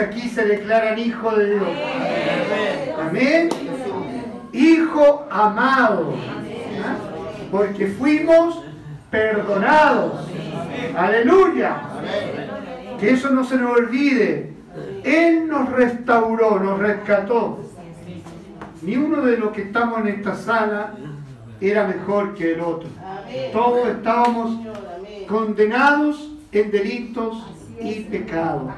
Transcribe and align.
aquí 0.00 0.28
se 0.28 0.44
declaran 0.44 0.98
hijos 0.98 1.36
de 1.38 1.50
Dios. 1.50 1.68
Amén. 3.00 3.48
Hijo 4.52 5.26
amado. 5.30 6.14
¿Ah? 6.84 6.96
Porque 7.50 7.86
fuimos 7.86 8.62
perdonados. 9.10 10.26
Aleluya. 10.96 11.76
Que 12.98 13.12
eso 13.12 13.30
no 13.30 13.44
se 13.44 13.56
nos 13.56 13.78
olvide. 13.78 14.52
Él 15.04 15.48
nos 15.48 15.70
restauró, 15.70 16.60
nos 16.60 16.78
rescató. 16.78 17.60
Ni 18.82 18.96
uno 18.96 19.22
de 19.22 19.36
los 19.36 19.52
que 19.52 19.62
estamos 19.62 20.00
en 20.00 20.08
esta 20.08 20.34
sala 20.34 20.94
era 21.60 21.86
mejor 21.86 22.34
que 22.34 22.54
el 22.54 22.60
otro. 22.60 22.88
Todos 23.52 23.88
estábamos 23.88 24.58
condenados 25.28 26.32
en 26.52 26.70
delitos 26.70 27.46
y 27.80 28.00
pecados. 28.00 28.72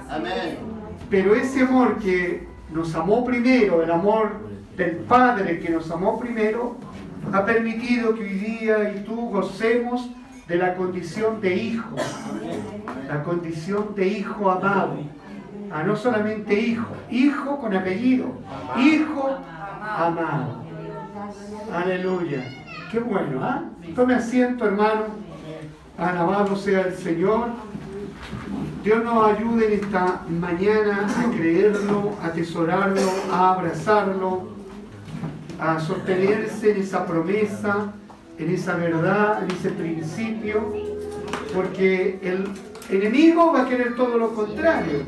Pero 1.13 1.35
ese 1.35 1.61
amor 1.61 1.99
que 1.99 2.49
nos 2.73 2.95
amó 2.95 3.23
primero, 3.23 3.83
el 3.83 3.91
amor 3.91 4.31
del 4.79 4.97
Padre 5.01 5.61
que 5.61 5.69
nos 5.69 5.91
amó 5.91 6.19
primero, 6.19 6.77
ha 7.31 7.45
permitido 7.45 8.15
que 8.15 8.23
hoy 8.23 8.31
día 8.31 8.95
y 8.97 9.05
tú 9.05 9.29
gocemos 9.29 10.09
de 10.49 10.57
la 10.57 10.75
condición 10.75 11.39
de 11.43 11.55
hijo, 11.55 11.97
la 13.07 13.23
condición 13.25 13.95
de 13.95 14.09
hijo 14.09 14.51
amado, 14.51 14.95
a 15.71 15.81
ah, 15.81 15.83
no 15.83 15.97
solamente 15.97 16.59
hijo, 16.59 16.87
hijo 17.11 17.59
con 17.59 17.77
apellido, 17.77 18.33
hijo 18.79 19.37
amado. 19.83 20.65
Aleluya. 21.75 22.43
Qué 22.91 23.01
bueno, 23.01 23.45
¿ah? 23.45 23.65
Tome 23.95 24.15
asiento, 24.15 24.65
hermano. 24.65 25.03
Alabado 25.99 26.57
sea 26.57 26.81
el 26.81 26.95
Señor. 26.95 27.49
Dios 28.83 29.05
nos 29.05 29.31
ayude 29.31 29.67
en 29.67 29.85
esta 29.85 30.23
mañana 30.29 31.07
a 31.07 31.31
creerlo, 31.31 32.17
a 32.21 32.27
atesorarlo, 32.27 33.01
a 33.31 33.53
abrazarlo, 33.53 34.49
a 35.61 35.79
sostenerse 35.79 36.73
en 36.73 36.83
esa 36.83 37.07
promesa, 37.07 37.93
en 38.39 38.51
esa 38.53 38.75
verdad, 38.75 39.45
en 39.45 39.53
ese 39.53 39.71
principio, 39.71 40.75
porque 41.55 42.19
el 42.23 42.49
enemigo 42.91 43.53
va 43.53 43.63
a 43.63 43.69
querer 43.69 43.95
todo 43.95 44.19
lo 44.19 44.35
contrario. 44.35 45.07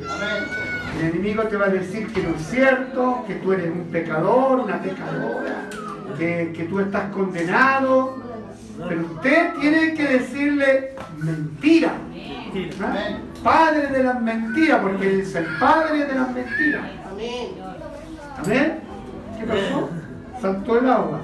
El 1.01 1.07
enemigo 1.09 1.43
te 1.43 1.57
va 1.57 1.67
a 1.67 1.71
decir 1.71 2.07
que 2.13 2.23
no 2.23 2.37
es 2.37 2.47
cierto, 2.47 3.25
que 3.27 3.35
tú 3.35 3.55
eres 3.55 3.73
un 3.73 3.87
pecador, 3.91 4.61
una 4.61 4.81
pecadora, 4.81 5.69
que, 6.17 6.67
tú 6.71 6.79
estás 6.79 7.11
condenado. 7.11 8.23
Pero 8.89 9.01
usted 9.07 9.55
tiene 9.61 9.95
que 9.95 10.05
decirle 10.05 10.95
mentira. 11.19 11.95
¿Ah? 12.81 13.19
Padre 13.45 13.89
de 13.89 14.03
las 14.03 14.23
mentiras, 14.23 14.81
porque 14.81 15.21
es 15.21 15.35
el 15.35 15.45
padre 15.61 16.07
de 16.07 16.15
las 16.15 16.31
mentiras. 16.31 16.83
Amén. 18.39 18.81
¿Qué 19.39 19.47
pasó? 19.47 19.91
Saltó 20.41 20.79
el 20.79 20.89
agua. 20.89 21.21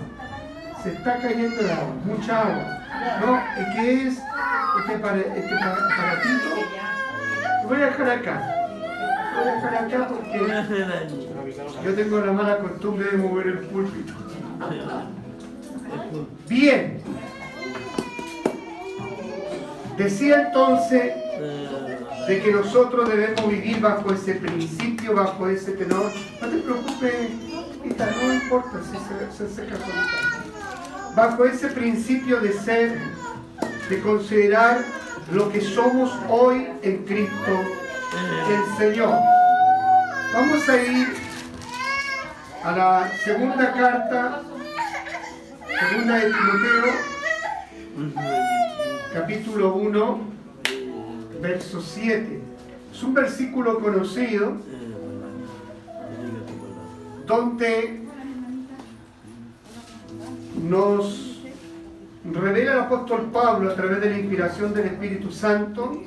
Se 0.82 0.92
está 0.92 1.16
cayendo 1.16 1.60
el 1.60 1.70
agua, 1.70 1.94
mucha 2.04 2.42
agua. 2.42 2.78
No, 3.20 3.36
es 3.58 3.74
que 3.74 4.06
es 4.06 4.18
este, 4.78 5.38
este 5.38 5.54
aparatito. 5.54 6.48
Lo 7.62 7.68
voy 7.68 7.80
a 7.80 7.86
dejar 7.86 8.10
acá. 8.10 8.54
Lo 9.34 9.40
voy 9.40 9.48
a 9.48 9.54
dejar 9.54 9.74
acá 9.74 10.08
porque 10.08 10.38
yo 11.84 11.94
tengo 11.94 12.20
la 12.20 12.32
mala 12.32 12.58
costumbre 12.58 13.10
de 13.12 13.16
mover 13.16 13.46
el 13.46 13.58
púlpito. 13.60 14.12
Bien. 16.46 17.00
Decía 19.96 20.42
entonces 20.48 21.14
de 22.26 22.42
que 22.42 22.52
nosotros 22.52 23.08
debemos 23.08 23.48
vivir 23.48 23.80
bajo 23.80 24.12
ese 24.12 24.34
principio, 24.34 25.14
bajo 25.14 25.48
ese 25.48 25.72
tenor. 25.72 26.10
No 26.40 26.48
te 26.48 26.56
preocupes, 26.58 27.30
no 28.22 28.34
importa 28.34 28.80
si 28.82 29.36
se, 29.36 29.48
seca 29.48 29.76
Bajo 31.14 31.44
ese 31.44 31.68
principio 31.68 32.40
de 32.40 32.52
ser, 32.52 32.98
de 33.88 34.00
considerar 34.00 34.84
lo 35.32 35.50
que 35.50 35.60
somos 35.60 36.12
hoy 36.28 36.68
en 36.82 37.04
Cristo, 37.04 37.64
el 38.48 38.78
Señor. 38.78 39.18
Vamos 40.32 40.68
a 40.68 40.76
ir 40.76 41.08
a 42.62 42.72
la 42.72 43.10
segunda 43.24 43.72
carta 43.72 44.42
Segunda 45.80 46.14
de 46.16 46.30
Timoteo, 46.30 46.92
capítulo 49.14 49.74
1, 49.76 50.20
verso 51.40 51.80
7. 51.80 52.40
Es 52.92 53.02
un 53.02 53.14
versículo 53.14 53.80
conocido 53.80 54.54
donde 57.26 58.00
nos 60.68 61.42
revela 62.24 62.72
el 62.72 62.78
apóstol 62.80 63.30
Pablo 63.32 63.70
a 63.70 63.74
través 63.74 64.00
de 64.00 64.10
la 64.10 64.18
inspiración 64.18 64.74
del 64.74 64.86
Espíritu 64.86 65.30
Santo 65.30 66.02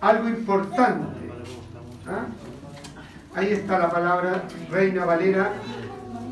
algo 0.00 0.28
importante. 0.28 1.06
¿ah? 2.06 2.26
Ahí 3.34 3.52
está 3.52 3.78
la 3.78 3.90
palabra 3.90 4.42
Reina 4.70 5.04
Valera 5.04 5.52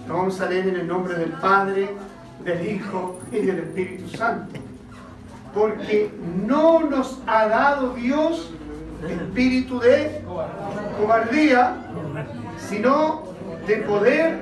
lo 0.08 0.16
vamos 0.16 0.40
a 0.40 0.48
leer 0.48 0.68
en 0.68 0.76
el 0.76 0.88
nombre 0.88 1.14
del 1.18 1.32
Padre, 1.32 1.90
del 2.42 2.66
Hijo 2.66 3.20
y 3.30 3.40
del 3.40 3.58
Espíritu 3.58 4.08
Santo. 4.08 4.58
Porque 5.58 6.10
no 6.46 6.80
nos 6.80 7.18
ha 7.26 7.48
dado 7.48 7.94
Dios 7.94 8.50
espíritu 9.08 9.80
de 9.80 10.22
cobardía, 10.96 11.74
sino 12.58 13.24
de 13.66 13.76
poder, 13.78 14.38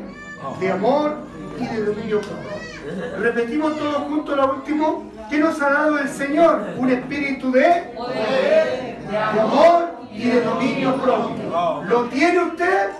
de 0.60 0.72
amor 0.72 1.16
y 1.58 1.66
de 1.66 1.84
dominio 1.84 2.20
propio. 2.20 3.18
Repetimos 3.18 3.78
todos 3.78 3.96
juntos 3.96 4.36
la 4.36 4.44
última. 4.44 4.86
¿Qué 5.30 5.38
nos 5.38 5.60
ha 5.60 5.70
dado 5.70 5.98
el 5.98 6.08
Señor? 6.08 6.66
Un 6.76 6.90
espíritu 6.90 7.50
de 7.50 7.92
poder, 7.96 8.98
de 9.10 9.40
amor 9.40 9.90
y 10.12 10.24
de 10.24 10.40
dominio 10.42 10.94
propio. 10.96 11.82
¿Lo 11.88 12.04
tiene 12.04 12.44
usted? 12.44 12.90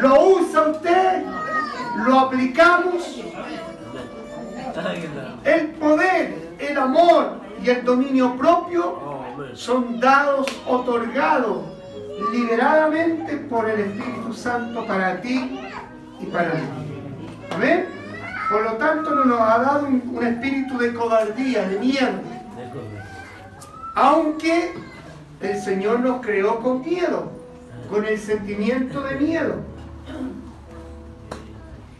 ¿Lo 0.00 0.28
usa 0.28 0.68
usted? 0.70 1.24
lo 2.06 2.20
aplicamos, 2.20 3.20
el 5.44 5.66
poder, 5.70 6.47
el 6.58 6.78
amor 6.78 7.40
y 7.62 7.70
el 7.70 7.84
dominio 7.84 8.36
propio 8.36 8.98
son 9.54 10.00
dados, 10.00 10.46
otorgados 10.66 11.64
liberadamente 12.32 13.36
por 13.36 13.68
el 13.68 13.80
Espíritu 13.80 14.32
Santo 14.32 14.86
para 14.86 15.20
ti 15.20 15.60
y 16.20 16.26
para 16.26 16.54
mí. 16.54 16.60
Amén. 17.54 17.86
Por 18.50 18.62
lo 18.62 18.72
tanto, 18.72 19.14
no 19.14 19.24
nos 19.24 19.40
ha 19.40 19.58
dado 19.58 19.86
un, 19.86 20.02
un 20.14 20.26
espíritu 20.26 20.78
de 20.78 20.94
cobardía, 20.94 21.68
de 21.68 21.78
miedo. 21.78 22.12
Aunque 23.94 24.72
el 25.40 25.60
Señor 25.60 26.00
nos 26.00 26.20
creó 26.22 26.60
con 26.60 26.80
miedo, 26.80 27.30
con 27.90 28.04
el 28.04 28.18
sentimiento 28.18 29.02
de 29.02 29.16
miedo. 29.16 29.56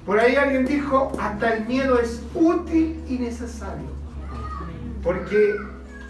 Por 0.06 0.18
ahí 0.18 0.36
alguien 0.36 0.64
dijo, 0.64 1.12
hasta 1.20 1.54
el 1.54 1.66
miedo 1.66 1.98
es 1.98 2.22
útil 2.34 3.04
y 3.08 3.18
necesario. 3.18 3.97
Porque 5.02 5.56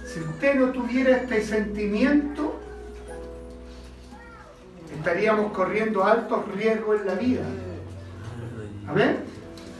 si 0.05 0.21
usted 0.21 0.55
no 0.55 0.73
tuviera 0.73 1.19
este 1.19 1.43
sentimiento, 1.43 2.59
estaríamos 4.97 5.53
corriendo 5.53 6.05
altos 6.05 6.47
riesgos 6.55 7.01
en 7.01 7.07
la 7.07 7.15
vida. 7.15 7.43
Amén. 8.89 9.19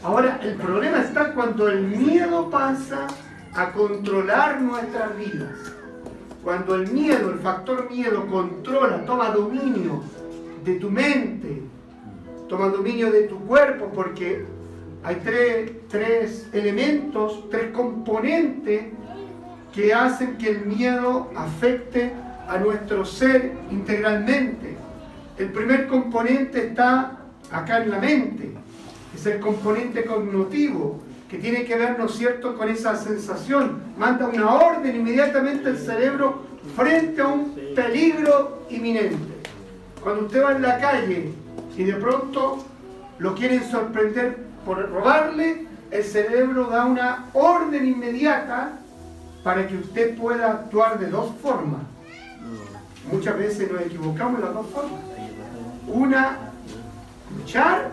Ahora, 0.03 0.39
el 0.43 0.55
problema 0.55 1.01
está 1.01 1.33
cuando 1.33 1.67
el 1.67 1.81
miedo 1.81 2.49
pasa 2.49 3.07
a 3.53 3.71
controlar 3.71 4.61
nuestras 4.61 5.17
vidas. 5.17 5.73
Cuando 6.43 6.75
el 6.75 6.91
miedo, 6.91 7.31
el 7.31 7.39
factor 7.39 7.89
miedo, 7.89 8.25
controla, 8.27 9.03
toma 9.05 9.31
dominio 9.31 10.03
de 10.63 10.75
tu 10.75 10.89
mente, 10.89 11.63
toma 12.47 12.69
dominio 12.69 13.11
de 13.11 13.23
tu 13.23 13.39
cuerpo 13.39 13.91
porque 13.93 14.45
hay 15.03 15.21
tres, 15.89 16.47
elementos, 16.51 17.49
tres 17.49 17.71
componentes 17.71 18.83
que 19.73 19.93
hacen 19.93 20.37
que 20.37 20.49
el 20.49 20.65
miedo 20.65 21.31
afecte 21.35 22.11
a 22.47 22.57
nuestro 22.57 23.05
ser 23.05 23.53
integralmente. 23.71 24.75
El 25.37 25.51
primer 25.51 25.87
componente 25.87 26.67
está 26.67 27.19
acá 27.51 27.83
en 27.83 27.91
la 27.91 27.99
mente, 27.99 28.51
es 29.15 29.25
el 29.25 29.39
componente 29.39 30.03
cognitivo, 30.03 31.01
que 31.29 31.37
tiene 31.37 31.63
que 31.63 31.77
ver, 31.77 31.97
¿no 31.97 32.05
es 32.05 32.13
cierto?, 32.13 32.57
con 32.57 32.67
esa 32.67 32.95
sensación. 32.95 33.81
Manda 33.97 34.27
una 34.27 34.51
orden 34.51 34.95
inmediatamente 34.95 35.69
al 35.69 35.77
cerebro 35.77 36.43
frente 36.75 37.21
a 37.21 37.27
un 37.27 37.55
peligro 37.75 38.63
inminente. 38.69 39.15
Cuando 40.01 40.25
usted 40.25 40.43
va 40.43 40.51
en 40.53 40.61
la 40.61 40.79
calle 40.79 41.29
y 41.77 41.83
de 41.83 41.93
pronto 41.93 42.65
lo 43.19 43.35
quieren 43.35 43.63
sorprender 43.63 44.48
por 44.69 44.87
robarle, 44.87 45.65
el 45.89 46.03
cerebro 46.03 46.67
da 46.67 46.85
una 46.85 47.25
orden 47.33 47.87
inmediata 47.87 48.73
para 49.43 49.67
que 49.67 49.75
usted 49.75 50.15
pueda 50.15 50.51
actuar 50.51 50.99
de 50.99 51.07
dos 51.07 51.31
formas. 51.41 51.81
muchas 53.11 53.35
veces 53.35 53.71
nos 53.71 53.81
equivocamos 53.81 54.35
en 54.39 54.45
las 54.45 54.53
dos 54.53 54.67
formas. 54.67 55.01
Una, 55.87 56.51
luchar, 57.35 57.89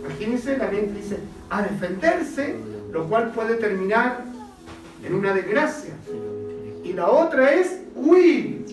imagínense, 0.00 0.58
la 0.58 0.66
mente 0.66 0.94
dice, 1.00 1.20
a 1.48 1.62
defenderse, 1.62 2.56
lo 2.90 3.04
cual 3.08 3.30
puede 3.30 3.54
terminar 3.54 4.24
en 5.04 5.14
una 5.14 5.32
desgracia. 5.32 5.94
Y 6.82 6.92
la 6.92 7.08
otra 7.08 7.52
es 7.52 7.82
huir. 7.94 8.66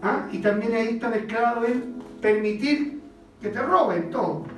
¿Ah? 0.00 0.28
Y 0.30 0.38
también 0.38 0.74
ahí 0.74 0.88
está 0.90 1.08
mezclado 1.08 1.64
en 1.64 1.96
permitir 2.20 3.00
que 3.42 3.48
te 3.48 3.60
roben 3.60 4.10
todo. 4.10 4.53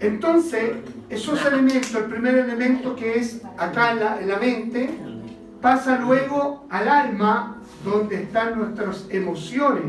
Entonces, 0.00 0.72
esos 1.10 1.44
elementos, 1.44 1.94
el 1.94 2.04
primer 2.04 2.34
elemento 2.36 2.96
que 2.96 3.18
es 3.18 3.42
acá 3.58 3.92
en 3.92 4.00
la, 4.00 4.20
la 4.22 4.38
mente, 4.38 4.90
pasa 5.60 5.98
luego 5.98 6.66
al 6.70 6.88
alma, 6.88 7.58
donde 7.84 8.22
están 8.22 8.58
nuestras 8.58 9.06
emociones. 9.10 9.84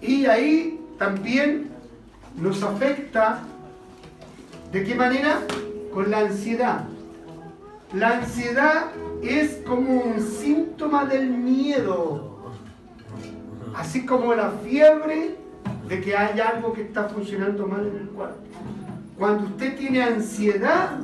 Y 0.00 0.26
ahí 0.26 0.80
también 0.98 1.70
nos 2.36 2.62
afecta, 2.62 3.40
¿de 4.72 4.84
qué 4.84 4.94
manera? 4.94 5.40
Con 5.92 6.10
la 6.10 6.20
ansiedad. 6.20 6.84
La 7.92 8.18
ansiedad 8.18 8.86
es 9.22 9.62
como 9.66 10.00
un 10.00 10.20
síntoma 10.20 11.04
del 11.04 11.30
miedo, 11.30 12.38
así 13.74 14.04
como 14.04 14.34
la 14.34 14.50
fiebre 14.50 15.36
de 15.88 16.00
que 16.00 16.16
hay 16.16 16.38
algo 16.40 16.72
que 16.72 16.82
está 16.82 17.08
funcionando 17.08 17.66
mal 17.66 17.86
en 17.86 17.96
el 17.96 18.08
cuerpo. 18.08 18.36
Cuando 19.18 19.46
usted 19.46 19.76
tiene 19.76 20.02
ansiedad 20.02 21.00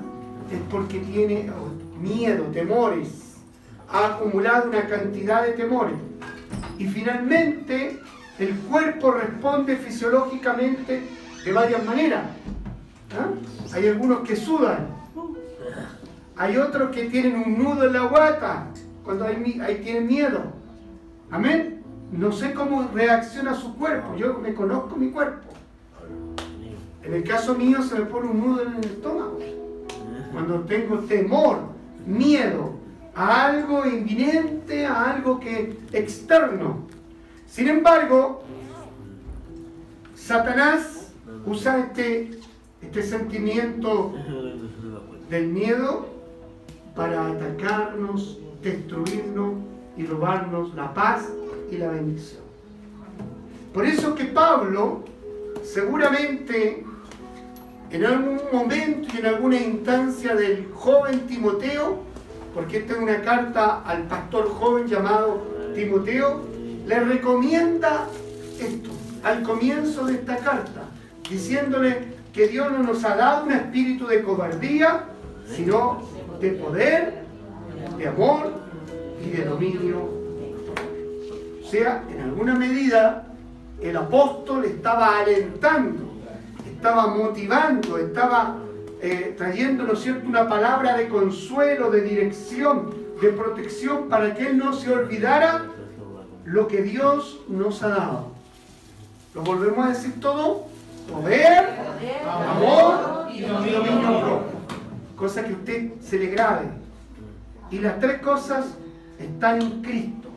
es 0.51 0.61
porque 0.71 1.01
tiene 1.01 1.51
miedo, 2.01 2.45
temores, 2.53 3.39
ha 3.91 4.15
acumulado 4.15 4.69
una 4.69 4.87
cantidad 4.87 5.43
de 5.43 5.55
temores. 5.55 5.97
Y 6.79 6.87
finalmente 6.87 7.99
el 8.39 8.55
cuerpo 8.61 9.11
responde 9.11 9.77
fisiológicamente 9.77 11.03
de 11.45 11.53
varias 11.53 11.85
maneras. 11.85 12.23
¿Ah? 13.19 13.31
Hay 13.75 13.89
algunos 13.89 14.21
que 14.21 14.37
sudan, 14.37 14.87
hay 16.37 16.57
otros 16.57 16.91
que 16.91 17.05
tienen 17.07 17.37
un 17.37 17.59
nudo 17.59 17.85
en 17.85 17.93
la 17.95 18.03
guata 18.03 18.67
cuando 19.05 19.25
hay, 19.25 19.81
tienen 19.83 20.07
miedo. 20.07 20.41
Amén. 21.31 21.83
No 22.13 22.31
sé 22.31 22.55
cómo 22.55 22.89
reacciona 22.95 23.55
su 23.55 23.75
cuerpo, 23.77 24.15
yo 24.17 24.39
me 24.39 24.55
conozco 24.55 24.95
mi 24.95 25.11
cuerpo. 25.11 25.44
En 27.05 27.13
el 27.13 27.23
caso 27.23 27.55
mío 27.55 27.83
se 27.83 27.97
me 27.97 28.07
pone 28.07 28.31
un 28.31 28.41
nudo 28.41 28.63
en 28.63 28.75
el 28.77 28.85
estómago. 28.85 29.39
Cuando 30.33 30.61
tengo 30.61 30.99
temor, 31.01 31.59
miedo 32.07 32.73
a 33.15 33.47
algo 33.47 33.87
inminente, 33.87 34.87
a 34.87 35.13
algo 35.13 35.39
que 35.39 35.77
externo. 35.93 36.89
Sin 37.47 37.69
embargo, 37.69 38.43
Satanás 40.17 41.13
usa 41.47 41.79
este, 41.79 42.31
este 42.81 43.03
sentimiento 43.03 44.15
del 45.29 45.49
miedo 45.49 46.09
para 46.97 47.27
atacarnos, 47.29 48.39
destruirnos 48.63 49.55
y 49.97 50.07
robarnos 50.07 50.75
la 50.75 50.95
paz 50.95 51.29
y 51.71 51.77
la 51.77 51.89
bendición. 51.89 52.43
Por 53.73 53.85
eso 53.85 54.15
que 54.15 54.25
Pablo 54.25 55.05
seguramente 55.63 56.85
en 57.95 58.05
algún 58.05 58.41
momento 58.53 59.09
y 59.15 59.19
en 59.19 59.27
alguna 59.27 59.57
instancia 59.57 60.35
del 60.35 60.67
joven 60.75 61.29
Timoteo, 61.29 61.99
porque 62.53 62.79
esta 62.79 62.95
es 62.95 62.99
una 62.99 63.23
carta 63.23 63.83
al 63.83 64.09
pastor 64.09 64.49
joven 64.49 64.89
llamado 64.89 65.47
Timoteo, 65.77 66.41
le 66.87 67.01
recomienda 67.01 68.09
esto 68.59 68.91
al 69.23 69.45
comienzo 69.45 70.07
de 70.07 70.15
esta 70.15 70.39
carta, 70.39 70.83
diciéndole 71.31 72.15
que 72.33 72.49
Dios 72.49 72.73
no 72.73 72.79
nos 72.79 73.05
ha 73.05 73.15
dado 73.15 73.45
un 73.45 73.53
espíritu 73.53 74.09
de 74.09 74.23
cobardía, 74.23 75.05
sino 75.47 76.03
de 76.41 76.51
poder, 76.51 77.23
de 77.97 78.09
amor 78.09 78.55
y 79.25 79.37
de 79.37 79.45
dominio. 79.45 79.99
O 81.63 81.71
sea, 81.71 82.03
en 82.13 82.23
alguna 82.23 82.57
medida 82.57 83.29
el 83.81 83.97
apóstol 83.97 84.65
estaba 84.65 85.21
alentando 85.21 86.04
estaba 86.85 87.07
motivando, 87.07 87.97
estaba 87.97 88.59
eh, 89.01 89.35
trayendo, 89.39 89.85
¿no 89.85 89.97
cierto?, 89.97 90.29
una 90.29 90.47
palabra 90.47 90.95
de 90.99 91.09
consuelo, 91.09 91.91
de 91.91 92.03
dirección, 92.03 92.95
de 93.23 93.29
protección, 93.31 94.11
para 94.11 94.35
que 94.35 94.49
él 94.49 94.59
no 94.59 94.75
se 94.75 94.93
olvidara 94.93 95.65
lo 96.45 96.69
que 96.69 96.83
Dios 96.83 97.41
nos 97.49 97.83
ha 97.83 97.89
dado. 97.89 98.33
¿Lo 99.35 99.41
volvemos 99.41 99.87
a 99.87 99.89
decir 99.89 100.21
todo? 100.21 100.67
Poder, 101.11 101.71
amor 102.29 103.29
y 103.33 103.41
dominio 103.41 104.21
propio. 104.21 104.43
Cosa 105.17 105.43
que 105.43 105.55
usted 105.55 105.93
se 106.03 106.19
le 106.19 106.27
grabe. 106.27 106.67
Y 107.71 107.79
las 107.79 107.99
tres 107.99 108.21
cosas 108.21 108.67
están 109.19 109.63
en 109.63 109.81
Cristo. 109.81 110.29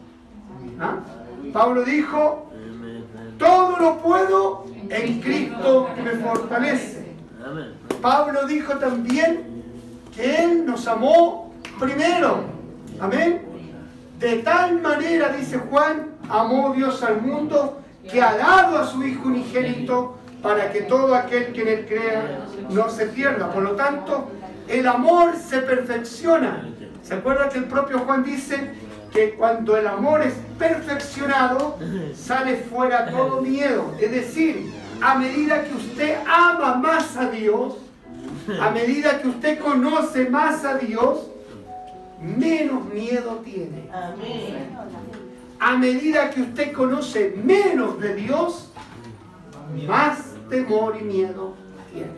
¿Ah? 0.79 0.99
Pablo 1.51 1.83
dijo, 1.83 2.49
todo 3.37 3.77
lo 3.79 3.97
puedo 3.97 4.66
en 4.89 5.21
Cristo 5.21 5.89
me 6.03 6.11
fortalece. 6.11 7.07
Pablo 8.01 8.45
dijo 8.45 8.77
también 8.77 9.63
que 10.15 10.43
Él 10.43 10.65
nos 10.65 10.87
amó 10.87 11.53
primero. 11.79 12.43
Amén. 12.99 13.41
De 14.19 14.37
tal 14.37 14.81
manera, 14.81 15.29
dice 15.29 15.57
Juan, 15.57 16.07
amó 16.29 16.73
Dios 16.73 17.03
al 17.03 17.21
mundo 17.21 17.81
que 18.09 18.21
ha 18.21 18.35
dado 18.37 18.79
a 18.79 18.87
su 18.87 19.03
Hijo 19.03 19.27
unigénito 19.27 20.17
para 20.41 20.71
que 20.71 20.81
todo 20.81 21.13
aquel 21.13 21.51
que 21.51 21.61
en 21.61 21.67
él 21.67 21.85
crea 21.87 22.45
no 22.69 22.89
se 22.89 23.07
pierda. 23.07 23.51
Por 23.51 23.63
lo 23.63 23.71
tanto, 23.71 24.29
el 24.67 24.87
amor 24.87 25.35
se 25.35 25.59
perfecciona. 25.59 26.67
¿Se 27.03 27.15
acuerda 27.15 27.49
que 27.49 27.59
el 27.59 27.65
propio 27.65 27.99
Juan 27.99 28.23
dice 28.23 28.71
que 29.17 29.33
cuando 29.33 29.75
el 29.75 29.87
amor 29.87 30.21
es 30.21 30.35
perfeccionado, 30.59 31.79
sale 32.15 32.57
fuera 32.57 33.09
todo 33.09 33.41
miedo? 33.41 33.95
Es 33.99 34.11
decir, 34.11 34.71
a 35.01 35.17
medida 35.17 35.63
que 35.63 35.73
usted 35.73 36.17
ama 36.27 36.75
más 36.75 37.17
a 37.17 37.27
Dios, 37.31 37.77
a 38.61 38.69
medida 38.69 39.19
que 39.19 39.27
usted 39.29 39.57
conoce 39.57 40.29
más 40.29 40.63
a 40.63 40.77
Dios, 40.77 41.31
menos 42.21 42.85
miedo 42.93 43.41
tiene. 43.43 43.89
A 45.59 45.75
medida 45.75 46.29
que 46.29 46.43
usted 46.43 46.71
conoce 46.71 47.35
menos 47.43 47.99
de 47.99 48.13
Dios, 48.13 48.71
más 49.87 50.35
temor 50.47 50.95
y 51.01 51.03
miedo 51.03 51.55
tiene. 51.91 52.11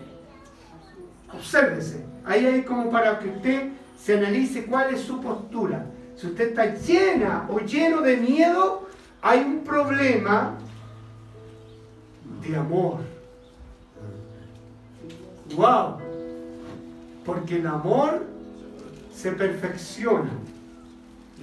Obsérvese. 1.34 2.04
Ahí 2.26 2.46
hay 2.46 2.64
como 2.64 2.92
para 2.92 3.20
que 3.20 3.30
usted 3.30 3.70
se 3.98 4.18
analice 4.18 4.66
cuál 4.66 4.94
es 4.94 5.00
su 5.00 5.22
postura. 5.22 5.86
Si 6.20 6.28
usted 6.28 6.50
está 6.50 6.76
llena 6.76 7.48
o 7.50 7.60
lleno 7.60 8.02
de 8.02 8.18
miedo, 8.18 8.90
hay 9.22 9.40
un 9.40 9.64
problema 9.64 10.58
de 12.46 12.58
amor. 12.58 12.98
¡Wow! 15.56 15.98
Porque 17.26 17.60
el 17.60 17.68
amor 17.68 18.26
se 19.16 19.32
perfecciona. 19.32 20.32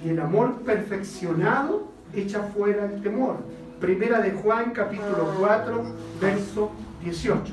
Y 0.05 0.09
el 0.09 0.19
amor 0.19 0.57
perfeccionado 0.57 1.87
echa 2.13 2.43
fuera 2.43 2.85
el 2.85 3.01
temor. 3.01 3.37
Primera 3.79 4.21
de 4.21 4.31
Juan, 4.31 4.73
capítulo 4.73 5.33
4, 5.39 5.83
verso 6.21 6.69
18. 7.03 7.51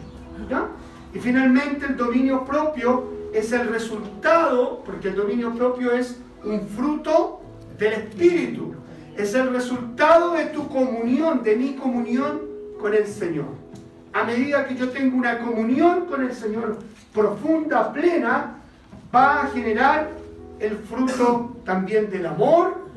¿Ya? 0.51 0.69
Y 1.15 1.19
finalmente 1.21 1.87
el 1.87 1.97
dominio 1.97 2.45
propio 2.45 3.09
es 3.33 3.51
el 3.53 3.69
resultado, 3.69 4.83
porque 4.85 5.09
el 5.09 5.17
dominio 5.17 5.55
propio 5.55 5.91
es 5.93 6.19
un 6.45 6.67
fruto 6.69 7.41
del 7.79 7.93
Espíritu. 7.93 8.75
Es 9.17 9.35
el 9.35 9.53
resultado 9.53 10.33
de 10.33 10.47
tu 10.47 10.69
comunión, 10.69 11.43
de 11.43 11.57
mi 11.57 11.75
comunión 11.75 12.41
con 12.81 12.95
el 12.95 13.07
Señor. 13.07 13.47
A 14.13 14.25
medida 14.25 14.67
que 14.67 14.77
yo 14.77 14.91
tengo 14.91 15.17
una 15.17 15.39
comunión 15.39 16.07
con 16.07 16.23
el 16.23 16.33
Señor 16.33 16.79
profunda, 17.13 17.93
plena, 17.93 18.57
va 19.15 19.43
a 19.43 19.47
generar 19.49 20.11
el 20.59 20.77
fruto 20.79 21.57
también 21.65 22.11
del 22.11 22.27
amor 22.27 22.89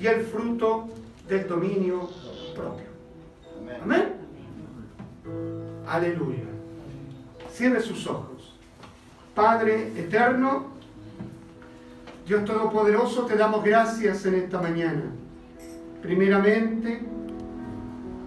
y 0.00 0.06
el 0.06 0.22
fruto 0.22 0.88
del 1.28 1.48
dominio 1.48 2.08
propio. 2.54 2.86
Amén. 3.82 4.14
Aleluya. 5.86 6.44
Cierre 7.50 7.80
sus 7.80 8.06
ojos. 8.06 8.54
Padre 9.34 9.92
eterno, 9.98 10.75
Dios 12.26 12.44
Todopoderoso, 12.44 13.24
te 13.24 13.36
damos 13.36 13.62
gracias 13.62 14.26
en 14.26 14.34
esta 14.34 14.60
mañana. 14.60 15.12
Primeramente, 16.02 16.98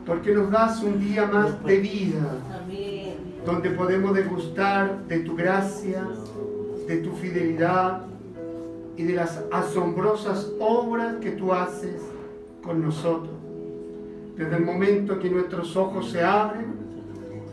porque 0.06 0.32
nos 0.32 0.50
das 0.50 0.82
un 0.82 1.02
día 1.02 1.28
más 1.28 1.62
de 1.66 1.80
vida, 1.80 2.38
donde 3.46 3.72
podemos 3.72 4.14
degustar 4.16 5.06
de 5.06 5.20
tu 5.20 5.36
gracia, 5.36 6.08
de 6.88 6.98
tu 7.00 7.12
fidelidad 7.12 8.06
y 8.96 9.04
de 9.04 9.16
las 9.16 9.44
asombrosas 9.52 10.50
obras 10.60 11.16
que 11.18 11.32
tú 11.32 11.52
haces 11.52 12.02
con 12.64 12.82
nosotros. 12.82 13.36
Desde 14.38 14.56
el 14.56 14.64
momento 14.64 15.20
que 15.20 15.30
nuestros 15.30 15.76
ojos 15.76 16.10
se 16.10 16.24
abren, 16.24 16.74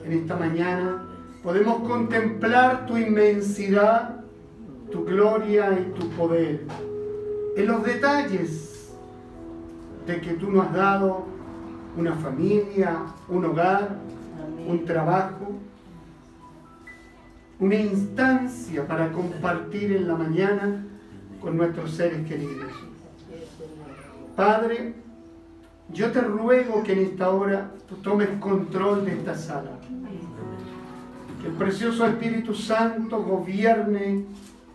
en 0.05 0.12
esta 0.12 0.37
mañana, 0.37 1.09
podemos 1.43 1.81
contemplar 1.88 2.87
tu 2.87 2.97
inmensidad, 2.97 4.21
tu 4.97 5.05
gloria 5.05 5.79
y 5.79 5.99
tu 5.99 6.09
poder. 6.11 6.67
En 7.57 7.67
los 7.67 7.85
detalles 7.85 8.95
de 10.07 10.21
que 10.21 10.33
tú 10.35 10.50
nos 10.50 10.67
has 10.67 10.73
dado 10.73 11.26
una 11.97 12.15
familia, 12.15 13.00
un 13.29 13.45
hogar, 13.45 13.97
un 14.67 14.85
trabajo, 14.87 15.53
una 17.59 17.75
instancia 17.75 18.87
para 18.87 19.12
compartir 19.12 19.93
en 19.93 20.09
la 20.09 20.15
mañana 20.15 20.87
con 21.43 21.59
nuestros 21.59 21.91
seres 21.93 22.26
queridos. 22.26 22.73
Padre, 24.35 24.95
yo 25.93 26.11
te 26.11 26.23
ruego 26.23 26.83
que 26.83 26.93
en 26.93 26.99
esta 27.00 27.31
hora 27.31 27.71
tú 27.87 27.97
tomes 27.97 28.29
control 28.41 29.05
de 29.05 29.12
esta 29.12 29.35
sala. 29.35 29.73
Que 31.43 31.49
el 31.49 31.55
precioso 31.55 32.07
Espíritu 32.07 32.55
Santo 32.55 33.23
gobierne 33.23 34.25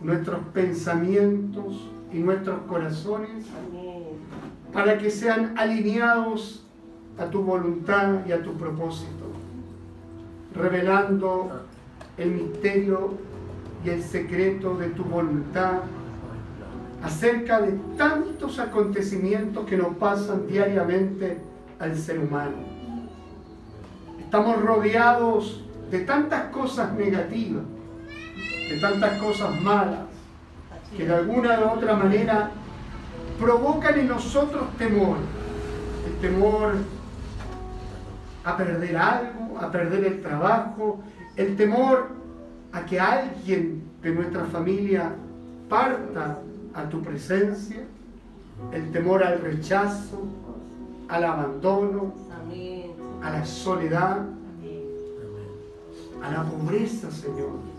nuestros 0.02 0.40
pensamientos 0.52 1.88
y 2.12 2.18
nuestros 2.18 2.60
corazones 2.62 3.46
para 4.72 4.98
que 4.98 5.10
sean 5.10 5.54
alineados 5.56 6.64
a 7.18 7.26
tu 7.26 7.42
voluntad 7.42 8.26
y 8.26 8.32
a 8.32 8.42
tu 8.42 8.54
propósito, 8.54 9.26
revelando 10.54 11.62
el 12.16 12.32
misterio 12.32 13.14
y 13.84 13.90
el 13.90 14.02
secreto 14.02 14.76
de 14.76 14.88
tu 14.88 15.04
voluntad 15.04 15.80
acerca 17.02 17.60
de 17.60 17.72
tantos 17.96 18.58
acontecimientos 18.58 19.66
que 19.66 19.76
nos 19.76 19.96
pasan 19.96 20.46
diariamente 20.46 21.38
al 21.78 21.96
ser 21.96 22.18
humano. 22.18 22.56
Estamos 24.20 24.62
rodeados 24.62 25.64
de 25.90 26.00
tantas 26.00 26.44
cosas 26.44 26.94
negativas, 26.94 27.64
de 28.72 28.80
tantas 28.80 29.18
cosas 29.18 29.60
malas, 29.60 30.00
que 30.96 31.04
de 31.04 31.14
alguna 31.14 31.60
u 31.60 31.76
otra 31.76 31.94
manera 31.94 32.50
provocan 33.38 33.98
en 33.98 34.08
nosotros 34.08 34.64
temor. 34.78 35.18
El 36.06 36.14
temor 36.20 36.74
a 38.44 38.56
perder 38.56 38.96
algo, 38.96 39.58
a 39.60 39.70
perder 39.70 40.04
el 40.04 40.22
trabajo, 40.22 41.02
el 41.36 41.56
temor 41.56 42.08
a 42.72 42.84
que 42.86 42.98
alguien 42.98 43.82
de 44.02 44.10
nuestra 44.10 44.44
familia 44.46 45.12
parta 45.68 46.38
a 46.74 46.82
tu 46.88 47.02
presencia, 47.02 47.80
el 48.72 48.90
temor 48.90 49.22
al 49.22 49.40
rechazo, 49.40 50.22
al 51.08 51.24
abandono, 51.24 52.14
a 53.22 53.30
la 53.30 53.44
soledad, 53.44 54.22
a 56.22 56.30
la 56.30 56.42
pobreza, 56.44 57.10
Señor. 57.10 57.71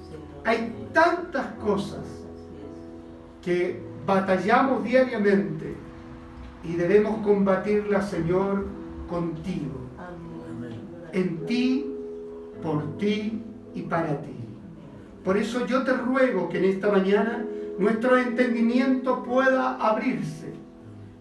Hay 0.46 0.90
tantas 0.94 1.48
cosas 1.64 2.06
que 3.42 3.82
batallamos 4.06 4.84
diariamente 4.84 5.76
y 6.64 6.74
debemos 6.76 7.26
combatirlas, 7.26 8.10
Señor, 8.10 8.66
contigo. 9.10 9.84
En 11.14 11.46
ti, 11.46 11.86
por 12.62 12.98
ti 12.98 13.42
y 13.74 13.82
para 13.84 14.22
ti. 14.22 14.36
Por 15.24 15.38
eso 15.38 15.66
yo 15.66 15.84
te 15.84 15.94
ruego 15.94 16.50
que 16.50 16.58
en 16.58 16.66
esta 16.66 16.92
mañana 16.92 17.46
nuestro 17.78 18.18
entendimiento 18.18 19.24
pueda 19.24 19.76
abrirse 19.76 20.54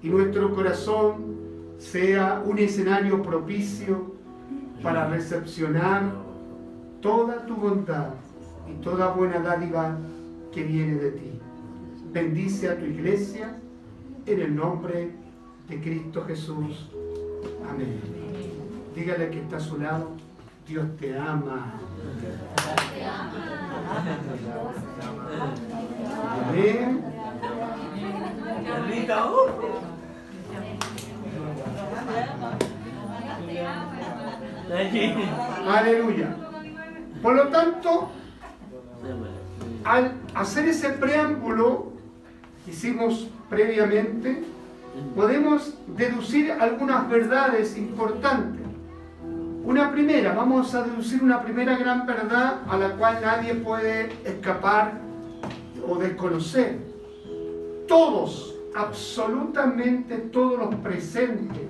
y 0.03 0.09
nuestro 0.09 0.53
corazón 0.55 1.33
sea 1.79 2.43
un 2.45 2.59
escenario 2.59 3.23
propicio 3.23 4.13
para 4.83 5.09
recepcionar 5.09 6.03
toda 7.01 7.47
tu 7.47 7.55
bondad 7.55 8.15
y 8.73 8.83
toda 8.83 9.09
buena 9.09 9.39
dádiva 9.41 9.99
que 10.53 10.63
viene 10.63 10.95
de 10.97 11.11
ti. 11.13 11.41
Bendice 12.13 12.71
a 12.71 12.79
tu 12.79 12.85
iglesia 12.85 13.57
en 14.27 14.41
el 14.41 14.55
nombre 14.55 15.11
de 15.69 15.81
Cristo 15.81 16.25
Jesús. 16.27 16.91
Amén. 17.69 18.01
Dígale 18.95 19.31
que 19.31 19.41
está 19.41 19.57
a 19.57 19.61
su 19.61 19.79
lado, 19.79 20.11
Dios 20.67 20.87
te 20.99 21.19
ama. 21.19 21.75
Amén. 26.49 27.05
Aleluya. 35.69 36.37
Por 37.23 37.35
lo 37.35 37.49
tanto, 37.49 38.11
al 39.85 40.13
hacer 40.35 40.69
ese 40.69 40.91
preámbulo 40.91 41.93
que 42.65 42.71
hicimos 42.71 43.29
previamente, 43.49 44.45
podemos 45.15 45.75
deducir 45.87 46.53
algunas 46.53 47.09
verdades 47.09 47.77
importantes. 47.77 48.61
Una 49.65 49.93
primera, 49.93 50.33
vamos 50.33 50.75
a 50.75 50.83
deducir 50.83 51.23
una 51.23 51.43
primera 51.43 51.77
gran 51.77 52.05
verdad 52.07 52.61
a 52.69 52.77
la 52.77 52.97
cual 52.97 53.19
nadie 53.23 53.55
puede 53.55 54.11
escapar 54.25 55.01
o 55.87 55.97
desconocer. 55.97 56.79
Todos, 57.87 58.55
absolutamente 58.75 60.19
todos 60.19 60.59
los 60.59 60.75
presentes 60.77 61.63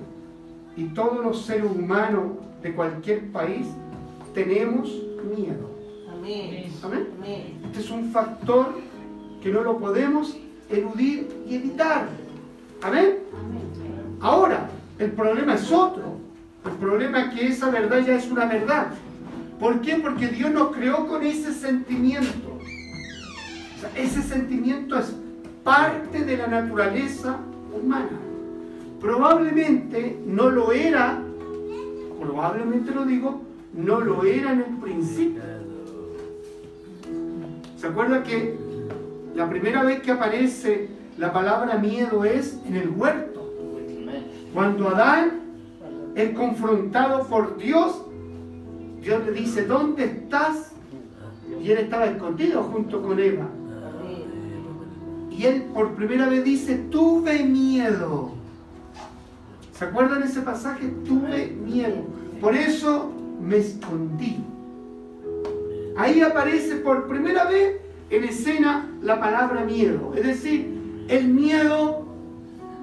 y 0.75 0.85
todos 0.85 1.23
los 1.23 1.45
seres 1.45 1.69
humanos 1.69 2.31
de 2.61 2.73
cualquier 2.73 3.31
país 3.31 3.67
tenemos 4.33 4.89
miedo. 5.35 5.72
Amén. 6.23 6.71
Amén. 6.81 7.59
Este 7.65 7.81
es 7.81 7.91
un 7.91 8.09
factor 8.11 8.75
que 9.41 9.51
no 9.51 9.61
lo 9.61 9.77
podemos 9.77 10.37
eludir 10.69 11.27
y 11.49 11.55
evitar. 11.55 12.07
Amén. 12.81 13.17
Ahora, 14.21 14.69
el 14.99 15.11
problema 15.11 15.55
es 15.55 15.69
otro. 15.69 16.17
El 16.65 16.71
problema 16.73 17.23
es 17.23 17.33
que 17.33 17.47
esa 17.47 17.69
verdad 17.69 17.99
ya 18.05 18.15
es 18.15 18.31
una 18.31 18.45
verdad. 18.45 18.87
¿Por 19.59 19.81
qué? 19.81 19.95
Porque 19.95 20.27
Dios 20.29 20.49
nos 20.51 20.73
creó 20.73 21.07
con 21.07 21.23
ese 21.23 21.53
sentimiento. 21.53 22.57
ese 23.93 24.21
sentimiento 24.21 24.97
es 24.97 25.13
parte 25.65 26.23
de 26.23 26.37
la 26.37 26.47
naturaleza 26.47 27.37
humana. 27.75 28.17
Probablemente 29.01 30.17
no 30.25 30.49
lo 30.49 30.71
era, 30.71 31.21
probablemente 32.17 32.91
lo 32.91 33.03
digo, 33.03 33.41
no 33.73 33.99
lo 33.99 34.23
era 34.23 34.53
en 34.53 34.59
el 34.59 34.77
principio. 34.77 35.62
¿Se 37.83 37.89
acuerda 37.89 38.23
que 38.23 38.57
la 39.35 39.49
primera 39.49 39.83
vez 39.83 40.01
que 40.01 40.11
aparece 40.11 40.87
la 41.17 41.33
palabra 41.33 41.77
miedo 41.79 42.23
es 42.23 42.57
en 42.65 42.77
el 42.77 42.87
huerto? 42.87 43.53
Cuando 44.53 44.87
Adán 44.87 45.41
es 46.15 46.33
confrontado 46.33 47.27
por 47.27 47.57
Dios, 47.57 48.05
Dios 49.01 49.25
le 49.25 49.33
dice, 49.33 49.65
¿dónde 49.65 50.05
estás? 50.05 50.71
Y 51.61 51.71
él 51.71 51.79
estaba 51.79 52.05
escondido 52.05 52.63
junto 52.63 53.01
con 53.01 53.19
Eva. 53.19 53.49
Y 55.29 55.43
él 55.43 55.63
por 55.73 55.93
primera 55.93 56.29
vez 56.29 56.41
dice, 56.45 56.75
tuve 56.89 57.43
miedo. 57.43 58.31
¿Se 59.77 59.83
acuerdan 59.83 60.23
ese 60.23 60.39
pasaje? 60.39 60.87
Tuve 61.05 61.47
miedo. 61.47 61.97
Por 62.39 62.55
eso 62.55 63.11
me 63.41 63.57
escondí. 63.57 64.52
Ahí 65.95 66.21
aparece 66.21 66.77
por 66.77 67.07
primera 67.07 67.45
vez 67.45 67.77
en 68.09 68.23
escena 68.23 68.89
la 69.01 69.19
palabra 69.19 69.63
miedo. 69.63 70.13
Es 70.15 70.25
decir, 70.25 71.05
el 71.07 71.27
miedo 71.27 72.05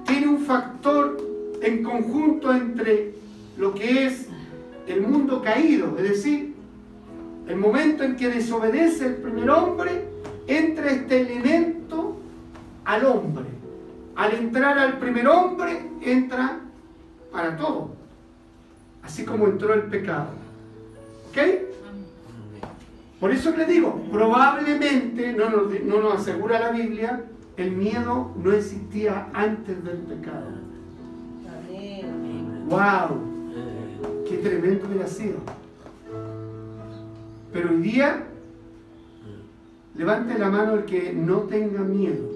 tiene 0.05 0.27
un 0.27 0.39
factor 0.39 1.17
en 1.61 1.83
conjunto 1.83 2.53
entre 2.53 3.13
lo 3.57 3.73
que 3.73 4.05
es 4.07 4.27
el 4.87 5.01
mundo 5.01 5.41
caído, 5.41 5.95
es 5.97 6.09
decir, 6.09 6.53
el 7.47 7.55
momento 7.55 8.03
en 8.03 8.15
que 8.15 8.29
desobedece 8.29 9.05
el 9.05 9.15
primer 9.15 9.49
hombre, 9.49 10.05
entra 10.47 10.91
este 10.91 11.21
elemento 11.21 12.17
al 12.85 13.05
hombre. 13.05 13.45
Al 14.15 14.33
entrar 14.33 14.77
al 14.77 14.99
primer 14.99 15.27
hombre, 15.27 15.81
entra 16.01 16.59
para 17.31 17.55
todo, 17.55 17.91
así 19.03 19.23
como 19.23 19.47
entró 19.47 19.73
el 19.73 19.83
pecado. 19.83 20.29
¿Ok? 21.29 21.70
Por 23.21 23.31
eso 23.31 23.55
le 23.55 23.67
digo, 23.67 24.01
probablemente, 24.11 25.31
no 25.33 25.47
nos, 25.51 25.79
no 25.83 26.01
nos 26.01 26.15
asegura 26.15 26.59
la 26.59 26.71
Biblia, 26.71 27.23
el 27.55 27.71
miedo 27.71 28.31
no 28.43 28.51
existía 28.51 29.27
antes 29.31 29.83
del 29.83 29.99
pecado. 29.99 30.47
¡Wow! 32.67 33.21
Qué 34.27 34.37
tremendo 34.37 34.87
hubiera 34.87 35.07
sido. 35.07 35.37
Pero 37.53 37.69
hoy 37.69 37.77
día, 37.77 38.23
levante 39.93 40.39
la 40.39 40.49
mano 40.49 40.73
el 40.73 40.85
que 40.85 41.13
no 41.13 41.41
tenga 41.41 41.81
miedo. 41.81 42.27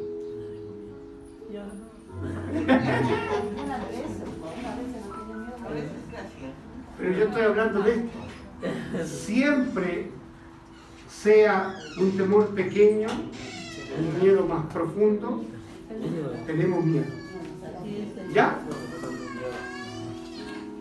Pero 7.00 7.12
yo 7.12 7.24
estoy 7.24 7.42
hablando 7.42 7.82
de 7.82 7.92
esto. 7.92 9.08
Siempre 9.08 10.12
sea 11.25 11.75
un 11.98 12.15
temor 12.15 12.50
pequeño, 12.50 13.08
un 13.08 14.22
miedo 14.22 14.46
más 14.46 14.72
profundo, 14.72 15.44
tenemos 16.46 16.86
miedo. 16.86 17.08
¿Ya? 18.32 18.60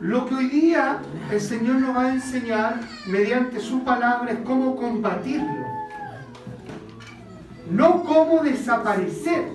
Lo 0.00 0.26
que 0.26 0.34
hoy 0.34 0.48
día 0.50 1.00
el 1.32 1.40
Señor 1.40 1.76
nos 1.76 1.96
va 1.96 2.02
a 2.02 2.12
enseñar 2.12 2.80
mediante 3.06 3.58
su 3.58 3.84
palabra 3.84 4.32
es 4.32 4.40
cómo 4.40 4.76
combatirlo. 4.76 5.64
No 7.70 8.02
cómo 8.04 8.42
desaparecer. 8.42 9.48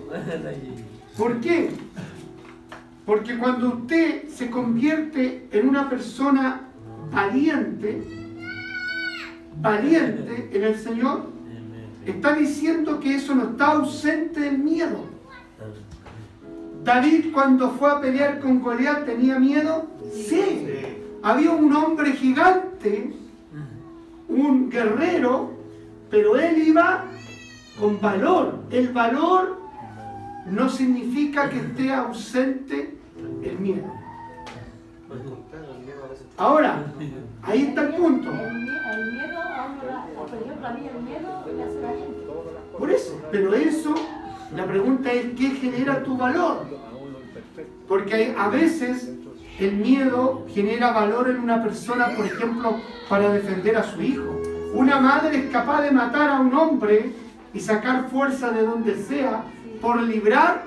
¿Por 1.16 1.40
qué? 1.40 1.70
Porque 3.06 3.38
cuando 3.38 3.76
usted 3.76 4.28
se 4.28 4.50
convierte 4.50 5.48
en 5.52 5.70
una 5.70 5.88
persona 5.88 6.62
valiente, 7.12 8.19
valiente 9.62 10.50
en 10.54 10.64
el 10.64 10.76
Señor, 10.78 11.24
está 12.06 12.34
diciendo 12.34 13.00
que 13.00 13.16
eso 13.16 13.36
no 13.36 13.50
está 13.52 13.74
ausente 13.74 14.40
del 14.40 14.58
miedo. 14.60 15.06
David 16.84 17.32
cuando 17.34 17.72
fue 17.72 17.92
a 17.92 18.00
pelear 18.00 18.40
con 18.40 18.62
Goliat 18.62 19.06
tenía 19.06 19.38
miedo. 19.38 19.88
Sí. 20.14 20.66
Había 21.22 21.52
un 21.52 21.74
hombre 21.74 22.14
gigante, 22.14 23.14
un 24.30 24.70
guerrero, 24.70 25.52
pero 26.10 26.38
él 26.38 26.58
iba 26.68 27.04
con 27.80 28.00
valor. 28.00 28.60
El 28.72 28.90
valor 28.90 29.60
no 30.50 30.70
significa 30.70 31.50
que 31.50 31.58
esté 31.58 31.94
ausente 31.94 32.98
el 33.44 33.60
miedo. 33.60 33.94
Ahora, 36.38 36.86
ahí 37.44 37.64
está 37.64 37.82
el 37.82 37.94
punto. 37.96 38.32
Por 42.78 42.92
eso, 42.92 43.22
pero 43.32 43.54
eso, 43.54 43.96
la 44.56 44.66
pregunta 44.66 45.12
es, 45.12 45.26
¿qué 45.38 45.50
genera 45.52 46.04
tu 46.04 46.18
valor? 46.18 46.66
Porque 47.88 48.36
a 48.38 48.48
veces 48.50 49.12
el 49.60 49.74
miedo 49.74 50.46
genera 50.50 50.92
valor 50.92 51.30
en 51.30 51.40
una 51.40 51.62
persona, 51.62 52.16
por 52.16 52.26
ejemplo, 52.26 52.78
para 53.10 53.32
defender 53.32 53.76
a 53.76 53.84
su 53.84 54.02
hijo. 54.02 54.40
Una 54.74 55.00
madre 55.00 55.38
es 55.38 55.52
capaz 55.52 55.82
de 55.82 55.92
matar 55.92 56.30
a 56.30 56.40
un 56.40 56.54
hombre 56.54 57.14
y 57.54 57.60
sacar 57.60 58.10
fuerza 58.10 58.52
de 58.52 58.62
donde 58.62 58.96
sea 58.96 59.44
por 59.82 60.02
librar 60.02 60.64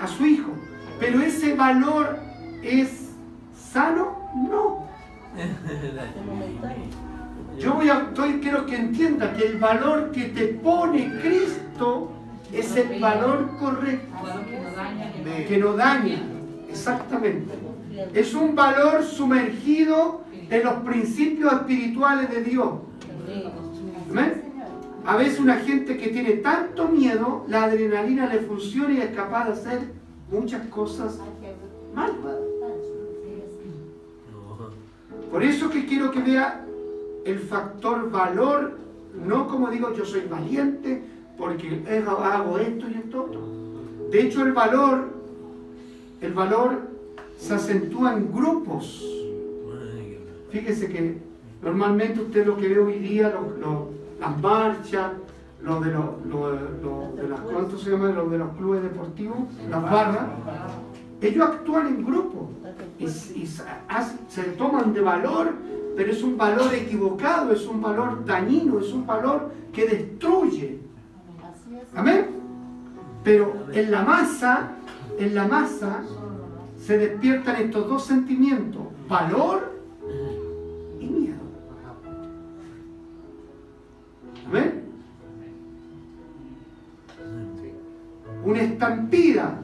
a 0.00 0.06
su 0.06 0.26
hijo. 0.26 0.52
Pero 1.00 1.20
ese 1.20 1.54
valor 1.54 2.18
es 2.62 3.10
sano? 3.72 4.30
No. 4.48 4.89
Yo 7.58 7.74
voy 7.74 7.88
a, 7.88 7.98
estoy, 8.08 8.40
quiero 8.40 8.66
que 8.66 8.76
entienda 8.76 9.32
que 9.34 9.44
el 9.44 9.58
valor 9.58 10.10
que 10.12 10.24
te 10.26 10.46
pone 10.46 11.12
Cristo 11.20 12.10
es 12.52 12.74
el 12.76 13.00
valor 13.00 13.56
correcto, 13.58 14.16
que 15.46 15.58
no 15.58 15.74
daña, 15.74 16.22
exactamente. 16.68 17.52
Es 18.14 18.34
un 18.34 18.54
valor 18.54 19.04
sumergido 19.04 20.22
en 20.48 20.64
los 20.64 20.74
principios 20.74 21.52
espirituales 21.52 22.30
de 22.30 22.42
Dios. 22.42 22.70
A 25.06 25.16
veces 25.16 25.38
una 25.38 25.56
gente 25.56 25.96
que 25.96 26.08
tiene 26.08 26.32
tanto 26.34 26.88
miedo, 26.88 27.44
la 27.48 27.64
adrenalina 27.64 28.26
le 28.26 28.40
funciona 28.40 28.92
y 28.94 29.00
es 29.00 29.10
capaz 29.10 29.46
de 29.46 29.52
hacer 29.52 29.80
muchas 30.30 30.66
cosas 30.68 31.18
mal. 31.94 32.12
Por 35.30 35.44
eso 35.44 35.70
que 35.70 35.86
quiero 35.86 36.10
que 36.10 36.20
vea 36.20 36.64
el 37.24 37.38
factor 37.38 38.10
valor, 38.10 38.72
no 39.26 39.46
como 39.46 39.70
digo 39.70 39.94
yo 39.94 40.04
soy 40.04 40.22
valiente 40.22 41.02
porque 41.38 41.84
hago 42.06 42.58
esto 42.58 42.86
y 42.88 42.94
esto. 42.94 43.28
De 44.10 44.22
hecho 44.22 44.44
el 44.44 44.52
valor, 44.52 45.08
el 46.20 46.32
valor 46.32 46.80
se 47.38 47.54
acentúa 47.54 48.14
en 48.14 48.32
grupos. 48.32 49.04
Fíjese 50.50 50.88
que 50.88 51.18
normalmente 51.62 52.20
usted 52.20 52.44
lo 52.44 52.56
que 52.56 52.68
ve 52.68 52.78
hoy 52.80 52.98
día, 52.98 53.32
las 54.20 54.42
marchas, 54.42 55.12
lo 55.62 55.80
de, 55.80 55.92
los, 55.92 57.16
de 57.16 57.28
las, 57.28 57.40
¿cuánto 57.40 57.78
se 57.78 57.90
llama? 57.90 58.10
Lo 58.10 58.28
de 58.28 58.38
los 58.38 58.56
clubes 58.56 58.82
deportivos, 58.82 59.38
las 59.70 59.82
barras, 59.82 60.26
ellos 61.20 61.46
actúan 61.46 61.86
en 61.86 62.04
grupo 62.04 62.48
y, 63.00 63.46
se 63.46 64.42
toman 64.58 64.92
de 64.92 65.00
valor, 65.00 65.54
pero 65.96 66.12
es 66.12 66.22
un 66.22 66.36
valor 66.36 66.74
equivocado, 66.74 67.52
es 67.52 67.66
un 67.66 67.80
valor 67.80 68.24
dañino, 68.24 68.78
es 68.78 68.92
un 68.92 69.06
valor 69.06 69.50
que 69.72 69.86
destruye. 69.86 70.78
Amén. 71.94 72.26
Pero 73.24 73.66
en 73.72 73.90
la 73.90 74.02
masa, 74.02 74.72
en 75.18 75.34
la 75.34 75.46
masa, 75.46 76.02
se 76.78 76.98
despiertan 76.98 77.56
estos 77.56 77.88
dos 77.88 78.04
sentimientos, 78.04 78.82
valor 79.08 79.72
y 81.00 81.06
miedo. 81.06 81.36
¿Amén? 84.46 84.84
Una 88.44 88.62
estampida. 88.62 89.62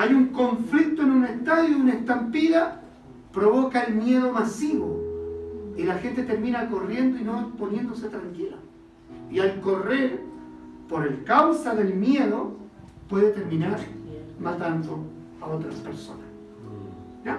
Hay 0.00 0.14
un 0.14 0.28
conflicto 0.28 1.02
en 1.02 1.10
un 1.10 1.24
estadio 1.26 1.76
una 1.76 1.92
estampida 1.92 2.80
provoca 3.34 3.82
el 3.82 3.96
miedo 3.96 4.32
masivo. 4.32 4.98
Y 5.76 5.82
la 5.82 5.96
gente 5.96 6.22
termina 6.22 6.70
corriendo 6.70 7.18
y 7.18 7.22
no 7.22 7.50
poniéndose 7.58 8.08
tranquila. 8.08 8.56
Y 9.30 9.40
al 9.40 9.60
correr 9.60 10.22
por 10.88 11.06
el 11.06 11.22
causa 11.24 11.74
del 11.74 11.92
miedo 11.96 12.56
puede 13.10 13.32
terminar 13.32 13.78
matando 14.40 15.04
a 15.38 15.48
otras 15.48 15.74
personas. 15.74 16.24
¿Ya? 17.22 17.38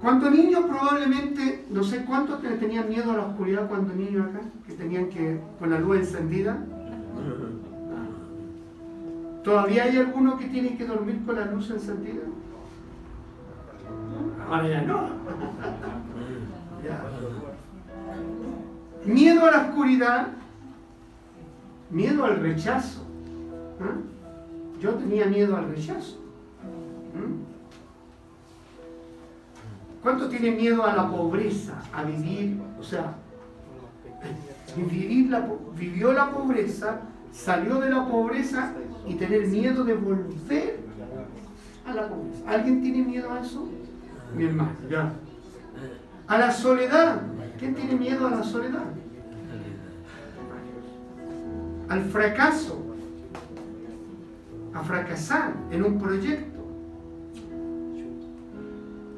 Cuando 0.00 0.30
niño 0.30 0.66
probablemente, 0.66 1.66
no 1.68 1.84
sé 1.84 2.06
cuántos 2.06 2.40
tenían 2.40 2.88
miedo 2.88 3.12
a 3.12 3.16
la 3.16 3.26
oscuridad 3.26 3.68
cuando 3.68 3.94
niños 3.94 4.28
acá, 4.28 4.40
que 4.66 4.72
tenían 4.72 5.10
que, 5.10 5.38
con 5.58 5.68
la 5.68 5.78
luz 5.78 5.98
encendida. 5.98 6.56
¿Todavía 9.44 9.84
hay 9.84 9.96
alguno 9.96 10.38
que 10.38 10.46
tiene 10.46 10.76
que 10.76 10.86
dormir 10.86 11.24
con 11.26 11.34
la 11.34 11.46
luz 11.46 11.70
encendida? 11.70 12.22
Ahora 14.48 14.68
ya 14.68 14.82
no. 14.82 15.08
Miedo 19.04 19.46
a 19.46 19.50
la 19.50 19.58
oscuridad, 19.62 20.28
miedo 21.90 22.24
al 22.24 22.40
rechazo. 22.40 23.04
¿Ah? 23.80 23.96
Yo 24.80 24.94
tenía 24.94 25.26
miedo 25.26 25.56
al 25.56 25.68
rechazo. 25.70 26.18
¿Mm? 27.14 27.42
¿Cuánto 30.02 30.28
tiene 30.28 30.52
miedo 30.52 30.84
a 30.84 30.94
la 30.94 31.10
pobreza? 31.10 31.74
A 31.92 32.04
vivir, 32.04 32.60
o 32.78 32.82
sea, 32.82 33.14
vivir 34.76 35.30
la, 35.30 35.48
vivió 35.76 36.12
la 36.12 36.30
pobreza, 36.30 37.00
salió 37.32 37.80
de 37.80 37.90
la 37.90 38.06
pobreza 38.06 38.72
y 39.06 39.14
tener 39.14 39.46
miedo 39.48 39.84
de 39.84 39.94
volver 39.94 40.80
a 41.86 41.94
la 41.94 42.08
pobreza. 42.08 42.42
¿Alguien 42.48 42.82
tiene 42.82 43.02
miedo 43.02 43.32
a 43.32 43.40
eso? 43.40 43.68
Mi 44.36 44.44
hermano, 44.44 44.72
ya. 44.90 45.12
A 46.26 46.38
la 46.38 46.52
soledad. 46.52 47.22
¿Quién 47.58 47.74
tiene 47.74 47.94
miedo 47.94 48.26
a 48.26 48.30
la 48.30 48.42
soledad? 48.42 48.84
Al 51.88 52.04
fracaso. 52.04 52.78
A 54.74 54.82
fracasar 54.82 55.52
en 55.70 55.84
un 55.84 56.00
proyecto 56.00 56.52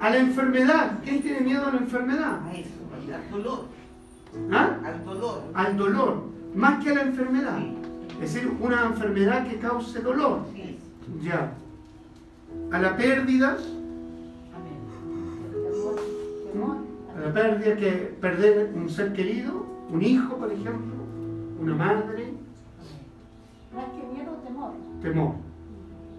a 0.04 0.10
la 0.10 0.18
enfermedad. 0.18 0.98
¿Quién 1.02 1.22
tiene 1.22 1.40
miedo 1.40 1.66
a 1.66 1.70
la 1.72 1.78
enfermedad? 1.78 2.40
Al 2.46 3.30
dolor. 3.30 3.64
¿Ah? 4.52 4.76
Al 4.84 5.04
dolor. 5.04 5.42
Al 5.54 5.76
dolor, 5.78 6.24
más 6.54 6.84
que 6.84 6.90
a 6.90 6.94
la 6.94 7.02
enfermedad. 7.02 7.58
Es 8.22 8.32
decir, 8.32 8.50
una 8.60 8.86
enfermedad 8.86 9.46
que 9.46 9.58
cause 9.58 10.00
dolor. 10.00 10.40
Ya. 11.22 11.52
A 12.70 12.78
la 12.78 12.96
pérdida. 12.96 13.56
A 17.16 17.20
la 17.20 17.32
pérdida 17.32 17.76
que 17.76 17.90
perder 18.20 18.72
un 18.74 18.88
ser 18.88 19.12
querido, 19.12 19.66
un 19.90 20.02
hijo, 20.02 20.36
por 20.36 20.50
ejemplo, 20.50 20.94
una 21.60 21.74
madre. 21.74 22.34
Más 23.74 23.84
que 23.86 24.16
miedo, 24.16 24.32
temor. 24.44 24.72
Temor. 25.02 25.34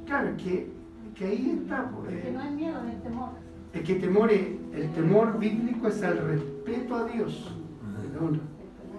Claro, 0.05 0.37
que, 0.37 0.71
que 1.15 1.25
ahí 1.25 1.59
está. 1.61 1.89
Pues, 1.89 2.23
que 2.23 2.31
no 2.31 2.41
es 2.41 2.51
miedo, 2.51 2.77
es 2.87 3.03
temor. 3.03 3.29
Es 3.73 3.81
que 3.81 3.95
temor, 3.95 4.31
el 4.31 4.89
temor 4.93 5.39
bíblico 5.39 5.87
es 5.87 6.01
el 6.01 6.17
respeto 6.17 6.95
a 6.95 7.05
Dios. 7.05 7.51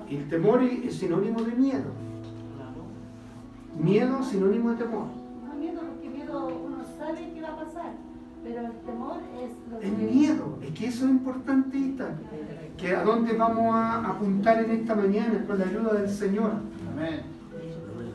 Y 0.08 0.16
el 0.16 0.28
temor 0.28 0.62
es 0.62 0.94
sinónimo 0.96 1.42
de 1.42 1.52
miedo. 1.54 2.05
Miedo 3.78 4.22
sinónimo 4.22 4.70
de 4.70 4.76
temor. 4.76 5.06
No 5.46 5.54
miedo 5.54 5.80
porque 5.80 6.08
sabe 6.98 7.30
qué 7.34 7.40
va 7.40 7.48
a 7.48 7.56
pasar, 7.64 7.92
pero 8.42 8.60
el 8.60 8.72
temor 8.84 9.18
es 9.42 9.50
lo 9.70 9.78
que... 9.78 9.86
El 9.86 9.96
miedo, 9.96 10.58
es 10.62 10.70
que 10.70 10.86
eso 10.86 11.04
es 11.04 11.10
importante, 11.10 11.76
Ita, 11.76 12.08
que 12.78 12.94
a 12.94 13.04
dónde 13.04 13.34
vamos 13.34 13.74
a 13.74 14.06
apuntar 14.06 14.64
en 14.64 14.70
esta 14.70 14.94
mañana 14.94 15.44
con 15.46 15.58
la 15.58 15.66
ayuda 15.66 15.94
del 15.94 16.10
Señor. 16.10 16.52
Amén. 16.92 17.20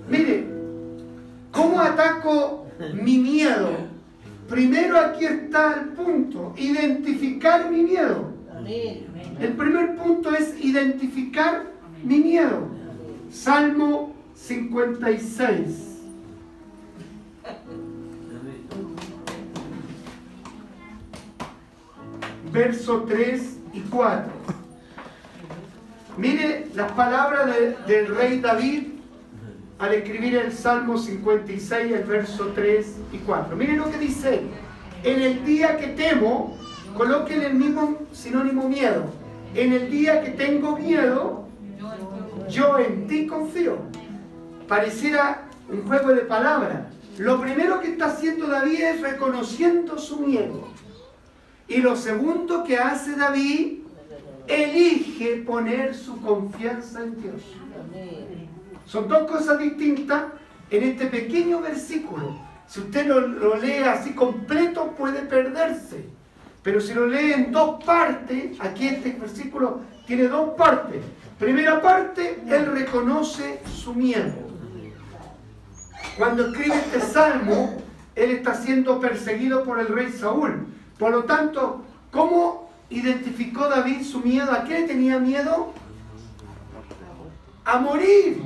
Mire, 0.09 0.47
¿cómo 1.51 1.79
ataco 1.79 2.65
mi 3.01 3.19
miedo? 3.19 3.69
Primero 4.49 4.99
aquí 4.99 5.25
está 5.25 5.79
el 5.79 5.89
punto, 5.89 6.53
identificar 6.57 7.71
mi 7.71 7.83
miedo. 7.83 8.31
El 9.39 9.53
primer 9.53 9.95
punto 9.95 10.31
es 10.31 10.63
identificar 10.63 11.63
mi 12.03 12.19
miedo. 12.19 12.67
Salmo 13.31 14.13
56. 14.41 16.01
Verso 22.51 23.03
3 23.07 23.57
y 23.73 23.79
4. 23.81 24.23
Mire 26.17 26.67
las 26.75 26.91
palabras 26.91 27.47
de- 27.55 27.77
del 27.87 28.15
rey 28.15 28.39
David 28.39 28.83
al 29.79 29.93
escribir 29.93 30.35
el 30.35 30.51
Salmo 30.51 30.97
56, 30.97 31.91
el 31.93 32.03
verso 32.03 32.47
3 32.53 32.97
y 33.13 33.17
4. 33.19 33.55
Mire 33.55 33.75
lo 33.77 33.89
que 33.89 33.97
dice. 33.97 34.41
En 35.03 35.21
el 35.21 35.43
día 35.45 35.77
que 35.77 35.87
temo, 35.87 36.57
coloquen 36.95 37.41
el 37.41 37.53
mismo 37.55 37.97
sinónimo 38.11 38.67
miedo. 38.67 39.05
En 39.55 39.73
el 39.73 39.89
día 39.89 40.21
que 40.23 40.31
tengo 40.31 40.77
miedo, 40.77 41.47
yo 42.49 42.77
en 42.77 43.07
ti 43.07 43.25
confío. 43.25 43.77
Pareciera 44.71 45.41
un 45.69 45.85
juego 45.85 46.13
de 46.13 46.21
palabras. 46.21 46.83
Lo 47.17 47.41
primero 47.41 47.81
que 47.81 47.89
está 47.89 48.05
haciendo 48.05 48.47
David 48.47 48.79
es 48.81 49.01
reconociendo 49.01 49.97
su 49.99 50.21
miedo. 50.21 50.65
Y 51.67 51.81
lo 51.81 51.97
segundo 51.97 52.63
que 52.63 52.77
hace 52.77 53.17
David, 53.17 53.79
elige 54.47 55.43
poner 55.45 55.93
su 55.93 56.21
confianza 56.21 57.03
en 57.03 57.21
Dios. 57.21 57.41
Son 58.85 59.09
dos 59.09 59.29
cosas 59.29 59.59
distintas 59.59 60.23
en 60.69 60.83
este 60.83 61.07
pequeño 61.07 61.59
versículo. 61.59 62.39
Si 62.65 62.79
usted 62.79 63.07
lo, 63.07 63.57
lee 63.57 63.83
así 63.83 64.13
completo 64.13 64.91
puede 64.97 65.23
perderse. 65.23 66.05
Pero 66.63 66.79
si 66.79 66.93
lo 66.93 67.07
lee 67.07 67.33
en 67.33 67.51
dos 67.51 67.83
partes, 67.83 68.57
aquí 68.61 68.87
este 68.87 69.11
versículo 69.19 69.81
tiene 70.07 70.29
dos 70.29 70.51
partes. 70.51 71.01
Primera 71.37 71.81
parte, 71.81 72.41
él 72.47 72.67
reconoce 72.67 73.59
su 73.65 73.93
miedo. 73.93 74.50
Cuando 76.17 76.47
escribe 76.47 76.75
este 76.75 77.01
salmo, 77.01 77.81
él 78.15 78.31
está 78.31 78.55
siendo 78.55 78.99
perseguido 78.99 79.63
por 79.63 79.79
el 79.79 79.87
rey 79.87 80.11
Saúl. 80.11 80.67
Por 80.97 81.11
lo 81.11 81.23
tanto, 81.23 81.83
¿cómo 82.11 82.69
identificó 82.89 83.67
David 83.67 84.03
su 84.03 84.19
miedo? 84.19 84.51
¿A 84.51 84.63
qué 84.65 84.83
tenía 84.83 85.19
miedo? 85.19 85.73
A 87.63 87.79
morir 87.79 88.43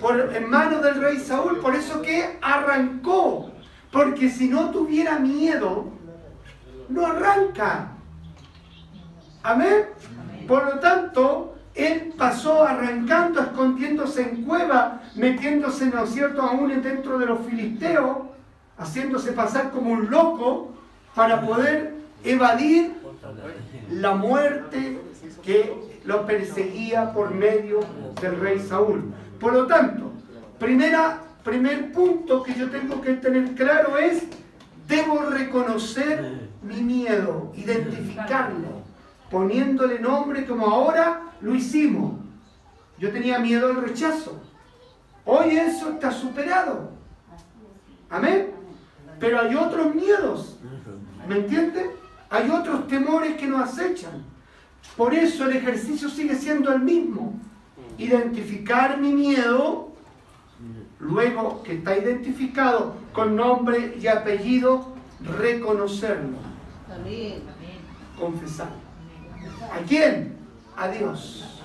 por, 0.00 0.34
en 0.34 0.48
manos 0.48 0.82
del 0.82 1.00
rey 1.00 1.18
Saúl. 1.18 1.60
Por 1.60 1.74
eso 1.74 2.00
que 2.02 2.38
arrancó. 2.40 3.52
Porque 3.90 4.30
si 4.30 4.48
no 4.48 4.70
tuviera 4.70 5.18
miedo, 5.18 5.84
no 6.88 7.06
arranca. 7.06 7.88
Amén. 9.42 9.86
Por 10.48 10.64
lo 10.64 10.80
tanto, 10.80 11.51
él 11.74 12.12
pasó 12.16 12.64
arrancando, 12.64 13.40
escondiéndose 13.40 14.22
en 14.22 14.44
cueva, 14.44 15.02
metiéndose, 15.14 15.86
¿no 15.86 16.04
es 16.04 16.10
cierto?, 16.10 16.42
aún 16.42 16.82
dentro 16.82 17.18
de 17.18 17.26
los 17.26 17.46
filisteos, 17.46 18.18
haciéndose 18.76 19.32
pasar 19.32 19.70
como 19.70 19.90
un 19.90 20.10
loco 20.10 20.72
para 21.14 21.40
poder 21.40 21.94
evadir 22.24 22.94
la 23.90 24.14
muerte 24.14 24.98
que 25.42 25.74
lo 26.04 26.26
perseguía 26.26 27.12
por 27.12 27.32
medio 27.32 27.80
del 28.20 28.40
rey 28.40 28.58
Saúl. 28.58 29.12
Por 29.40 29.52
lo 29.52 29.66
tanto, 29.66 30.12
primera, 30.58 31.22
primer 31.44 31.92
punto 31.92 32.42
que 32.42 32.54
yo 32.54 32.70
tengo 32.70 33.00
que 33.00 33.14
tener 33.14 33.54
claro 33.54 33.98
es, 33.98 34.24
debo 34.86 35.22
reconocer 35.22 36.50
mi 36.62 36.82
miedo, 36.82 37.52
identificarlo, 37.56 38.81
poniéndole 39.32 39.98
nombre 39.98 40.44
como 40.44 40.66
ahora 40.66 41.22
lo 41.40 41.54
hicimos. 41.54 42.20
Yo 42.98 43.10
tenía 43.10 43.38
miedo 43.38 43.68
al 43.70 43.82
rechazo. 43.82 44.38
Hoy 45.24 45.56
eso 45.56 45.90
está 45.90 46.12
superado. 46.12 46.90
Amén. 48.10 48.50
Pero 49.18 49.40
hay 49.40 49.54
otros 49.54 49.94
miedos. 49.94 50.58
¿Me 51.26 51.36
entiende? 51.36 51.90
Hay 52.28 52.50
otros 52.50 52.86
temores 52.86 53.36
que 53.36 53.46
nos 53.46 53.62
acechan. 53.62 54.22
Por 54.96 55.14
eso 55.14 55.46
el 55.46 55.56
ejercicio 55.56 56.10
sigue 56.10 56.36
siendo 56.36 56.70
el 56.70 56.80
mismo. 56.80 57.32
Identificar 57.96 59.00
mi 59.00 59.12
miedo, 59.12 59.92
luego 60.98 61.62
que 61.62 61.74
está 61.74 61.96
identificado 61.96 62.96
con 63.12 63.36
nombre 63.36 63.96
y 64.00 64.06
apellido, 64.08 64.92
reconocerlo, 65.38 66.36
confesarlo. 68.18 68.91
¿A 69.72 69.78
quién? 69.86 70.36
A 70.76 70.88
Dios. 70.88 71.60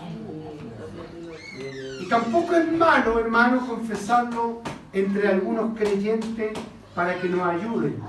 Y 2.01 2.07
tampoco 2.07 2.55
es 2.55 2.71
malo, 2.71 3.19
hermano, 3.19 3.65
confesarlo 3.67 4.61
entre 4.93 5.27
algunos 5.27 5.77
creyentes 5.77 6.57
para 6.95 7.19
que 7.19 7.29
nos 7.29 7.47
ayuden. 7.47 8.01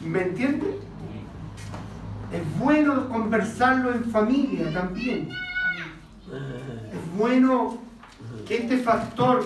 ¿Me 0.00 0.22
entiende? 0.22 0.78
Es 2.32 2.58
bueno 2.58 3.08
conversarlo 3.08 3.94
en 3.94 4.04
familia 4.04 4.72
también. 4.72 5.28
Es 6.30 7.18
bueno 7.18 7.78
que 8.46 8.56
este 8.58 8.78
factor, 8.78 9.44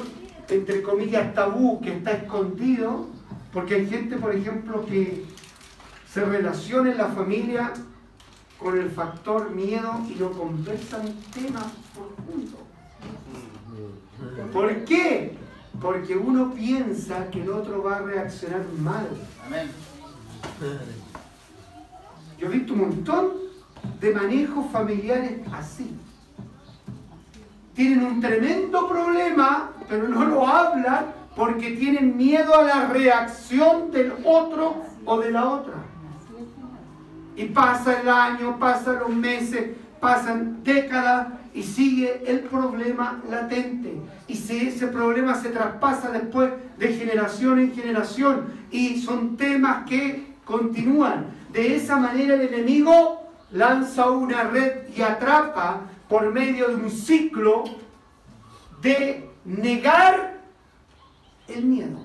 entre 0.49 0.83
comillas, 0.83 1.35
tabú 1.35 1.81
que 1.81 1.97
está 1.97 2.13
escondido, 2.13 3.09
porque 3.53 3.77
hay 3.77 3.87
gente, 3.89 4.17
por 4.17 4.35
ejemplo, 4.35 4.87
que 4.87 5.25
se 6.11 6.25
relaciona 6.25 6.91
en 6.93 6.99
la 6.99 7.09
familia 7.09 7.73
con 8.59 8.79
el 8.79 8.91
factor 8.91 9.51
miedo 9.51 10.01
y 10.09 10.15
no 10.19 10.31
conversan 10.33 11.03
temas 11.33 11.67
profundos. 11.95 12.61
¿Por 14.53 14.85
qué? 14.85 15.37
Porque 15.81 16.17
uno 16.17 16.53
piensa 16.53 17.31
que 17.31 17.43
el 17.43 17.51
otro 17.51 17.83
va 17.83 17.97
a 17.97 18.03
reaccionar 18.03 18.65
mal. 18.81 19.07
Amén. 19.47 19.71
Yo 22.39 22.47
he 22.47 22.51
visto 22.51 22.73
un 22.73 22.81
montón 22.81 23.33
de 24.01 24.15
manejos 24.15 24.71
familiares 24.73 25.41
así. 25.53 25.97
Tienen 27.75 28.05
un 28.05 28.21
tremendo 28.21 28.89
problema, 28.89 29.71
pero 29.89 30.09
no 30.09 30.25
lo 30.25 30.47
hablan 30.47 31.07
porque 31.37 31.77
tienen 31.77 32.17
miedo 32.17 32.57
a 32.57 32.65
la 32.65 32.89
reacción 32.89 33.93
del 33.93 34.13
otro 34.25 34.83
o 35.05 35.21
de 35.21 35.31
la 35.31 35.49
otra. 35.49 35.75
Y 37.39 37.45
pasa 37.45 38.01
el 38.01 38.09
año, 38.09 38.59
pasan 38.59 38.99
los 38.99 39.11
meses, 39.11 39.77
pasan 40.01 40.65
décadas 40.65 41.29
y 41.55 41.63
sigue 41.63 42.25
el 42.27 42.41
problema 42.41 43.23
latente. 43.31 43.95
Y 44.27 44.35
si 44.35 44.67
ese 44.67 44.89
problema 44.89 45.37
se 45.37 45.51
traspasa 45.51 46.11
después 46.11 46.51
de 46.79 46.95
generación 46.95 47.61
en 47.61 47.73
generación 47.73 48.53
y 48.73 49.01
son 49.01 49.37
temas 49.37 49.87
que 49.89 50.35
continúan. 50.45 51.27
De 51.53 51.77
esa 51.77 51.97
manera 51.97 52.35
el 52.35 52.41
enemigo 52.41 53.31
lanza 53.53 54.11
una 54.11 54.43
red 54.43 54.89
y 54.97 55.03
atrapa 55.03 55.83
por 56.09 56.33
medio 56.33 56.67
de 56.67 56.75
un 56.75 56.91
ciclo 56.91 57.63
de 58.83 59.31
negar 59.45 60.41
el 61.47 61.65
miedo. 61.65 62.01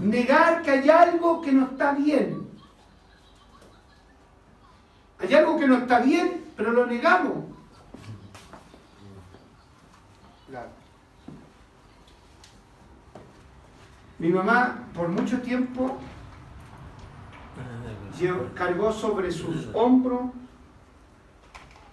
Negar 0.00 0.62
que 0.62 0.72
hay 0.72 0.90
algo 0.90 1.40
que 1.40 1.52
no 1.52 1.66
está 1.66 1.92
bien. 1.92 2.45
Hay 5.18 5.34
algo 5.34 5.58
que 5.58 5.66
no 5.66 5.78
está 5.78 6.00
bien, 6.00 6.44
pero 6.56 6.72
lo 6.72 6.86
negamos. 6.86 7.44
Mi 14.18 14.28
mamá 14.28 14.78
por 14.94 15.08
mucho 15.08 15.40
tiempo 15.40 15.98
cargó 18.54 18.92
sobre 18.92 19.30
sus 19.30 19.68
hombros 19.74 20.30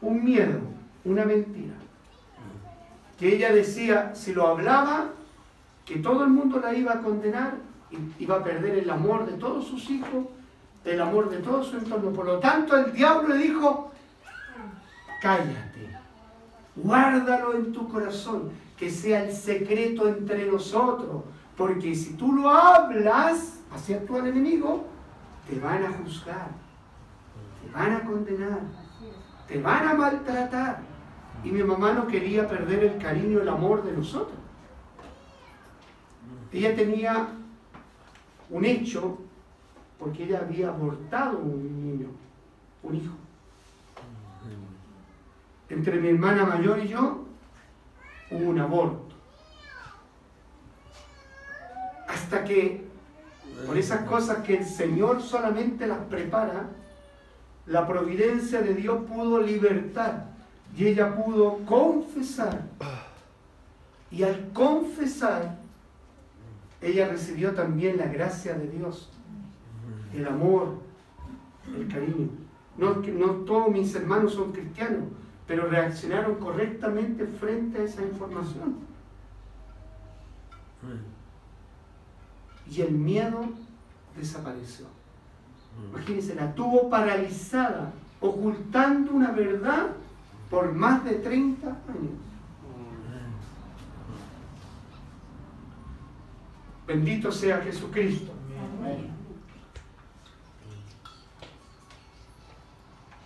un 0.01 0.23
miedo, 0.23 0.59
una 1.03 1.25
mentira. 1.25 1.73
Que 3.19 3.35
ella 3.35 3.53
decía, 3.53 4.15
si 4.15 4.33
lo 4.33 4.47
hablaba, 4.47 5.11
que 5.85 5.97
todo 5.97 6.23
el 6.23 6.29
mundo 6.29 6.59
la 6.59 6.73
iba 6.73 6.93
a 6.93 7.01
condenar, 7.01 7.55
iba 8.19 8.37
a 8.37 8.43
perder 8.43 8.79
el 8.79 8.89
amor 8.89 9.25
de 9.25 9.33
todos 9.33 9.67
sus 9.67 9.89
hijos, 9.89 10.25
el 10.85 11.01
amor 11.01 11.29
de 11.29 11.37
todo 11.37 11.63
su 11.63 11.77
entorno. 11.77 12.11
Por 12.11 12.25
lo 12.25 12.39
tanto, 12.39 12.75
el 12.77 12.91
diablo 12.93 13.29
le 13.29 13.37
dijo, 13.37 13.91
cállate, 15.21 15.89
guárdalo 16.75 17.55
en 17.55 17.71
tu 17.71 17.87
corazón, 17.89 18.51
que 18.77 18.89
sea 18.89 19.23
el 19.23 19.33
secreto 19.33 20.07
entre 20.07 20.45
nosotros, 20.45 21.23
Porque 21.55 21.93
si 21.93 22.15
tú 22.15 22.33
lo 22.33 22.49
hablas 22.49 23.59
hacia 23.71 24.03
tu 24.05 24.17
enemigo, 24.17 24.85
te 25.47 25.59
van 25.59 25.85
a 25.85 25.91
juzgar, 25.91 26.49
te 27.61 27.71
van 27.71 27.91
a 27.93 28.03
condenar, 28.03 28.61
te 29.47 29.61
van 29.61 29.87
a 29.87 29.93
maltratar. 29.93 30.79
Y 31.43 31.51
mi 31.51 31.61
mamá 31.61 31.93
no 31.93 32.07
quería 32.07 32.47
perder 32.47 32.83
el 32.85 32.97
cariño, 32.97 33.39
el 33.39 33.49
amor 33.49 33.83
de 33.83 33.91
nosotros. 33.91 34.39
Ella 36.51 36.75
tenía 36.75 37.27
un 38.49 38.65
hecho 38.65 39.19
porque 40.03 40.25
ella 40.25 40.39
había 40.39 40.67
abortado 40.67 41.39
un 41.39 41.81
niño, 41.81 42.09
un 42.83 42.95
hijo. 42.95 43.13
Entre 45.69 45.97
mi 45.97 46.09
hermana 46.09 46.45
mayor 46.45 46.79
y 46.79 46.89
yo 46.89 47.23
hubo 48.29 48.49
un 48.49 48.59
aborto. 48.59 49.15
Hasta 52.05 52.43
que, 52.43 52.83
por 53.65 53.77
esas 53.77 54.01
cosas 54.01 54.39
que 54.39 54.57
el 54.57 54.65
Señor 54.65 55.21
solamente 55.21 55.87
las 55.87 55.99
prepara, 55.99 56.67
la 57.65 57.87
providencia 57.87 58.61
de 58.61 58.73
Dios 58.73 59.05
pudo 59.05 59.39
libertar 59.39 60.31
y 60.75 60.87
ella 60.87 61.15
pudo 61.15 61.59
confesar. 61.65 62.61
Y 64.11 64.23
al 64.23 64.51
confesar, 64.51 65.59
ella 66.81 67.07
recibió 67.07 67.53
también 67.53 67.97
la 67.97 68.07
gracia 68.07 68.53
de 68.53 68.67
Dios, 68.67 69.09
el 70.13 70.27
amor, 70.27 70.79
el 71.75 71.87
cariño. 71.87 72.29
No, 72.77 72.95
no 72.95 73.27
todos 73.45 73.69
mis 73.69 73.93
hermanos 73.95 74.33
son 74.33 74.51
cristianos, 74.51 75.03
pero 75.47 75.67
reaccionaron 75.67 76.35
correctamente 76.35 77.25
frente 77.25 77.79
a 77.79 77.83
esa 77.83 78.03
información. 78.03 78.77
Y 82.69 82.81
el 82.81 82.91
miedo 82.91 83.45
desapareció. 84.17 84.85
Imagínense, 85.89 86.35
la 86.35 86.53
tuvo 86.53 86.89
paralizada, 86.89 87.91
ocultando 88.21 89.11
una 89.11 89.31
verdad 89.31 89.87
por 90.49 90.73
más 90.73 91.03
de 91.03 91.15
30 91.15 91.67
años. 91.67 92.23
Bendito 96.85 97.31
sea 97.31 97.61
Jesucristo. 97.61 98.31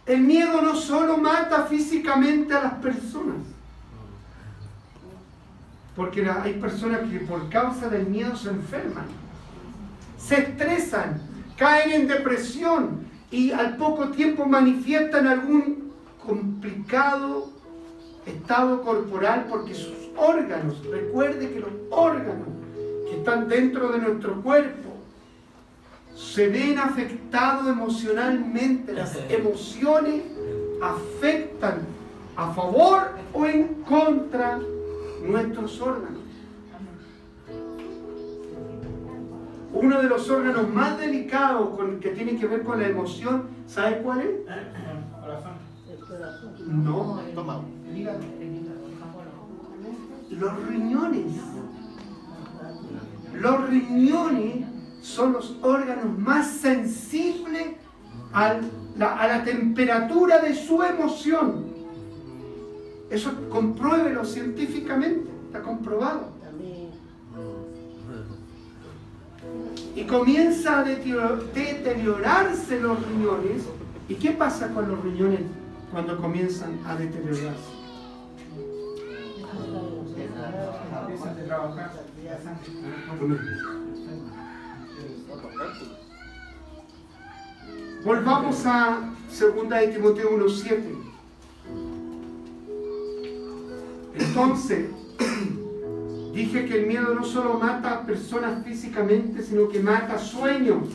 El 0.08 0.22
miedo 0.22 0.62
no 0.62 0.74
solo 0.74 1.18
mata 1.18 1.64
físicamente 1.64 2.54
a 2.54 2.64
las 2.64 2.74
personas, 2.76 3.36
porque 5.98 6.30
hay 6.30 6.54
personas 6.54 7.02
que 7.12 7.20
por 7.20 7.50
causa 7.50 7.90
del 7.90 8.08
miedo 8.08 8.34
se 8.38 8.50
enferman, 8.50 9.06
se 10.18 10.44
estresan, 10.44 11.22
caen 11.58 11.92
en 11.92 12.08
depresión 12.08 13.06
y 13.32 13.52
al 13.52 13.76
poco 13.76 14.08
tiempo 14.10 14.46
manifiestan 14.46 15.28
algún 15.28 15.92
complicado 16.26 17.52
estado 18.26 18.84
corporal 18.84 19.48
porque 19.50 19.74
sus 19.74 19.94
órganos, 20.16 20.86
recuerde 20.90 21.52
que 21.52 21.60
los 21.60 21.72
órganos 21.92 22.48
que 23.10 23.18
están 23.18 23.50
dentro 23.50 23.90
de 23.90 24.00
nuestro 24.00 24.42
cuerpo 24.42 24.87
se 26.18 26.50
ven 26.50 26.80
afectados 26.80 27.68
emocionalmente. 27.68 28.94
Las 28.94 29.18
emociones 29.30 30.24
afectan 30.82 31.82
a 32.36 32.52
favor 32.54 33.12
o 33.34 33.46
en 33.46 33.84
contra 33.84 34.60
nuestros 35.24 35.80
órganos. 35.80 36.22
Uno 39.74 40.02
de 40.02 40.08
los 40.08 40.28
órganos 40.30 40.74
más 40.74 40.98
delicados 40.98 41.70
con, 41.78 42.00
que 42.00 42.10
tiene 42.10 42.38
que 42.38 42.48
ver 42.48 42.64
con 42.64 42.80
la 42.80 42.88
emoción, 42.88 43.44
¿sabe 43.68 44.00
cuál 44.00 44.22
es? 44.22 44.30
No, 46.66 47.22
los 50.32 50.68
riñones. 50.68 51.34
Los 53.34 53.70
riñones 53.70 54.77
son 55.08 55.34
los 55.34 55.56
órganos 55.62 56.20
más 56.20 56.48
sensibles 56.48 57.76
a 58.34 58.60
la, 58.98 59.44
temperatura 59.46 60.40
de 60.40 60.54
su 60.54 60.84
emoción. 60.84 61.66
Eso 63.10 63.32
compruébelo 63.50 64.26
científicamente, 64.26 65.30
está 65.46 65.62
comprobado. 65.62 66.36
Y 69.96 70.04
comienza 70.04 70.80
a 70.80 70.84
deteriorarse 70.84 72.80
los 72.82 73.08
riñones. 73.08 73.64
¿Y 74.10 74.16
qué 74.16 74.32
pasa 74.32 74.74
con 74.74 74.90
los 74.90 75.02
riñones 75.02 75.40
cuando 75.92 76.18
comienzan 76.18 76.80
a 76.86 76.96
deteriorarse? 76.96 77.78
Volvamos 88.08 88.66
a 88.66 89.02
2 89.38 89.70
de 89.70 89.88
Timoteo 89.90 90.32
1.7. 90.40 90.80
Entonces, 94.14 94.86
dije 96.34 96.66
que 96.68 96.80
el 96.80 96.88
miedo 96.88 97.14
no 97.14 97.26
solo 97.26 97.56
mata 97.56 97.96
a 97.96 98.06
personas 98.06 98.64
físicamente, 98.64 99.44
sino 99.44 99.68
que 99.68 99.82
mata 99.82 100.18
sueños. 100.18 100.88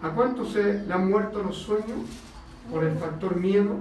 ¿A 0.00 0.08
cuántos 0.12 0.54
se 0.54 0.82
le 0.82 0.94
han 0.94 1.10
muerto 1.10 1.42
los 1.42 1.58
sueños 1.58 2.08
por 2.72 2.84
el 2.84 2.96
factor 2.96 3.36
miedo? 3.36 3.74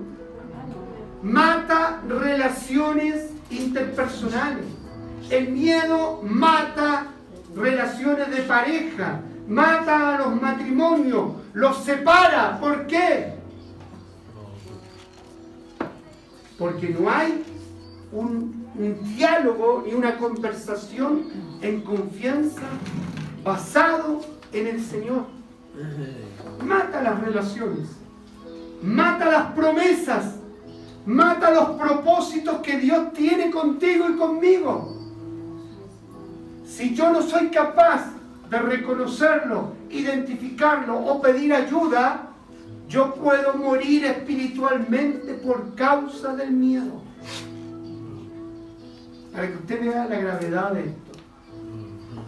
Mata 1.24 2.02
relaciones 2.10 3.30
interpersonales. 3.50 4.66
El 5.30 5.48
miedo 5.48 6.22
mata 6.24 7.08
relaciones 7.56 8.30
de 8.32 8.42
pareja, 8.42 9.22
mata 9.48 10.16
a 10.16 10.18
los 10.20 10.42
matrimonios, 10.42 11.32
los 11.54 11.78
separa. 11.78 12.60
¿Por 12.60 12.88
qué? 12.88 13.34
Porque 16.58 16.90
no 16.90 17.10
hay 17.10 17.44
un, 18.12 18.58
diálogo 19.16 19.84
ni 19.86 19.94
una 19.94 20.18
conversación 20.18 21.24
en 21.62 21.82
confianza 21.82 22.62
basado 23.44 24.22
en 24.54 24.68
el 24.68 24.84
Señor. 24.84 25.26
Mata 26.64 27.02
las 27.02 27.20
relaciones, 27.22 27.88
mata 28.82 29.26
las 29.26 29.52
promesas, 29.54 30.36
mata 31.06 31.52
los 31.52 31.70
propósitos 31.72 32.58
que 32.62 32.78
Dios 32.78 33.14
tiene 33.14 33.50
contigo 33.50 34.10
y 34.10 34.16
conmigo. 34.16 34.96
Si 36.68 36.94
yo 36.94 37.12
no 37.12 37.22
soy 37.22 37.48
capaz 37.48 38.17
de 38.50 38.60
reconocerlo, 38.60 39.74
identificarlo 39.90 40.98
o 40.98 41.22
pedir 41.22 41.54
ayuda, 41.54 42.30
yo 42.88 43.14
puedo 43.16 43.56
morir 43.56 44.06
espiritualmente 44.06 45.34
por 45.34 45.76
causa 45.76 46.36
del 46.36 46.52
miedo. 46.52 47.02
Para 49.34 49.48
que 49.48 49.56
usted 49.56 49.82
vea 49.82 50.06
la 50.06 50.20
gravedad 50.20 50.72
de 50.72 50.82
esto. 50.82 51.12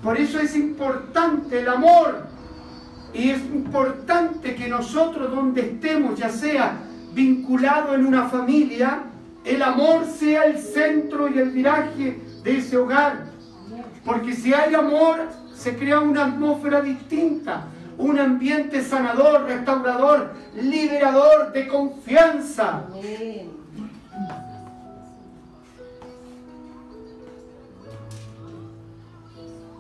Por 0.04 0.18
eso 0.18 0.40
es 0.40 0.56
importante 0.56 1.60
el 1.60 1.70
amor. 1.70 2.28
Y 3.14 3.32
es 3.32 3.42
importante 3.46 4.56
que 4.56 4.68
nosotros 4.68 5.32
donde 5.32 5.62
estemos, 5.62 6.20
ya 6.20 6.30
sea 6.30 6.78
vinculado 7.14 7.96
en 7.96 8.06
una 8.06 8.30
familia, 8.30 9.04
el 9.44 9.62
amor 9.64 10.06
sea 10.06 10.44
el 10.44 10.60
centro 10.60 11.28
y 11.28 11.40
el 11.40 11.50
viraje 11.50 12.22
de 12.44 12.58
ese 12.58 12.78
hogar. 12.78 13.30
Porque 14.06 14.34
si 14.34 14.54
hay 14.54 14.76
amor, 14.76 15.20
se 15.60 15.76
crea 15.76 16.00
una 16.00 16.28
atmósfera 16.28 16.82
distinta, 16.82 17.66
un 17.98 18.18
ambiente 18.18 18.82
sanador, 18.82 19.44
restaurador, 19.44 20.32
liberador 20.56 21.52
de 21.52 21.68
confianza. 21.68 22.86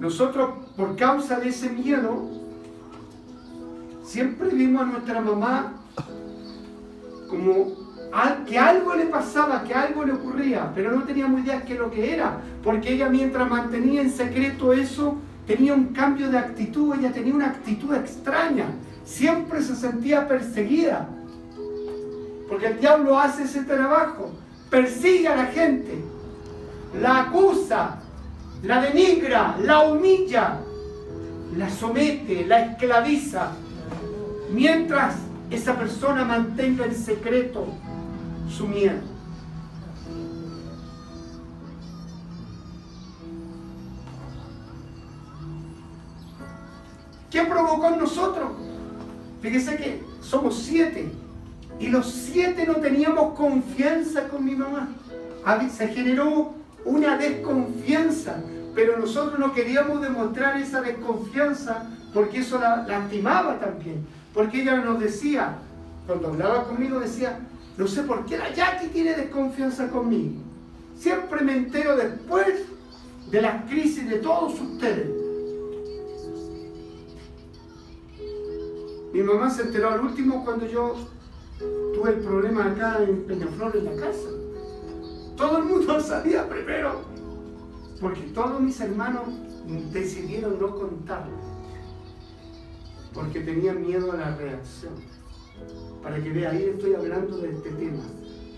Nosotros, 0.02 0.50
por 0.76 0.98
causa 0.98 1.40
de 1.40 1.48
ese 1.48 1.70
miedo, 1.70 2.28
siempre 4.04 4.50
vimos 4.50 4.82
a 4.82 4.86
nuestra 4.86 5.22
mamá 5.22 5.76
como 7.30 7.90
que 8.46 8.60
algo 8.60 8.96
le 8.96 9.06
pasaba, 9.06 9.64
que 9.64 9.74
algo 9.74 10.04
le 10.04 10.12
ocurría, 10.12 10.74
pero 10.76 10.92
no 10.92 11.04
teníamos 11.04 11.42
idea 11.42 11.64
qué 11.64 11.76
lo 11.76 11.90
que 11.90 12.16
era, 12.16 12.42
porque 12.64 12.96
ella 12.96 13.08
mientras 13.08 13.50
mantenía 13.50 14.02
en 14.02 14.12
secreto 14.12 14.74
eso, 14.74 15.16
tenía 15.50 15.74
un 15.74 15.86
cambio 15.86 16.30
de 16.30 16.38
actitud, 16.38 16.94
ella 16.94 17.12
tenía 17.12 17.34
una 17.34 17.48
actitud 17.48 17.96
extraña, 17.96 18.66
siempre 19.04 19.64
se 19.64 19.76
sentía 19.76 20.28
perseguida, 20.28 21.10
porque 22.48 22.68
el 22.68 22.80
diablo 22.80 23.18
hace 23.18 23.46
ese 23.46 23.64
trabajo, 23.64 24.30
persigue 24.70 25.28
a 25.28 25.36
la 25.36 25.46
gente, 25.48 26.04
la 27.02 27.22
acusa, 27.22 27.98
la 28.62 28.80
denigra, 28.80 29.58
la 29.64 29.80
humilla, 29.90 30.60
la 31.58 31.68
somete, 31.68 32.46
la 32.46 32.66
esclaviza, 32.66 33.54
mientras 34.54 35.16
esa 35.50 35.76
persona 35.80 36.26
mantenga 36.26 36.86
en 36.86 36.94
secreto 36.94 37.66
su 38.56 38.68
miedo. 38.68 39.02
¿Qué 47.30 47.44
provocó 47.44 47.88
en 47.88 48.00
nosotros? 48.00 48.50
Fíjese 49.42 49.78
que 49.78 50.04
somos 50.22 50.58
siete 50.58 51.12
y 51.80 51.88
los 51.88 52.12
siete 52.12 52.66
no 52.66 52.76
teníamos 52.76 53.36
confianza 53.36 54.28
con 54.28 54.44
mi 54.44 54.56
mamá. 54.56 54.90
Se 55.72 55.88
generó 55.88 56.54
una 56.86 57.18
desconfianza, 57.18 58.38
pero 58.76 58.98
nosotros 58.98 59.40
no 59.40 59.54
queríamos 59.54 60.02
demostrar 60.02 60.58
esa 60.58 60.82
desconfianza 60.82 61.88
porque 62.14 62.40
eso 62.40 62.60
la 62.60 62.86
lastimaba 62.88 63.60
también. 63.60 64.06
Porque 64.34 64.62
ella 64.62 64.78
nos 64.78 65.00
decía, 65.00 65.58
cuando 66.06 66.30
hablaba 66.30 66.66
conmigo 66.66 67.00
decía, 67.00 67.40
no 67.78 67.88
sé 67.88 68.04
por 68.04 68.26
qué 68.26 68.38
la 68.38 68.54
Jackie 68.54 68.88
tiene 68.88 69.14
desconfianza 69.14 69.90
conmigo. 69.90 70.42
Siempre 70.98 71.42
me 71.42 71.54
entero 71.54 71.96
después 71.96 72.66
de 73.32 73.42
las 73.42 73.64
crisis 73.70 74.10
de 74.10 74.18
todos 74.18 74.60
ustedes. 74.60 75.19
Mi 79.12 79.24
mamá 79.24 79.50
se 79.50 79.64
enteró 79.64 79.90
al 79.90 80.02
último 80.02 80.46
cuando 80.46 80.68
yo 80.68 80.96
tuve 81.96 82.12
el 82.12 82.20
problema 82.20 82.66
acá 82.66 83.04
en 83.04 83.24
Peñaflor 83.26 83.76
en 83.76 83.86
la 83.86 83.96
casa. 83.96 84.30
Todo 85.36 85.58
el 85.58 85.66
mundo 85.66 86.00
sabía 86.02 86.48
primero, 86.48 87.02
porque 88.00 88.22
todos 88.34 88.62
mis 88.62 88.80
hermanos 88.80 89.24
decidieron 89.92 90.60
no 90.60 90.76
contarlo, 90.76 91.38
porque 93.14 93.40
tenían 93.42 93.82
miedo 93.82 94.12
a 94.12 94.18
la 94.18 94.36
reacción. 94.36 94.94
Para 96.04 96.22
que 96.22 96.30
vea, 96.32 96.52
ahí 96.52 96.64
estoy 96.64 96.94
hablando 96.94 97.38
de 97.40 97.50
este 97.50 97.72
tema, 97.72 98.04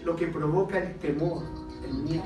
lo 0.03 0.15
que 0.15 0.27
provoca 0.27 0.79
el 0.79 0.95
temor, 0.97 1.43
el 1.83 1.93
miedo. 2.03 2.23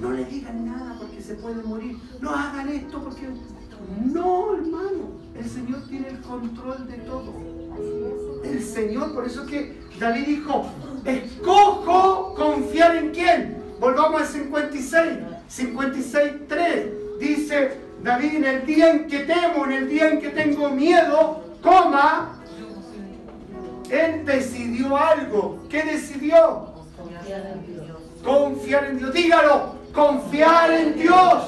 No 0.00 0.12
le 0.12 0.24
digan 0.24 0.66
nada 0.66 0.96
porque 0.98 1.20
se 1.20 1.34
puede 1.34 1.62
morir. 1.62 1.98
No 2.20 2.30
hagan 2.30 2.68
esto 2.68 3.02
porque... 3.02 3.28
No, 4.04 4.54
hermano, 4.54 5.10
el 5.34 5.44
Señor 5.48 5.82
tiene 5.88 6.08
el 6.08 6.20
control 6.20 6.86
de 6.86 6.96
todo. 6.98 7.55
El 8.44 8.62
Señor, 8.62 9.12
por 9.14 9.26
eso 9.26 9.46
que 9.46 9.76
David 9.98 10.26
dijo, 10.26 10.66
escojo 11.04 12.34
confiar 12.34 12.96
en 12.96 13.10
quién. 13.10 13.62
Volvamos 13.80 14.22
al 14.22 14.26
56, 14.26 15.18
56, 15.48 16.32
3. 16.48 16.86
Dice 17.18 17.72
David, 18.02 18.36
en 18.36 18.44
el 18.44 18.66
día 18.66 18.90
en 18.90 19.06
que 19.06 19.20
temo, 19.20 19.64
en 19.66 19.72
el 19.72 19.88
día 19.88 20.10
en 20.10 20.20
que 20.20 20.28
tengo 20.28 20.70
miedo, 20.70 21.42
coma, 21.62 22.36
él 23.90 24.24
decidió 24.24 24.96
algo. 24.96 25.60
¿Qué 25.68 25.82
decidió? 25.82 26.74
Confiar 26.96 27.46
en 27.46 27.66
Dios. 27.66 27.86
Confiar 28.22 28.84
en 28.86 28.98
Dios. 28.98 29.12
Dígalo, 29.12 29.74
confiar 29.92 30.72
en 30.72 30.96
Dios. 30.96 31.44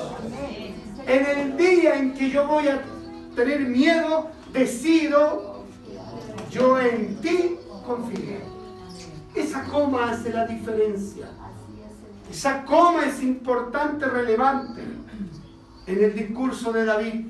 En 1.07 1.27
el 1.27 1.57
día 1.57 1.97
en 1.97 2.15
que 2.15 2.31
yo 2.31 2.47
voy 2.47 2.69
a 2.69 2.83
tener 3.35 3.61
miedo, 3.61 4.31
decido, 4.53 5.58
yo 6.51 6.81
en 6.81 7.21
ti 7.21 7.57
confié. 7.87 8.41
Esa 9.35 9.65
coma 9.65 10.11
hace 10.11 10.33
la 10.33 10.47
diferencia. 10.47 11.29
Esa 12.31 12.65
coma 12.65 13.07
es 13.07 13.23
importante, 13.23 14.07
relevante. 14.07 14.83
En 15.87 16.05
el 16.05 16.15
discurso 16.15 16.73
de 16.73 16.85
David, 16.85 17.27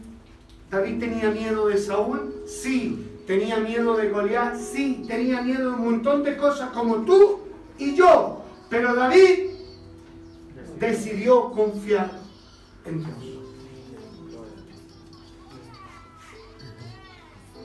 ¿David 0.70 0.98
tenía 0.98 1.30
miedo 1.30 1.68
de 1.68 1.78
Saúl? 1.78 2.42
Sí. 2.46 3.04
¿Tenía 3.26 3.58
miedo 3.58 3.96
de 3.96 4.08
Goliat? 4.08 4.56
Sí. 4.56 5.04
Tenía 5.06 5.42
miedo 5.42 5.70
de 5.70 5.76
un 5.76 5.84
montón 5.84 6.22
de 6.22 6.36
cosas 6.36 6.70
como 6.70 6.96
tú 7.02 7.40
y 7.78 7.94
yo. 7.94 8.42
Pero 8.68 8.94
David 8.94 9.50
decidió 10.78 11.50
confiar 11.50 12.10
en 12.84 13.04
Dios. 13.04 13.38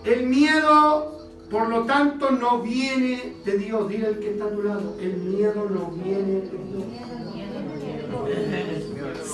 El 0.05 0.27
miedo 0.27 1.22
por 1.53 1.69
lo 1.69 1.83
tanto, 1.83 2.31
no 2.31 2.61
viene 2.63 3.35
de 3.45 3.57
Dios. 3.59 3.87
Dile 3.87 4.07
el 4.07 4.17
que 4.17 4.31
está 4.31 4.45
a 4.45 4.49
tu 4.49 4.63
lado. 4.63 4.97
El 4.99 5.17
miedo 5.17 5.69
no 5.69 5.91
viene 5.91 6.41
de 6.41 6.49
Dios. 6.49 6.83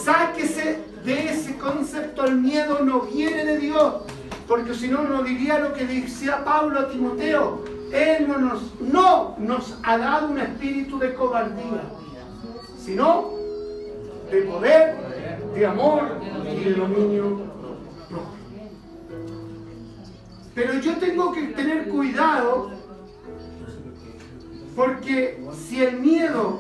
Sáquese 0.04 0.80
de 1.06 1.30
ese 1.30 1.58
concepto. 1.58 2.26
El 2.26 2.36
miedo 2.42 2.80
no 2.84 3.04
viene 3.04 3.46
de 3.46 3.58
Dios. 3.60 4.02
Porque 4.50 4.74
si 4.74 4.90
no, 4.90 5.04
no 5.06 5.24
diría 5.24 5.60
lo 5.60 5.74
que 5.74 5.86
decía 5.88 6.44
Pablo 6.44 6.82
a 6.82 6.90
Timoteo. 6.90 7.64
Él 7.94 8.28
no 8.28 8.38
nos, 8.38 8.64
no 8.82 9.36
nos 9.38 9.78
ha 9.84 9.98
dado 9.98 10.28
un 10.28 10.40
espíritu 10.40 11.00
de 11.00 11.14
cobardía, 11.14 11.84
sino 12.78 13.32
de 14.30 14.42
poder, 14.42 14.96
de 15.56 15.66
amor 15.66 16.20
y 16.52 16.66
de 16.66 16.74
dominio 16.74 17.59
pero 20.60 20.74
yo 20.74 20.98
tengo 20.98 21.32
que 21.32 21.42
tener 21.44 21.88
cuidado 21.88 22.72
porque 24.76 25.42
si 25.58 25.82
el 25.82 26.02
miedo, 26.02 26.60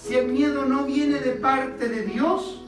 si 0.00 0.14
el 0.14 0.28
miedo 0.28 0.64
no 0.64 0.84
viene 0.84 1.18
de 1.18 1.32
parte 1.32 1.88
de 1.88 2.02
Dios, 2.02 2.62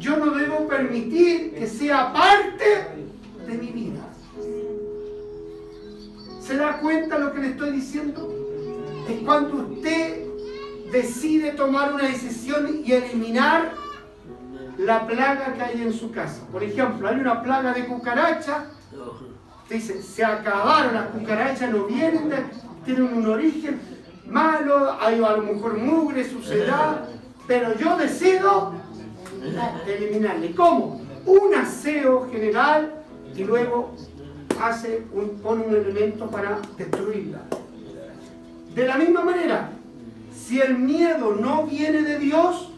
yo 0.00 0.16
no 0.16 0.32
debo 0.32 0.66
permitir 0.66 1.54
que 1.54 1.68
sea 1.68 2.12
parte 2.12 3.06
de 3.46 3.56
mi 3.56 3.68
vida. 3.68 4.00
¿Se 6.40 6.56
da 6.56 6.80
cuenta 6.80 7.16
lo 7.16 7.32
que 7.32 7.38
le 7.38 7.48
estoy 7.50 7.70
diciendo? 7.70 8.28
Es 9.08 9.20
cuando 9.20 9.58
usted 9.58 10.24
decide 10.90 11.52
tomar 11.52 11.94
una 11.94 12.08
decisión 12.08 12.80
y 12.84 12.90
eliminar 12.90 13.74
la 14.76 15.06
plaga 15.06 15.54
que 15.54 15.62
hay 15.62 15.82
en 15.82 15.92
su 15.92 16.10
casa. 16.10 16.44
Por 16.50 16.64
ejemplo, 16.64 17.08
hay 17.08 17.20
una 17.20 17.44
plaga 17.44 17.72
de 17.72 17.86
cucaracha 17.86 18.72
Dice, 19.68 20.00
se 20.00 20.24
acabaron 20.24 20.94
las 20.94 21.08
cucarachas, 21.08 21.72
no 21.72 21.84
vienen, 21.86 22.30
tienen 22.84 23.04
un 23.04 23.26
origen 23.26 23.80
malo, 24.28 24.96
hay 25.00 25.16
a 25.16 25.36
lo 25.36 25.42
mejor 25.42 25.76
mugre, 25.76 26.28
suciedad, 26.28 27.08
pero 27.48 27.76
yo 27.76 27.96
decido 27.96 28.74
eliminarle. 29.86 30.54
¿Cómo? 30.54 31.00
Un 31.26 31.54
aseo 31.54 32.28
general 32.30 32.94
y 33.34 33.42
luego 33.42 33.92
hace 34.62 35.04
pone 35.42 35.66
un 35.66 35.74
elemento 35.74 36.30
para 36.30 36.58
destruirla. 36.78 37.40
De 38.72 38.86
la 38.86 38.96
misma 38.96 39.24
manera, 39.24 39.70
si 40.32 40.60
el 40.60 40.78
miedo 40.78 41.34
no 41.34 41.64
viene 41.64 42.02
de 42.02 42.18
Dios, 42.20 42.70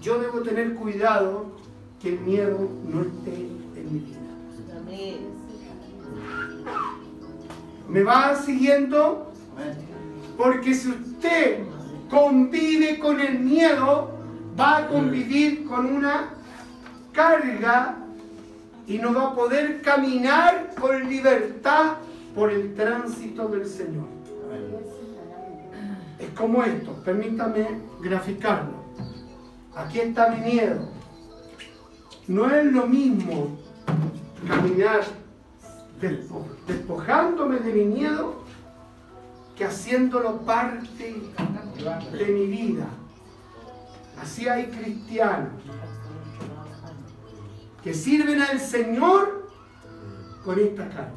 yo 0.00 0.20
debo 0.20 0.40
tener 0.40 0.74
cuidado 0.74 1.46
que 2.00 2.10
el 2.10 2.20
miedo 2.20 2.68
no 2.86 3.02
esté 3.02 3.57
¿Me 7.88 8.02
va 8.02 8.36
siguiendo? 8.36 9.32
Porque 10.36 10.74
si 10.74 10.90
usted 10.90 11.60
convive 12.10 12.98
con 12.98 13.20
el 13.20 13.40
miedo, 13.40 14.10
va 14.58 14.78
a 14.78 14.88
convivir 14.88 15.64
con 15.66 15.86
una 15.86 16.30
carga 17.12 17.96
y 18.86 18.98
no 18.98 19.12
va 19.12 19.28
a 19.28 19.34
poder 19.34 19.80
caminar 19.82 20.74
con 20.78 21.08
libertad 21.08 21.94
por 22.34 22.50
el 22.50 22.74
tránsito 22.74 23.48
del 23.48 23.66
Señor. 23.66 24.06
Es 26.18 26.30
como 26.30 26.62
esto, 26.62 27.02
permítame 27.04 27.66
graficarlo. 28.00 28.78
Aquí 29.74 30.00
está 30.00 30.30
mi 30.30 30.40
miedo. 30.40 30.88
No 32.26 32.50
es 32.50 32.64
lo 32.66 32.86
mismo 32.86 33.56
caminar 34.46 35.02
despojándome 36.00 37.58
de 37.58 37.72
mi 37.72 37.84
miedo 37.84 38.42
que 39.56 39.64
haciéndolo 39.64 40.38
parte 40.42 41.16
de 42.12 42.26
mi 42.26 42.46
vida. 42.46 42.86
Así 44.20 44.48
hay 44.48 44.66
cristianos 44.66 45.52
que 47.82 47.94
sirven 47.94 48.40
al 48.40 48.60
Señor 48.60 49.50
con 50.44 50.58
esta 50.58 50.88
carga. 50.88 51.12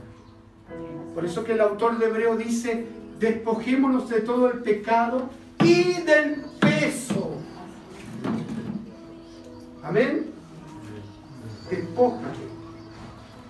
Por 1.13 1.25
eso 1.25 1.43
que 1.43 1.53
el 1.53 1.61
autor 1.61 1.97
de 1.97 2.07
Hebreo 2.07 2.38
dice, 2.38 2.88
despojémonos 3.19 4.09
de 4.09 4.21
todo 4.21 4.49
el 4.51 4.59
pecado 4.59 5.29
y 5.59 5.93
del 6.01 6.45
peso. 6.59 7.38
Amén. 9.84 10.32
Despójate. 11.69 12.51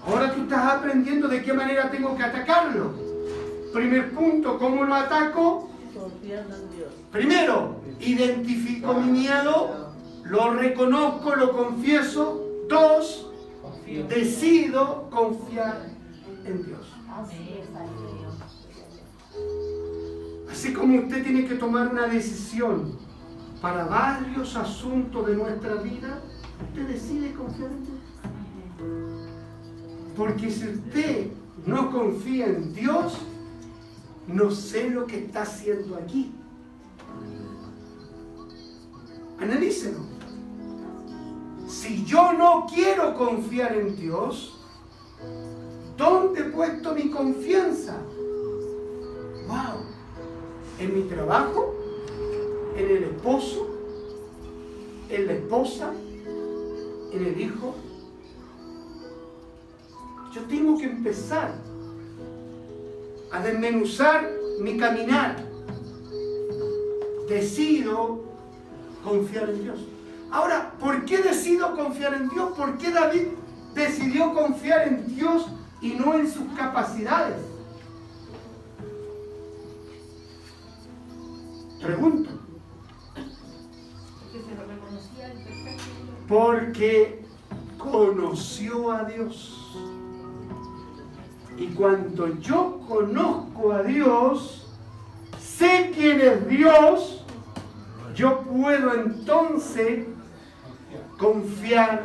Ahora 0.06 0.34
tú 0.34 0.41
estás 0.41 0.74
aprendiendo 0.74 1.28
de 1.28 1.43
qué 1.43 1.54
manera 1.54 1.91
tengo 1.91 2.16
que 2.16 2.24
atacarlo. 2.24 2.93
Primer 3.74 4.12
punto, 4.12 4.58
¿cómo 4.58 4.84
lo 4.84 4.95
ataco? 4.95 5.70
Primero, 7.12 7.82
identifico 7.99 8.93
mi 8.93 9.12
miedo, 9.12 9.93
lo 10.24 10.54
reconozco, 10.54 11.36
lo 11.36 11.52
confieso. 11.52 12.47
Dos, 12.68 13.28
decido 14.08 15.10
confiar 15.10 15.88
en 16.45 16.66
Dios. 16.66 16.88
Así 20.49 20.74
como 20.74 20.99
usted 20.99 21.24
tiene 21.24 21.45
que 21.45 21.56
tomar 21.56 21.88
una 21.89 22.08
decisión 22.08 22.97
para 23.62 23.86
varios 23.86 24.56
asuntos 24.56 25.28
de 25.28 25.36
nuestra 25.36 25.76
vida, 25.76 26.22
usted 26.70 26.88
decide 26.88 27.34
confiar 27.34 27.72
en 27.72 27.86
Dios. 27.86 29.11
Porque 30.22 30.51
si 30.51 30.67
usted 30.67 31.32
no 31.65 31.89
confía 31.91 32.45
en 32.45 32.72
Dios, 32.76 33.17
no 34.28 34.51
sé 34.51 34.88
lo 34.88 35.07
que 35.07 35.17
está 35.17 35.41
haciendo 35.41 35.95
aquí. 35.95 36.32
Analícelo. 39.39 39.97
Si 41.67 42.05
yo 42.05 42.34
no 42.34 42.67
quiero 42.72 43.17
confiar 43.17 43.76
en 43.76 43.95
Dios, 43.95 44.59
¿dónde 45.97 46.41
he 46.41 46.51
puesto 46.51 46.93
mi 46.93 47.09
confianza? 47.09 47.97
¡Wow! 49.47 49.86
¿En 50.78 50.93
mi 50.93 51.01
trabajo? 51.09 51.74
¿En 52.78 52.91
el 52.91 53.03
esposo? 53.05 53.67
¿En 55.09 55.26
la 55.26 55.34
esposa? 55.34 55.91
¿En 57.11 57.26
el 57.26 57.41
hijo? 57.41 57.74
Yo 60.34 60.41
tengo 60.43 60.77
que 60.77 60.86
empezar 60.86 61.53
a 63.32 63.39
desmenuzar 63.41 64.29
mi 64.61 64.77
caminar. 64.77 65.36
Decido 67.27 68.23
confiar 69.03 69.49
en 69.49 69.63
Dios. 69.63 69.79
Ahora, 70.32 70.71
¿por 70.79 71.03
qué 71.05 71.17
decido 71.17 71.75
confiar 71.75 72.13
en 72.13 72.29
Dios? 72.29 72.51
¿Por 72.57 72.77
qué 72.77 72.91
David 72.91 73.27
decidió 73.73 74.34
confiar 74.34 74.88
en 74.88 75.07
Dios 75.07 75.47
y 75.82 75.93
no 75.93 76.13
en 76.13 76.32
sus 76.32 76.47
capacidades? 76.57 77.38
Pregunto. 81.82 82.29
Porque 86.27 87.25
conoció 87.77 88.91
a 88.91 89.03
Dios. 89.03 89.91
Y 91.62 91.68
cuando 91.76 92.39
yo 92.39 92.80
conozco 92.88 93.72
a 93.72 93.84
Dios, 93.84 94.66
sé 95.39 95.91
quién 95.93 96.20
es 96.20 96.47
Dios, 96.47 97.24
yo 98.16 98.39
puedo 98.39 98.95
entonces 98.95 100.07
confiar 101.20 102.01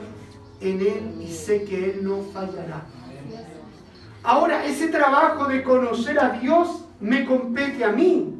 en 0.60 0.80
Él 0.82 1.22
y 1.22 1.32
sé 1.32 1.64
que 1.64 1.92
Él 1.92 2.04
no 2.04 2.20
fallará. 2.34 2.82
Ahora, 4.22 4.66
ese 4.66 4.88
trabajo 4.88 5.46
de 5.46 5.62
conocer 5.62 6.20
a 6.20 6.38
Dios 6.38 6.84
me 7.00 7.24
compete 7.24 7.82
a 7.82 7.92
mí, 7.92 8.38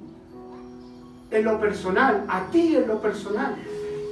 en 1.31 1.45
lo 1.45 1.59
personal, 1.59 2.27
a 2.29 2.51
ti 2.51 2.77
en 2.77 2.89
lo 2.89 3.01
personal. 3.01 3.57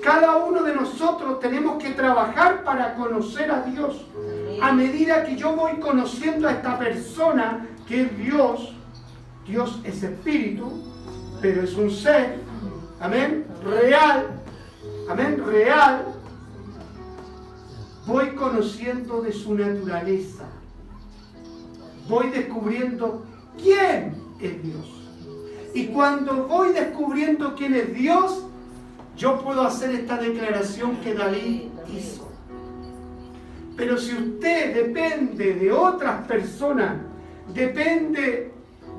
Cada 0.03 0.39
uno 0.39 0.63
de 0.63 0.75
nosotros 0.75 1.39
tenemos 1.39 1.83
que 1.83 1.91
trabajar 1.91 2.65
para 2.65 2.95
conocer 2.95 3.51
a 3.51 3.61
Dios. 3.61 4.07
A 4.61 4.73
medida 4.73 5.25
que 5.25 5.37
yo 5.37 5.55
voy 5.55 5.75
conociendo 5.81 6.49
a 6.49 6.53
esta 6.53 6.79
persona 6.79 7.67
que 7.87 8.03
es 8.03 8.19
Dios, 8.19 8.75
Dios 9.47 9.81
es 9.85 10.03
espíritu, 10.03 10.83
pero 11.41 11.63
es 11.63 11.75
un 11.75 11.91
ser, 11.91 12.39
amén, 13.01 13.47
real, 13.63 14.43
amén, 15.09 15.43
real, 15.45 16.07
voy 18.07 18.35
conociendo 18.35 19.23
de 19.23 19.33
su 19.33 19.55
naturaleza. 19.55 20.45
Voy 22.09 22.29
descubriendo 22.31 23.25
quién 23.61 24.15
es 24.41 24.63
Dios. 24.63 24.87
Y 25.75 25.87
cuando 25.87 26.47
voy 26.47 26.73
descubriendo 26.73 27.55
quién 27.55 27.75
es 27.75 27.95
Dios, 27.95 28.45
yo 29.17 29.43
puedo 29.43 29.63
hacer 29.63 29.91
esta 29.91 30.19
declaración 30.19 30.97
que 30.97 31.15
David 31.15 31.63
hizo. 31.93 32.24
Pero 33.77 33.99
si 33.99 34.15
usted 34.15 34.75
depende 34.75 35.55
de 35.55 35.73
otras 35.73 36.27
personas, 36.27 36.97
depende 37.53 38.53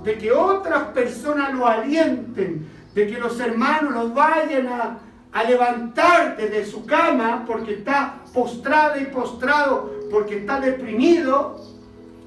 de 0.03 0.17
que 0.17 0.31
otras 0.31 0.83
personas 0.89 1.53
lo 1.53 1.65
alienten, 1.65 2.67
de 2.93 3.07
que 3.07 3.17
los 3.17 3.39
hermanos 3.39 3.93
lo 3.93 4.13
vayan 4.13 4.67
a, 4.67 4.99
a 5.31 5.43
levantar 5.43 6.37
desde 6.37 6.65
su 6.65 6.85
cama 6.85 7.43
porque 7.47 7.75
está 7.75 8.21
postrado 8.33 8.99
y 8.99 9.05
postrado, 9.05 9.91
porque 10.11 10.37
está 10.37 10.59
deprimido, 10.59 11.59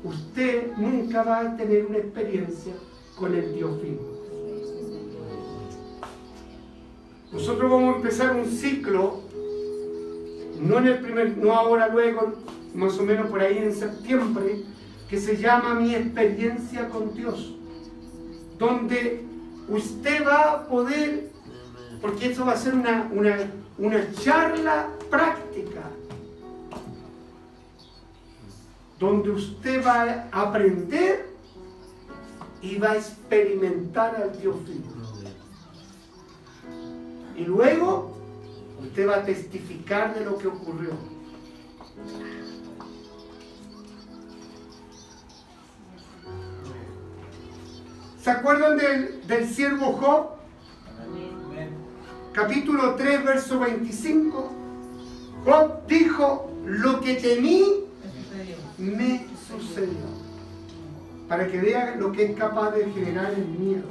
usted 0.05 0.73
nunca 0.77 1.23
va 1.23 1.41
a 1.41 1.57
tener 1.57 1.87
una 1.87 1.99
experiencia 1.99 2.73
con 3.17 3.35
el 3.35 3.55
Dios 3.55 3.83
vivo. 3.83 4.19
Nosotros 7.33 7.71
vamos 7.71 7.95
a 7.95 7.97
empezar 7.99 8.35
un 8.35 8.47
ciclo, 8.47 9.21
no 10.61 10.79
en 10.79 10.87
el 10.87 11.01
primer, 11.01 11.37
no 11.37 11.53
ahora, 11.53 11.89
luego, 11.89 12.35
más 12.75 12.99
o 12.99 13.03
menos 13.03 13.29
por 13.31 13.41
ahí 13.41 13.59
en 13.59 13.75
septiembre, 13.75 14.65
que 15.09 15.19
se 15.19 15.37
llama 15.37 15.75
Mi 15.75 15.95
experiencia 15.95 16.89
con 16.89 17.15
Dios, 17.15 17.57
donde 18.59 19.25
usted 19.69 20.27
va 20.27 20.53
a 20.53 20.69
poder, 20.69 21.31
porque 22.01 22.31
eso 22.31 22.45
va 22.45 22.53
a 22.53 22.57
ser 22.57 22.75
una, 22.75 23.09
una, 23.13 23.37
una 23.79 24.13
charla 24.13 24.89
práctica, 25.11 25.83
donde 28.99 29.31
usted 29.31 29.85
va 29.87 30.29
a 30.33 30.43
aprender 30.43 31.29
y 32.61 32.77
va 32.79 32.93
a 32.93 32.97
experimentar 32.97 34.17
al 34.17 34.41
Dios 34.41 34.57
vivo. 34.67 34.99
Y 37.37 37.45
luego 37.45 38.18
usted 38.81 39.09
va 39.09 39.17
a 39.17 39.25
testificar 39.25 40.15
de 40.15 40.25
lo 40.25 40.39
que 40.39 40.49
ocurrió. 40.49 40.91
¿Se 48.23 48.31
acuerdan 48.31 48.77
del, 48.77 49.27
del 49.27 49.49
siervo 49.49 49.93
Job? 49.93 50.39
Capítulo 52.33 52.95
3, 52.95 53.25
verso 53.25 53.59
25. 53.59 54.53
Job 55.45 55.87
dijo, 55.87 56.51
lo 56.65 57.01
que 57.01 57.15
temí 57.15 57.85
me 58.77 59.27
sucedió. 59.49 60.19
Para 61.29 61.49
que 61.49 61.59
vean 61.59 61.99
lo 61.99 62.13
que 62.13 62.27
es 62.27 62.37
capaz 62.37 62.71
de 62.73 62.91
generar 62.91 63.33
el 63.33 63.47
miedo. 63.47 63.87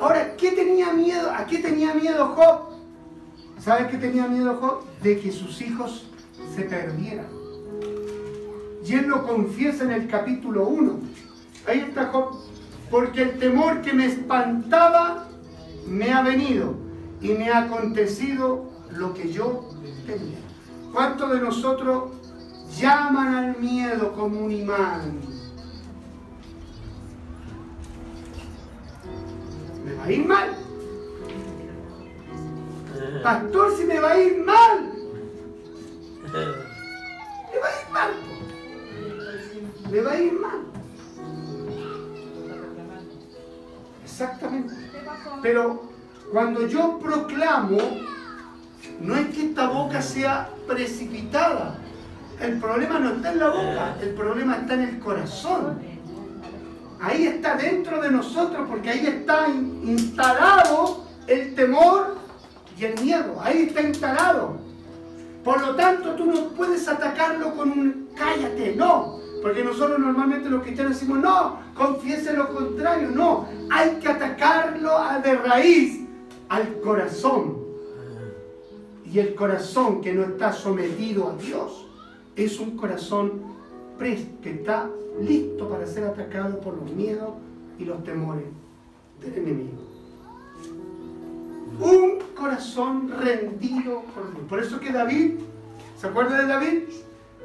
Ahora, 0.00 0.36
¿qué 0.36 0.52
tenía 0.52 0.92
miedo? 0.92 1.30
¿A 1.30 1.46
qué 1.46 1.58
tenía 1.58 1.94
miedo 1.94 2.34
Job? 2.34 2.73
¿Sabe 3.64 3.88
qué 3.88 3.96
tenía 3.96 4.28
miedo 4.28 4.58
Job? 4.60 4.84
De 5.02 5.18
que 5.18 5.32
sus 5.32 5.62
hijos 5.62 6.04
se 6.54 6.64
perdieran. 6.64 7.28
Y 8.84 8.92
él 8.92 9.06
lo 9.06 9.26
confiesa 9.26 9.84
en 9.84 9.92
el 9.92 10.06
capítulo 10.06 10.66
1. 10.66 10.98
Ahí 11.66 11.78
está 11.78 12.08
Job. 12.08 12.40
Porque 12.90 13.22
el 13.22 13.38
temor 13.38 13.80
que 13.80 13.94
me 13.94 14.04
espantaba 14.04 15.28
me 15.86 16.12
ha 16.12 16.20
venido 16.20 16.74
y 17.22 17.28
me 17.28 17.50
ha 17.50 17.60
acontecido 17.60 18.70
lo 18.90 19.14
que 19.14 19.32
yo 19.32 19.70
tenía. 20.06 20.38
¿Cuántos 20.92 21.30
de 21.30 21.40
nosotros 21.40 22.12
llaman 22.78 23.34
al 23.34 23.56
miedo 23.56 24.12
como 24.12 24.40
un 24.40 24.52
imán? 24.52 25.20
Me 29.86 29.94
va 29.94 30.04
a 30.04 30.12
ir 30.12 30.26
mal. 30.26 30.63
Pastor, 33.22 33.76
si 33.76 33.84
me 33.84 34.00
va 34.00 34.12
a 34.12 34.20
ir 34.20 34.44
mal. 34.44 34.92
Me 36.32 37.58
va 37.58 37.68
a 37.68 37.80
ir 37.80 37.90
mal. 37.92 38.10
Me 39.90 40.00
va 40.00 40.10
a 40.10 40.20
ir 40.20 40.32
mal. 40.32 40.60
Exactamente. 44.04 44.74
Pero 45.42 45.82
cuando 46.32 46.66
yo 46.66 46.98
proclamo, 46.98 47.78
no 49.00 49.16
es 49.16 49.26
que 49.28 49.46
esta 49.46 49.68
boca 49.68 50.00
sea 50.00 50.48
precipitada. 50.66 51.78
El 52.40 52.58
problema 52.58 52.98
no 52.98 53.10
está 53.10 53.32
en 53.32 53.38
la 53.38 53.48
boca, 53.48 53.96
el 54.00 54.10
problema 54.10 54.56
está 54.56 54.74
en 54.74 54.82
el 54.82 54.98
corazón. 54.98 55.78
Ahí 57.00 57.26
está 57.26 57.56
dentro 57.56 58.00
de 58.00 58.10
nosotros 58.10 58.66
porque 58.68 58.90
ahí 58.90 59.06
está 59.06 59.48
instalado 59.48 61.04
el 61.26 61.54
temor 61.54 62.23
y 62.78 62.84
el 62.84 63.00
miedo. 63.00 63.36
Ahí 63.40 63.62
está 63.62 63.82
instalado. 63.82 64.56
Por 65.42 65.60
lo 65.60 65.74
tanto, 65.76 66.14
tú 66.14 66.26
no 66.26 66.48
puedes 66.50 66.88
atacarlo 66.88 67.54
con 67.54 67.70
un 67.70 68.08
cállate, 68.16 68.74
no. 68.76 69.18
Porque 69.42 69.62
nosotros 69.62 69.98
normalmente 69.98 70.48
los 70.48 70.62
cristianos 70.62 70.94
decimos, 70.94 71.18
no, 71.18 71.58
confiese 71.74 72.32
lo 72.32 72.48
contrario. 72.48 73.10
No, 73.10 73.46
hay 73.70 73.96
que 73.96 74.08
atacarlo 74.08 74.92
de 75.22 75.34
raíz, 75.36 76.00
al 76.48 76.80
corazón. 76.80 77.62
Y 79.04 79.18
el 79.18 79.34
corazón 79.34 80.00
que 80.00 80.12
no 80.12 80.22
está 80.22 80.52
sometido 80.52 81.28
a 81.28 81.36
Dios 81.36 81.86
es 82.36 82.58
un 82.58 82.76
corazón 82.76 83.54
que 83.98 84.50
está 84.50 84.90
listo 85.20 85.68
para 85.68 85.86
ser 85.86 86.04
atacado 86.04 86.60
por 86.60 86.76
los 86.76 86.90
miedos 86.90 87.30
y 87.78 87.84
los 87.84 88.02
temores 88.04 88.44
del 89.20 89.34
enemigo. 89.34 89.83
Un 91.80 92.18
corazón 92.36 93.10
rendido 93.20 94.02
por 94.14 94.32
Dios. 94.32 94.46
Por 94.48 94.60
eso 94.60 94.80
que 94.80 94.92
David, 94.92 95.40
¿se 95.98 96.06
acuerda 96.06 96.40
de 96.40 96.46
David? 96.46 96.78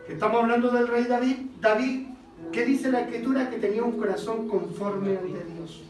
Que 0.05 0.13
estamos 0.13 0.43
hablando 0.43 0.69
del 0.69 0.87
rey 0.87 1.05
David. 1.05 1.37
David, 1.59 2.07
¿qué 2.51 2.65
dice 2.65 2.91
la 2.91 3.01
escritura? 3.01 3.49
Que 3.49 3.57
tenía 3.57 3.83
un 3.83 3.97
corazón 3.97 4.47
conforme 4.47 5.17
al 5.17 5.33
de 5.33 5.43
Dios. 5.55 5.83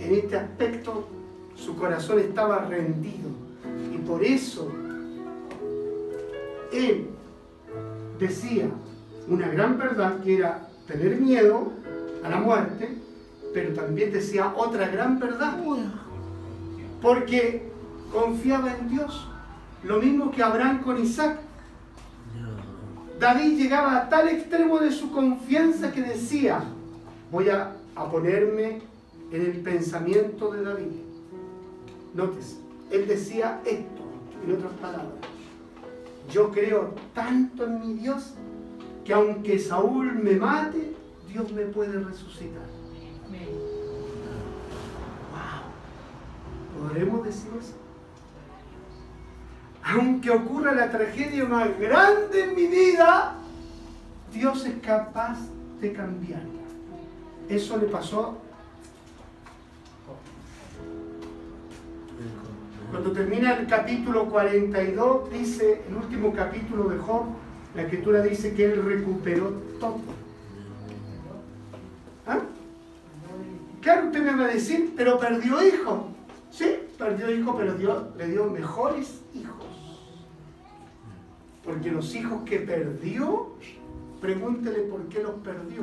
En 0.00 0.14
este 0.14 0.36
aspecto, 0.36 1.08
su 1.54 1.76
corazón 1.76 2.18
estaba 2.18 2.66
rendido. 2.66 3.30
Y 3.92 3.98
por 3.98 4.24
eso, 4.24 4.70
él 6.72 7.08
decía 8.18 8.68
una 9.28 9.48
gran 9.48 9.78
verdad 9.78 10.20
que 10.22 10.36
era 10.38 10.68
tener 10.86 11.16
miedo 11.20 11.72
a 12.22 12.28
la 12.28 12.36
muerte, 12.38 12.98
pero 13.52 13.72
también 13.74 14.12
decía 14.12 14.52
otra 14.56 14.88
gran 14.88 15.18
verdad. 15.18 15.58
Porque 17.04 17.60
confiaba 18.10 18.74
en 18.78 18.88
Dios. 18.88 19.28
Lo 19.82 20.00
mismo 20.00 20.30
que 20.30 20.42
Abraham 20.42 20.82
con 20.82 20.98
Isaac. 20.98 21.38
David 23.20 23.58
llegaba 23.58 23.98
a 23.98 24.08
tal 24.08 24.28
extremo 24.28 24.78
de 24.78 24.90
su 24.90 25.12
confianza 25.12 25.92
que 25.92 26.00
decía, 26.00 26.64
voy 27.30 27.50
a, 27.50 27.76
ponerme 28.10 28.80
en 29.30 29.42
el 29.42 29.60
pensamiento 29.60 30.50
de 30.50 30.62
David. 30.62 30.92
Nótese, 32.14 32.56
él 32.90 33.06
decía 33.06 33.60
esto, 33.66 34.02
en 34.42 34.54
otras 34.54 34.72
palabras. 34.80 35.12
Yo 36.32 36.50
creo 36.52 36.94
tanto 37.14 37.66
en 37.66 37.80
mi 37.80 37.94
Dios 37.94 38.32
que 39.04 39.12
aunque 39.12 39.58
Saúl 39.58 40.14
me 40.14 40.36
mate, 40.36 40.94
Dios 41.28 41.52
me 41.52 41.66
puede 41.66 42.00
resucitar. 42.00 42.66
Wow. 43.28 43.73
¿Podremos 46.78 47.24
decir 47.24 47.50
eso? 47.58 47.74
Aunque 49.82 50.30
ocurra 50.30 50.72
la 50.72 50.90
tragedia 50.90 51.44
más 51.44 51.78
grande 51.78 52.44
en 52.44 52.54
mi 52.54 52.66
vida, 52.66 53.34
Dios 54.32 54.64
es 54.64 54.80
capaz 54.80 55.38
de 55.80 55.92
cambiarla. 55.92 56.62
Eso 57.48 57.76
le 57.76 57.86
pasó 57.86 58.38
Cuando 62.94 63.10
termina 63.10 63.56
el 63.56 63.66
capítulo 63.66 64.26
42, 64.26 65.28
dice, 65.32 65.82
el 65.88 65.96
último 65.96 66.32
capítulo 66.32 66.88
de 66.88 66.98
Job, 66.98 67.24
la 67.74 67.82
escritura 67.82 68.22
dice 68.22 68.54
que 68.54 68.66
él 68.66 68.84
recuperó 68.84 69.50
todo. 69.80 69.98
¿Ah? 72.24 72.38
Claro, 73.80 74.06
usted 74.06 74.22
me 74.22 74.36
va 74.36 74.44
a 74.44 74.54
decir, 74.54 74.94
pero 74.96 75.18
perdió 75.18 75.60
hijos. 75.66 76.13
Sí, 76.54 76.66
perdió 76.96 77.34
hijos, 77.34 77.56
pero 77.58 77.74
Dios 77.74 78.04
le 78.16 78.28
dio 78.28 78.44
mejores 78.46 79.22
hijos. 79.34 79.66
Porque 81.64 81.90
los 81.90 82.14
hijos 82.14 82.44
que 82.44 82.60
perdió, 82.60 83.54
pregúntele 84.20 84.82
por 84.82 85.08
qué 85.08 85.20
los 85.24 85.32
perdió. 85.36 85.82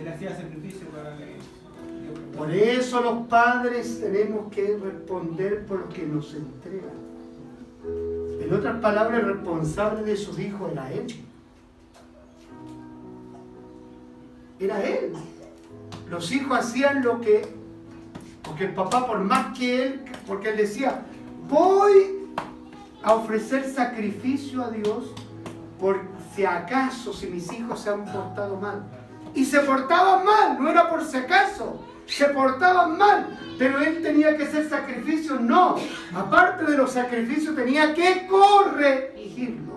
Él 0.00 0.08
hacía 0.08 0.34
sacrificio 0.34 0.88
para 0.88 1.14
Por 2.38 2.50
eso 2.50 3.00
los 3.02 3.26
padres 3.26 4.00
tenemos 4.00 4.50
que 4.50 4.78
responder 4.78 5.66
por 5.66 5.80
lo 5.80 5.88
que 5.90 6.06
nos 6.06 6.32
entregan. 6.32 7.02
En 8.40 8.54
otras 8.54 8.80
palabras, 8.80 9.20
el 9.20 9.26
responsable 9.26 10.04
de 10.04 10.16
sus 10.16 10.38
hijos 10.38 10.72
era 10.72 10.90
él. 10.90 11.06
Era 14.58 14.82
él. 14.82 15.12
Los 16.08 16.30
hijos 16.32 16.58
hacían 16.58 17.02
lo 17.02 17.20
que, 17.20 17.54
porque 18.42 18.64
el 18.64 18.74
papá, 18.74 19.06
por 19.06 19.20
más 19.20 19.56
que 19.56 19.82
él, 19.86 20.04
porque 20.26 20.50
él 20.50 20.56
decía, 20.58 21.02
voy 21.48 22.28
a 23.02 23.14
ofrecer 23.14 23.64
sacrificio 23.70 24.62
a 24.64 24.70
Dios 24.70 25.12
por 25.78 26.00
si 26.34 26.44
acaso, 26.44 27.12
si 27.12 27.26
mis 27.26 27.52
hijos 27.52 27.80
se 27.80 27.90
han 27.90 28.04
portado 28.04 28.56
mal. 28.56 28.84
Y 29.34 29.44
se 29.44 29.60
portaban 29.60 30.24
mal, 30.24 30.62
no 30.62 30.68
era 30.68 30.90
por 30.90 31.04
si 31.04 31.16
acaso, 31.16 31.82
se 32.06 32.26
portaban 32.26 32.98
mal, 32.98 33.38
pero 33.58 33.78
él 33.80 34.02
tenía 34.02 34.36
que 34.36 34.44
hacer 34.44 34.68
sacrificios, 34.68 35.40
no. 35.40 35.76
Aparte 36.14 36.64
de 36.70 36.76
los 36.76 36.92
sacrificios, 36.92 37.56
tenía 37.56 37.94
que 37.94 38.26
corregirlo. 38.26 39.72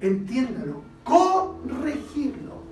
Entiéndalo, 0.00 0.82
corregirlo. 1.08 2.62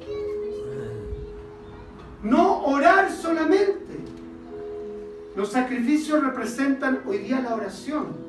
No 2.23 2.65
orar 2.67 3.11
solamente. 3.11 3.97
Los 5.35 5.53
sacrificios 5.53 6.23
representan 6.23 7.03
hoy 7.07 7.19
día 7.19 7.41
la 7.41 7.55
oración. 7.55 8.27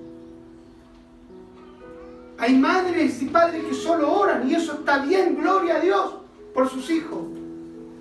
Hay 2.37 2.55
madres 2.55 3.21
y 3.21 3.25
padres 3.25 3.63
que 3.63 3.73
solo 3.73 4.13
oran 4.13 4.47
y 4.47 4.53
eso 4.53 4.73
está 4.73 4.99
bien, 4.99 5.35
gloria 5.35 5.77
a 5.77 5.79
Dios 5.79 6.15
por 6.53 6.69
sus 6.69 6.89
hijos. 6.89 7.23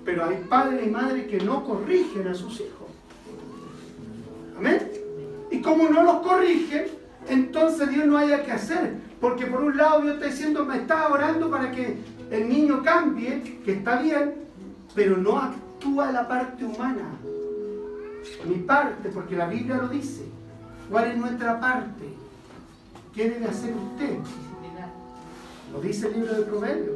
Pero 0.05 0.25
hay 0.25 0.45
padres 0.47 0.85
y 0.85 0.89
madres 0.89 1.27
que 1.27 1.39
no 1.39 1.65
corrigen 1.65 2.27
a 2.27 2.35
sus 2.35 2.55
hijos. 2.55 2.87
Amén. 4.57 4.91
Y 5.51 5.61
como 5.61 5.89
no 5.89 6.03
los 6.03 6.27
corrigen, 6.27 6.87
entonces 7.29 7.89
Dios 7.89 8.05
no 8.05 8.17
haya 8.17 8.43
que 8.43 8.51
hacer. 8.51 8.95
Porque 9.19 9.45
por 9.45 9.63
un 9.63 9.77
lado 9.77 10.01
Dios 10.01 10.15
está 10.15 10.27
diciendo, 10.27 10.65
me 10.65 10.77
está 10.77 11.07
orando 11.09 11.49
para 11.49 11.71
que 11.71 11.97
el 12.29 12.49
niño 12.49 12.83
cambie, 12.83 13.61
que 13.63 13.73
está 13.73 14.01
bien, 14.01 14.35
pero 14.93 15.17
no 15.17 15.37
actúa 15.37 16.11
la 16.11 16.27
parte 16.27 16.65
humana. 16.65 17.09
Mi 18.45 18.55
parte, 18.55 19.09
porque 19.09 19.35
la 19.35 19.47
Biblia 19.47 19.77
lo 19.77 19.87
dice. 19.87 20.25
¿Cuál 20.89 21.11
es 21.11 21.17
nuestra 21.17 21.59
parte? 21.59 22.05
¿Qué 23.13 23.29
debe 23.29 23.45
hacer 23.47 23.73
usted? 23.75 24.17
Lo 25.73 25.81
dice 25.81 26.07
el 26.07 26.13
libro 26.13 26.33
de 26.33 26.41
Proverbios. 26.43 26.95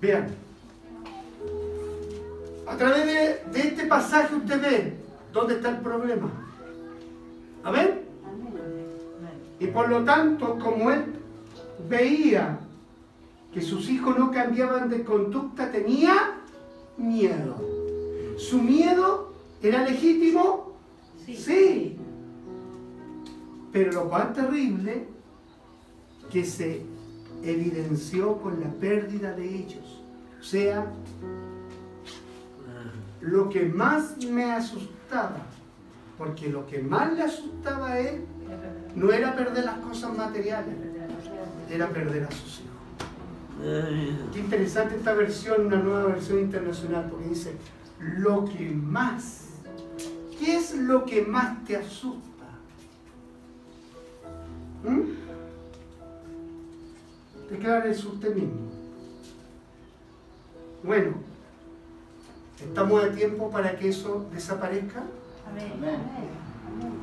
Vean. 0.00 0.28
A 2.66 2.76
través 2.76 3.06
de, 3.06 3.60
este 3.60 3.86
pasaje 3.86 4.34
usted 4.34 4.62
ve 4.62 4.96
dónde 5.32 5.54
está 5.54 5.70
el 5.70 5.78
problema. 5.78 6.30
¿Amén? 7.62 8.00
Y 9.58 9.66
por 9.66 9.88
lo 9.88 10.04
tanto, 10.04 10.58
como 10.58 10.90
él 10.90 11.04
veía 11.88 12.58
que 13.52 13.60
sus 13.60 13.88
hijos 13.90 14.18
no 14.18 14.30
cambiaban 14.30 14.88
de 14.88 15.04
conducta, 15.04 15.70
tenía 15.70 16.40
miedo. 16.96 17.56
¿Su 18.38 18.62
miedo 18.62 19.32
era 19.62 19.84
legítimo? 19.84 20.70
sí. 21.26 21.96
Pero 23.72 23.92
lo 23.92 24.04
más 24.06 24.32
terrible 24.32 25.06
que 26.30 26.44
se 26.44 26.82
evidenció 27.44 28.38
con 28.38 28.60
la 28.60 28.68
pérdida 28.68 29.32
de 29.32 29.46
ellos. 29.46 30.02
O 30.40 30.42
sea, 30.42 30.86
lo 33.20 33.48
que 33.48 33.66
más 33.66 34.16
me 34.24 34.52
asustaba, 34.52 35.46
porque 36.20 36.50
lo 36.50 36.66
que 36.66 36.82
más 36.82 37.14
le 37.14 37.22
asustaba 37.22 37.92
a 37.92 37.98
él 37.98 38.26
no 38.94 39.10
era 39.10 39.34
perder 39.34 39.64
las 39.64 39.78
cosas 39.78 40.14
materiales, 40.14 40.74
era 41.70 41.88
perder 41.88 42.24
a 42.24 42.30
sus 42.30 42.60
hijos. 42.60 44.28
Qué 44.30 44.40
interesante 44.40 44.96
esta 44.96 45.14
versión, 45.14 45.68
una 45.68 45.78
nueva 45.78 46.08
versión 46.08 46.40
internacional, 46.40 47.08
porque 47.10 47.26
dice, 47.26 47.54
lo 47.98 48.44
que 48.44 48.68
más, 48.68 49.46
¿qué 50.38 50.56
es 50.56 50.74
lo 50.74 51.06
que 51.06 51.22
más 51.22 51.64
te 51.64 51.76
asusta? 51.76 52.44
¿Mm? 54.84 55.00
Declárese 57.50 58.06
usted 58.06 58.34
mismo. 58.34 58.68
Bueno, 60.82 61.14
¿estamos 62.62 63.04
a 63.04 63.10
tiempo 63.10 63.50
para 63.50 63.74
que 63.78 63.88
eso 63.88 64.26
desaparezca? 64.34 65.02
Amén. 65.50 65.72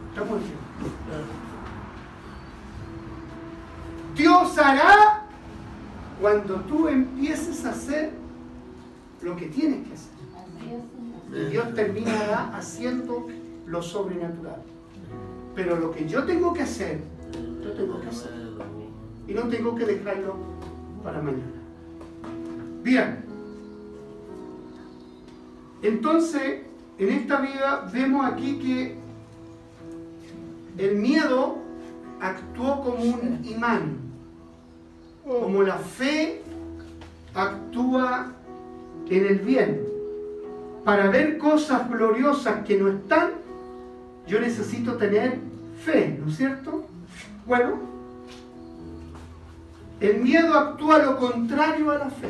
Estamos 0.09 0.39
a 0.39 0.43
tiempo. 0.43 0.61
Dios 4.15 4.57
hará 4.57 5.23
cuando 6.19 6.55
tú 6.61 6.87
empieces 6.87 7.65
a 7.65 7.71
hacer 7.71 8.11
lo 9.21 9.35
que 9.35 9.47
tienes 9.47 9.87
que 9.87 9.93
hacer. 9.93 10.17
Y 11.31 11.51
Dios 11.51 11.73
terminará 11.73 12.55
haciendo 12.55 13.27
lo 13.65 13.81
sobrenatural. 13.81 14.61
Pero 15.53 15.75
lo 15.75 15.91
que 15.91 16.07
yo 16.07 16.23
tengo 16.23 16.53
que 16.53 16.63
hacer 16.63 17.01
tengo 17.75 18.01
que 18.01 18.07
hacer. 18.07 18.31
Y 19.27 19.33
no 19.33 19.47
tengo 19.49 19.75
que 19.75 19.85
dejarlo 19.85 20.35
para 21.03 21.21
mañana. 21.21 21.43
Bien. 22.81 23.25
Entonces, 25.81 26.61
en 26.99 27.09
esta 27.09 27.41
vida 27.41 27.89
vemos 27.91 28.25
aquí 28.25 28.57
que 28.59 28.95
el 30.77 30.95
miedo 30.95 31.57
actuó 32.19 32.81
como 32.81 33.03
un 33.03 33.41
imán, 33.45 33.97
como 35.27 35.63
la 35.63 35.77
fe 35.77 36.41
actúa 37.33 38.31
en 39.09 39.25
el 39.25 39.39
bien. 39.39 39.87
Para 40.83 41.09
ver 41.09 41.37
cosas 41.37 41.89
gloriosas 41.89 42.65
que 42.65 42.77
no 42.77 42.87
están, 42.89 43.31
yo 44.25 44.39
necesito 44.39 44.95
tener 44.95 45.39
fe, 45.83 46.17
¿no 46.19 46.31
es 46.31 46.37
cierto? 46.37 46.85
Bueno, 47.45 47.79
el 49.99 50.21
miedo 50.21 50.57
actúa 50.57 50.99
lo 50.99 51.17
contrario 51.17 51.91
a 51.91 51.97
la 51.97 52.09
fe. 52.09 52.29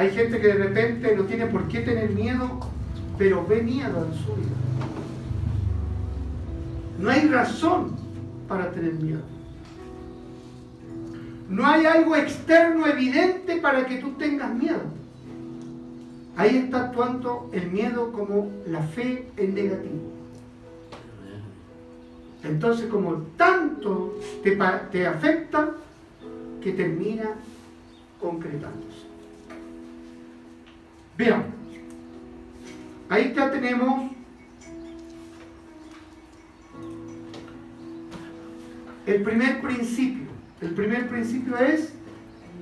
Hay 0.00 0.12
gente 0.12 0.40
que 0.40 0.46
de 0.46 0.54
repente 0.54 1.14
no 1.14 1.24
tiene 1.24 1.44
por 1.44 1.68
qué 1.68 1.80
tener 1.80 2.08
miedo, 2.08 2.58
pero 3.18 3.46
ve 3.46 3.60
miedo 3.60 4.06
en 4.06 4.14
su 4.14 4.34
vida. 4.34 4.56
No 6.98 7.10
hay 7.10 7.28
razón 7.28 7.96
para 8.48 8.70
tener 8.70 8.94
miedo. 8.94 9.20
No 11.50 11.66
hay 11.66 11.84
algo 11.84 12.16
externo 12.16 12.86
evidente 12.86 13.56
para 13.56 13.84
que 13.84 13.98
tú 13.98 14.12
tengas 14.12 14.54
miedo. 14.54 14.80
Ahí 16.34 16.56
está 16.56 16.86
actuando 16.86 17.50
el 17.52 17.70
miedo 17.70 18.10
como 18.10 18.50
la 18.68 18.80
fe 18.80 19.28
en 19.36 19.54
negativo. 19.54 20.12
Entonces, 22.42 22.86
como 22.86 23.16
tanto 23.36 24.18
te, 24.42 24.58
te 24.92 25.06
afecta, 25.06 25.72
que 26.62 26.72
termina 26.72 27.32
concretándose. 28.18 28.89
Vean, 31.20 31.44
ahí 33.10 33.34
ya 33.36 33.50
tenemos 33.50 34.10
el 39.04 39.22
primer 39.22 39.60
principio. 39.60 40.28
El 40.62 40.70
primer 40.70 41.10
principio 41.10 41.58
es 41.58 41.92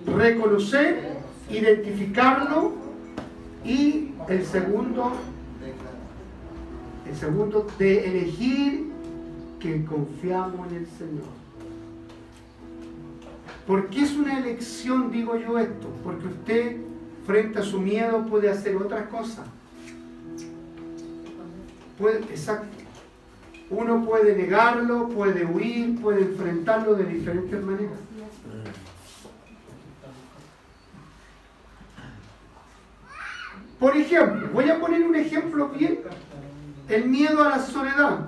reconocer, 0.07 1.19
identificarlo 1.49 2.73
y 3.65 4.11
el 4.29 4.45
segundo, 4.45 5.13
el 7.09 7.17
segundo 7.17 7.65
de 7.79 8.09
elegir 8.09 8.91
que 9.61 9.85
confiamos 9.85 10.67
en 10.73 10.79
el 10.79 10.87
Señor. 10.99 11.31
¿Por 13.69 13.89
qué 13.89 14.03
es 14.03 14.17
una 14.17 14.37
elección, 14.37 15.13
digo 15.13 15.37
yo 15.37 15.61
esto? 15.61 15.87
Porque 16.03 16.27
usted 16.27 16.98
frente 17.29 17.59
a 17.59 17.63
su 17.63 17.79
miedo 17.79 18.25
puede 18.25 18.49
hacer 18.49 18.75
otras 18.75 19.07
cosas. 19.09 19.47
Puede, 21.99 22.21
exacto. 22.21 22.67
Uno 23.69 24.03
puede 24.03 24.35
negarlo, 24.35 25.11
puede 25.11 25.45
huir, 25.45 26.01
puede 26.01 26.23
enfrentarlo 26.23 26.95
de 26.95 27.05
diferentes 27.05 27.63
maneras. 27.63 27.99
Por 33.79 33.95
ejemplo, 33.95 34.49
voy 34.55 34.71
a 34.71 34.81
poner 34.81 35.03
un 35.03 35.15
ejemplo 35.15 35.69
bien, 35.69 36.01
el 36.89 37.09
miedo 37.09 37.45
a 37.45 37.51
la 37.51 37.59
soledad. 37.59 38.21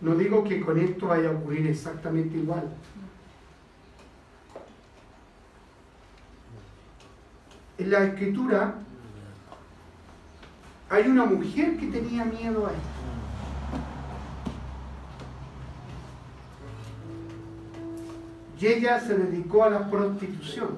No 0.00 0.14
digo 0.14 0.42
que 0.42 0.62
con 0.62 0.78
esto 0.78 1.08
vaya 1.08 1.28
a 1.28 1.32
ocurrir 1.32 1.66
exactamente 1.66 2.38
igual. 2.38 2.64
En 7.76 7.90
la 7.90 8.04
escritura 8.04 8.74
hay 10.88 11.08
una 11.08 11.24
mujer 11.24 11.76
que 11.76 11.88
tenía 11.88 12.24
miedo 12.24 12.66
a 12.66 12.70
esto. 12.70 12.94
Y 18.60 18.66
ella 18.66 18.98
se 18.98 19.14
dedicó 19.14 19.64
a 19.64 19.70
la 19.70 19.90
prostitución. 19.90 20.70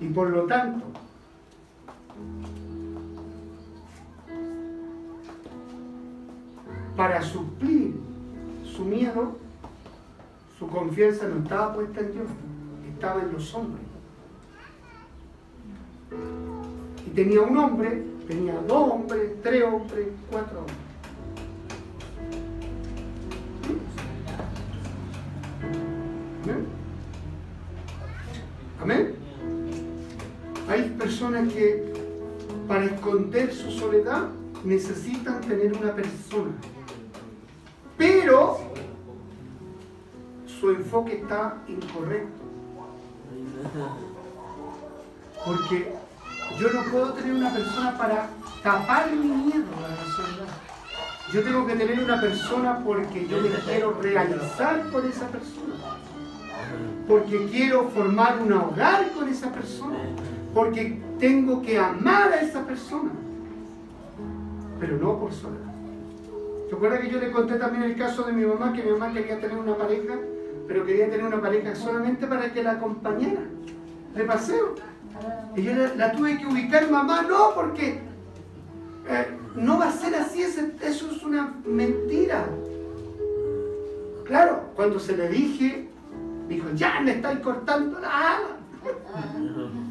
Y 0.00 0.08
por 0.08 0.30
lo 0.30 0.44
tanto, 0.44 0.86
para 6.96 7.22
suplir 7.22 7.94
su 8.64 8.84
miedo, 8.84 9.36
su 10.58 10.68
confianza 10.68 11.26
no 11.28 11.42
estaba 11.42 11.74
puesta 11.74 12.00
en 12.00 12.12
Dios, 12.12 12.28
estaba 12.94 13.22
en 13.22 13.32
los 13.32 13.54
hombres. 13.54 13.84
Y 17.06 17.10
tenía 17.10 17.42
un 17.42 17.56
hombre, 17.56 18.02
tenía 18.26 18.54
dos 18.66 18.92
hombres, 18.92 19.32
tres 19.42 19.64
hombres, 19.64 20.08
cuatro 20.30 20.60
hombres. 20.60 20.76
¿Amén? 26.44 26.66
¿Amén? 28.80 29.14
Hay 30.68 30.90
personas 30.90 31.52
que 31.52 31.92
para 32.66 32.86
esconder 32.86 33.52
su 33.52 33.70
soledad 33.70 34.28
necesitan 34.64 35.40
tener 35.42 35.72
una 35.76 35.94
persona. 35.94 36.52
Pero 37.98 38.58
su 40.46 40.70
enfoque 40.70 41.16
está 41.16 41.62
incorrecto. 41.68 42.43
Porque 45.44 45.92
yo 46.58 46.72
no 46.72 46.82
puedo 46.84 47.12
tener 47.12 47.34
una 47.34 47.52
persona 47.52 47.98
para 47.98 48.28
tapar 48.62 49.10
mi 49.10 49.28
miedo 49.28 49.64
a 49.76 49.88
la 49.88 50.12
soledad. 50.12 50.48
Yo 51.32 51.42
tengo 51.42 51.66
que 51.66 51.74
tener 51.74 51.98
una 51.98 52.20
persona 52.20 52.78
porque 52.84 53.26
yo 53.26 53.38
me 53.38 53.48
quiero 53.48 53.98
realizar 54.00 54.88
con 54.90 55.08
esa 55.08 55.26
persona. 55.28 55.74
Porque 57.08 57.46
quiero 57.50 57.88
formar 57.90 58.38
un 58.40 58.52
hogar 58.52 59.10
con 59.10 59.28
esa 59.28 59.50
persona. 59.50 59.98
Porque 60.54 61.02
tengo 61.18 61.60
que 61.60 61.78
amar 61.78 62.32
a 62.32 62.40
esa 62.40 62.64
persona. 62.64 63.10
Pero 64.78 64.98
no 64.98 65.18
por 65.18 65.32
soledad. 65.32 65.64
¿Se 66.68 66.76
acuerda 66.76 67.00
que 67.00 67.10
yo 67.10 67.18
le 67.18 67.30
conté 67.30 67.56
también 67.56 67.84
el 67.84 67.96
caso 67.96 68.22
de 68.22 68.32
mi 68.32 68.44
mamá? 68.44 68.72
Que 68.72 68.82
mi 68.82 68.92
mamá 68.92 69.12
quería 69.12 69.40
tener 69.40 69.58
una 69.58 69.76
pareja, 69.76 70.14
pero 70.66 70.84
quería 70.84 71.10
tener 71.10 71.26
una 71.26 71.40
pareja 71.40 71.74
solamente 71.74 72.26
para 72.26 72.52
que 72.52 72.62
la 72.62 72.72
acompañara 72.72 73.42
de 74.14 74.24
paseo. 74.24 74.74
Y 75.56 75.62
yo 75.62 75.72
la, 75.96 76.12
tuve 76.12 76.38
que 76.38 76.46
ubicar, 76.46 76.90
mamá, 76.90 77.22
no, 77.22 77.54
porque 77.54 78.00
eh, 79.08 79.26
no 79.54 79.78
va 79.78 79.88
a 79.88 79.92
ser 79.92 80.14
así, 80.14 80.42
eso 80.42 80.66
es 80.80 81.22
una 81.22 81.54
mentira. 81.64 82.46
Claro, 84.24 84.70
cuando 84.74 84.98
se 84.98 85.16
le 85.16 85.28
dije, 85.28 85.88
dijo, 86.48 86.68
ya 86.74 87.00
me 87.00 87.12
estáis 87.12 87.40
cortando 87.40 88.00
la 88.00 88.36
ala. 88.36 88.56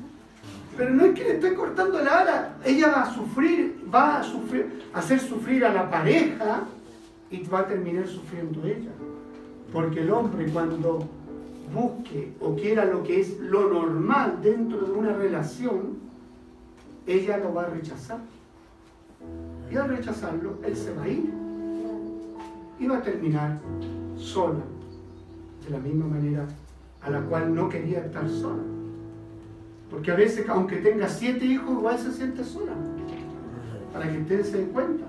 Pero 0.78 0.90
no 0.90 1.06
es 1.06 1.14
que 1.14 1.24
le 1.24 1.34
estoy 1.36 1.54
cortando 1.54 2.00
la 2.00 2.20
ala, 2.20 2.56
ella 2.66 2.88
va 2.88 3.04
a 3.04 3.14
sufrir, 3.14 3.86
va 3.94 4.20
a 4.20 4.24
sufrir, 4.24 4.84
a 4.94 5.00
hacer 5.00 5.20
sufrir 5.20 5.64
a 5.66 5.72
la 5.72 5.90
pareja 5.90 6.64
y 7.30 7.44
va 7.44 7.60
a 7.60 7.68
terminar 7.68 8.08
sufriendo 8.08 8.66
ella. 8.66 8.90
Porque 9.72 10.02
el 10.02 10.12
hombre 10.12 10.48
cuando 10.52 11.08
busque 11.74 12.34
o 12.40 12.56
quiera 12.56 12.86
lo 12.86 13.04
que 13.04 13.22
es 13.22 13.40
lo 13.40 13.70
normal 13.70 14.40
dentro 14.42 14.82
de 14.82 14.92
una 14.92 15.14
relación, 15.14 15.98
ella 17.08 17.38
lo 17.38 17.54
va 17.54 17.64
a 17.64 17.70
rechazar. 17.70 18.20
Y 19.72 19.76
al 19.76 19.90
rechazarlo, 19.90 20.58
él 20.64 20.76
se 20.76 20.94
va 20.94 21.04
a 21.04 21.08
ir 21.08 21.34
y 22.80 22.88
va 22.88 22.98
a 22.98 23.02
terminar 23.02 23.60
sola, 24.18 24.62
de 25.66 25.70
la 25.72 25.80
misma 25.80 26.06
manera 26.06 26.46
a 27.02 27.10
la 27.10 27.22
cual 27.22 27.54
no 27.54 27.70
quería 27.70 28.00
estar 28.00 28.30
sola. 28.30 28.64
Porque 29.90 30.12
a 30.12 30.16
veces, 30.16 30.48
aunque 30.50 30.78
tenga 30.78 31.08
siete 31.08 31.46
hijos, 31.46 31.70
igual 31.70 32.00
se 32.00 32.12
siente 32.12 32.44
sola. 32.44 32.74
Para 33.92 34.12
que 34.12 34.20
ustedes 34.20 34.50
se 34.50 34.58
den 34.58 34.70
cuenta. 34.70 35.06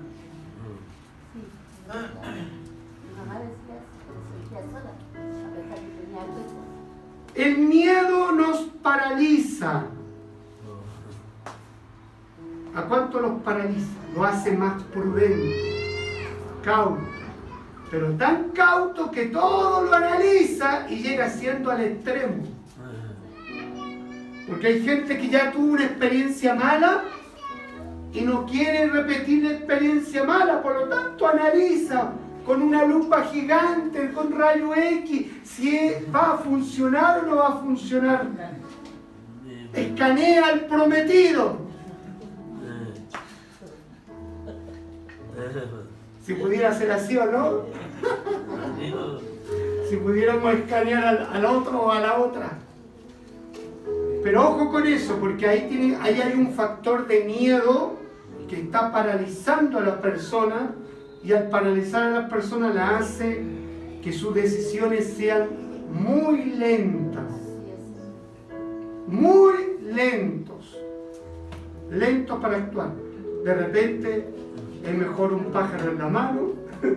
El 7.35 7.57
miedo 7.57 8.31
nos 8.31 8.61
paraliza. 8.81 9.83
¿A 12.73 12.81
cuánto 12.83 13.19
los 13.19 13.41
paraliza? 13.41 13.91
Lo 14.15 14.23
hace 14.23 14.51
más 14.53 14.81
prudente, 14.83 16.27
cauto. 16.63 17.01
Pero 17.91 18.11
tan 18.13 18.51
cauto 18.51 19.11
que 19.11 19.25
todo 19.25 19.83
lo 19.83 19.93
analiza 19.93 20.89
y 20.89 21.01
llega 21.01 21.29
siendo 21.29 21.71
al 21.71 21.81
extremo. 21.81 22.43
Porque 24.47 24.67
hay 24.67 24.81
gente 24.83 25.17
que 25.17 25.29
ya 25.29 25.51
tuvo 25.51 25.73
una 25.73 25.85
experiencia 25.85 26.55
mala 26.55 27.03
y 28.13 28.21
no 28.21 28.45
quiere 28.45 28.87
repetir 28.87 29.43
la 29.43 29.51
experiencia 29.51 30.23
mala, 30.23 30.61
por 30.61 30.75
lo 30.75 30.87
tanto 30.87 31.27
analiza 31.27 32.13
con 32.45 32.61
una 32.61 32.85
lupa 32.85 33.23
gigante, 33.23 34.11
con 34.11 34.31
rayo 34.31 34.73
X, 34.75 35.27
si 35.43 35.91
va 36.13 36.33
a 36.33 36.37
funcionar 36.37 37.23
o 37.23 37.27
no 37.27 37.35
va 37.37 37.47
a 37.47 37.57
funcionar. 37.57 38.27
Escanea 39.73 40.47
al 40.47 40.61
prometido. 40.67 41.57
Si 46.25 46.33
pudiera 46.33 46.73
ser 46.73 46.91
así 46.91 47.17
o 47.17 47.25
no. 47.25 47.61
Si 49.89 49.97
pudiéramos 49.97 50.53
escanear 50.53 51.05
al, 51.05 51.29
al 51.31 51.45
otro 51.45 51.81
o 51.81 51.91
a 51.91 51.99
la 51.99 52.19
otra. 52.19 52.57
Pero 54.23 54.49
ojo 54.49 54.71
con 54.71 54.87
eso, 54.87 55.17
porque 55.17 55.47
ahí, 55.47 55.67
tiene, 55.69 55.97
ahí 56.01 56.19
hay 56.19 56.33
un 56.33 56.53
factor 56.53 57.05
de 57.05 57.25
miedo 57.25 57.93
que 58.49 58.61
está 58.61 58.91
paralizando 58.91 59.77
a 59.79 59.81
la 59.81 60.01
persona 60.01 60.71
y 61.25 61.33
al 61.33 61.49
paralizar 61.49 62.03
a 62.03 62.21
la 62.21 62.29
persona 62.29 62.71
la 62.71 62.99
hace 62.99 63.41
que 64.03 64.13
sus 64.13 64.35
decisiones 64.35 65.15
sean 65.17 65.49
muy 65.91 66.51
lentas. 66.51 67.23
Muy 69.07 69.77
lentos. 69.81 70.79
Lentos 71.89 72.39
para 72.39 72.57
actuar. 72.57 72.91
De 73.43 73.53
repente 73.55 74.29
es 74.83 74.95
mejor 74.95 75.33
un 75.33 75.45
pájaro 75.45 75.91
en 75.91 75.97
la 75.97 76.07
mano. 76.07 76.49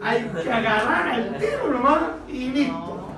Hay 0.00 0.30
que 0.42 0.50
agarrar 0.50 1.08
al 1.08 1.36
tiro 1.36 1.70
nomás 1.70 2.00
y 2.26 2.48
listo. 2.52 3.08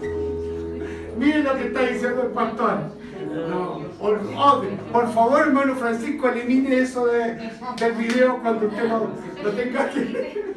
Miren 1.18 1.44
lo 1.44 1.56
que 1.56 1.66
está 1.66 1.82
diciendo 1.86 2.22
el 2.22 2.28
pastor. 2.28 2.99
No, 3.30 3.80
por, 4.00 5.12
favor, 5.12 5.40
hermano 5.40 5.76
Francisco, 5.76 6.28
elimine 6.28 6.80
eso 6.80 7.06
de, 7.06 7.50
del 7.78 7.92
video 7.92 8.38
cuando 8.42 8.66
usted 8.66 8.88
lo, 8.88 9.10
lo 9.44 9.50
tenga 9.52 9.88
que. 9.90 10.50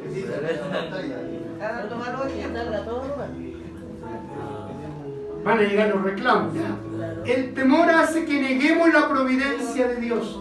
Van 5.44 5.58
a 5.58 5.62
llegar 5.62 5.88
los 5.94 6.02
reclamos. 6.02 6.54
El 7.24 7.54
temor 7.54 7.90
hace 7.90 8.24
que 8.24 8.42
neguemos 8.42 8.92
la 8.92 9.08
providencia 9.08 9.86
de 9.86 9.96
Dios. 9.96 10.40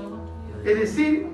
Es 0.66 0.80
decir, 0.80 1.28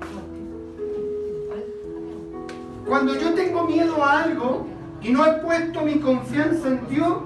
cuando 2.86 3.14
yo 3.14 3.32
tengo 3.32 3.66
miedo 3.66 4.04
a 4.04 4.24
algo 4.24 4.66
y 5.00 5.12
no 5.12 5.24
he 5.24 5.32
puesto 5.38 5.80
mi 5.80 5.98
confianza 5.98 6.68
en 6.68 6.86
Dios, 6.88 7.18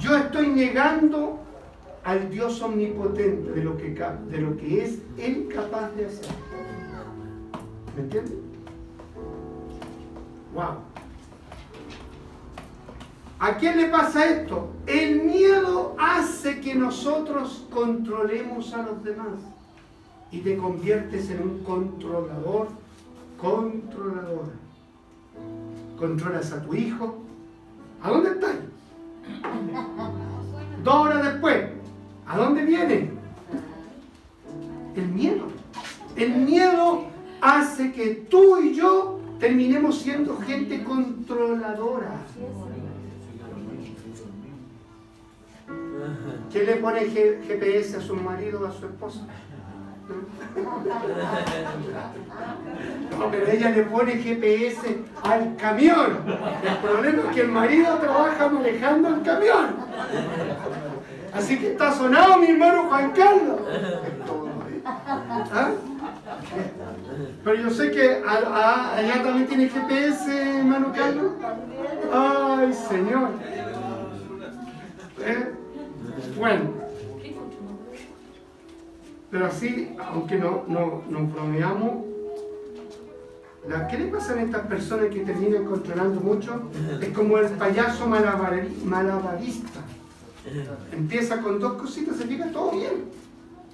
yo 0.00 0.16
estoy 0.16 0.48
negando 0.48 1.45
al 2.06 2.30
Dios 2.30 2.62
omnipotente 2.62 3.50
de 3.50 3.64
lo 3.64 3.76
que, 3.76 3.88
de 3.90 4.38
lo 4.38 4.56
que 4.56 4.84
es 4.84 5.00
Él 5.18 5.48
capaz 5.52 5.90
de 5.96 6.06
hacer. 6.06 6.26
¿Me 7.96 8.02
entiendes? 8.02 8.34
Wow. 10.54 10.76
¿A 13.40 13.56
quién 13.56 13.76
le 13.76 13.88
pasa 13.88 14.24
esto? 14.24 14.70
El 14.86 15.24
miedo 15.24 15.96
hace 15.98 16.60
que 16.60 16.76
nosotros 16.76 17.66
controlemos 17.72 18.72
a 18.72 18.82
los 18.82 19.02
demás 19.02 19.34
y 20.30 20.38
te 20.38 20.56
conviertes 20.56 21.28
en 21.30 21.42
un 21.42 21.64
controlador, 21.64 22.68
controladora. 23.36 24.52
Controlas 25.98 26.52
a 26.52 26.62
tu 26.62 26.72
hijo. 26.72 27.18
¿A 28.00 28.10
dónde 28.10 28.30
estás? 28.30 28.56
Dos 30.84 30.94
horas 30.94 31.24
después, 31.24 31.75
¿a 32.26 32.36
dónde 32.36 32.64
viene? 32.64 33.10
El 34.94 35.08
miedo. 35.08 35.46
El 36.16 36.34
miedo 36.36 37.04
hace 37.40 37.92
que 37.92 38.26
tú 38.30 38.58
y 38.60 38.74
yo 38.74 39.20
terminemos 39.38 39.98
siendo 39.98 40.38
gente 40.38 40.82
controladora. 40.82 42.12
¿Quién 46.50 46.66
le 46.66 46.76
pone 46.76 47.00
GPS 47.06 47.96
a 47.96 48.00
su 48.00 48.14
marido 48.16 48.62
o 48.62 48.66
a 48.66 48.72
su 48.72 48.86
esposa? 48.86 49.26
No, 53.18 53.30
pero 53.30 53.48
ella 53.48 53.70
le 53.70 53.82
pone 53.82 54.12
GPS 54.12 54.98
al 55.24 55.56
camión. 55.56 56.18
El 56.64 56.76
problema 56.78 57.22
es 57.24 57.34
que 57.34 57.40
el 57.42 57.48
marido 57.48 57.98
trabaja 57.98 58.48
manejando 58.48 59.08
el 59.08 59.22
camión. 59.22 59.66
Así 61.36 61.58
que 61.58 61.72
está 61.72 61.92
sonado 61.92 62.38
mi 62.38 62.46
hermano 62.46 62.88
Juan 62.88 63.12
Carlos. 63.12 63.60
¿Ah? 64.84 65.70
Pero 67.44 67.56
yo 67.62 67.70
sé 67.70 67.90
que 67.90 68.22
allá 68.26 69.22
también 69.22 69.46
tiene 69.46 69.68
GPS, 69.68 70.58
hermano 70.58 70.92
Carlos. 70.94 71.32
Ay, 72.12 72.72
Señor. 72.72 73.30
¿Eh? 75.20 75.52
Bueno. 76.38 76.86
Pero 79.30 79.46
así, 79.46 79.94
aunque 79.98 80.36
no, 80.36 80.64
no, 80.68 81.02
nos 81.10 81.32
bromeamos, 81.32 82.04
¿qué 83.90 83.98
le 83.98 84.06
pasa 84.06 84.34
a 84.34 84.42
estas 84.42 84.66
personas 84.66 85.06
que 85.10 85.20
terminan 85.20 85.64
controlando 85.64 86.20
mucho? 86.20 86.70
Es 87.00 87.08
como 87.10 87.36
el 87.38 87.50
payaso 87.50 88.06
malabarista. 88.06 89.80
Empieza 90.92 91.42
con 91.42 91.58
dos 91.58 91.74
cositas, 91.74 92.16
se 92.16 92.26
llega 92.26 92.50
todo 92.52 92.72
bien. 92.72 93.04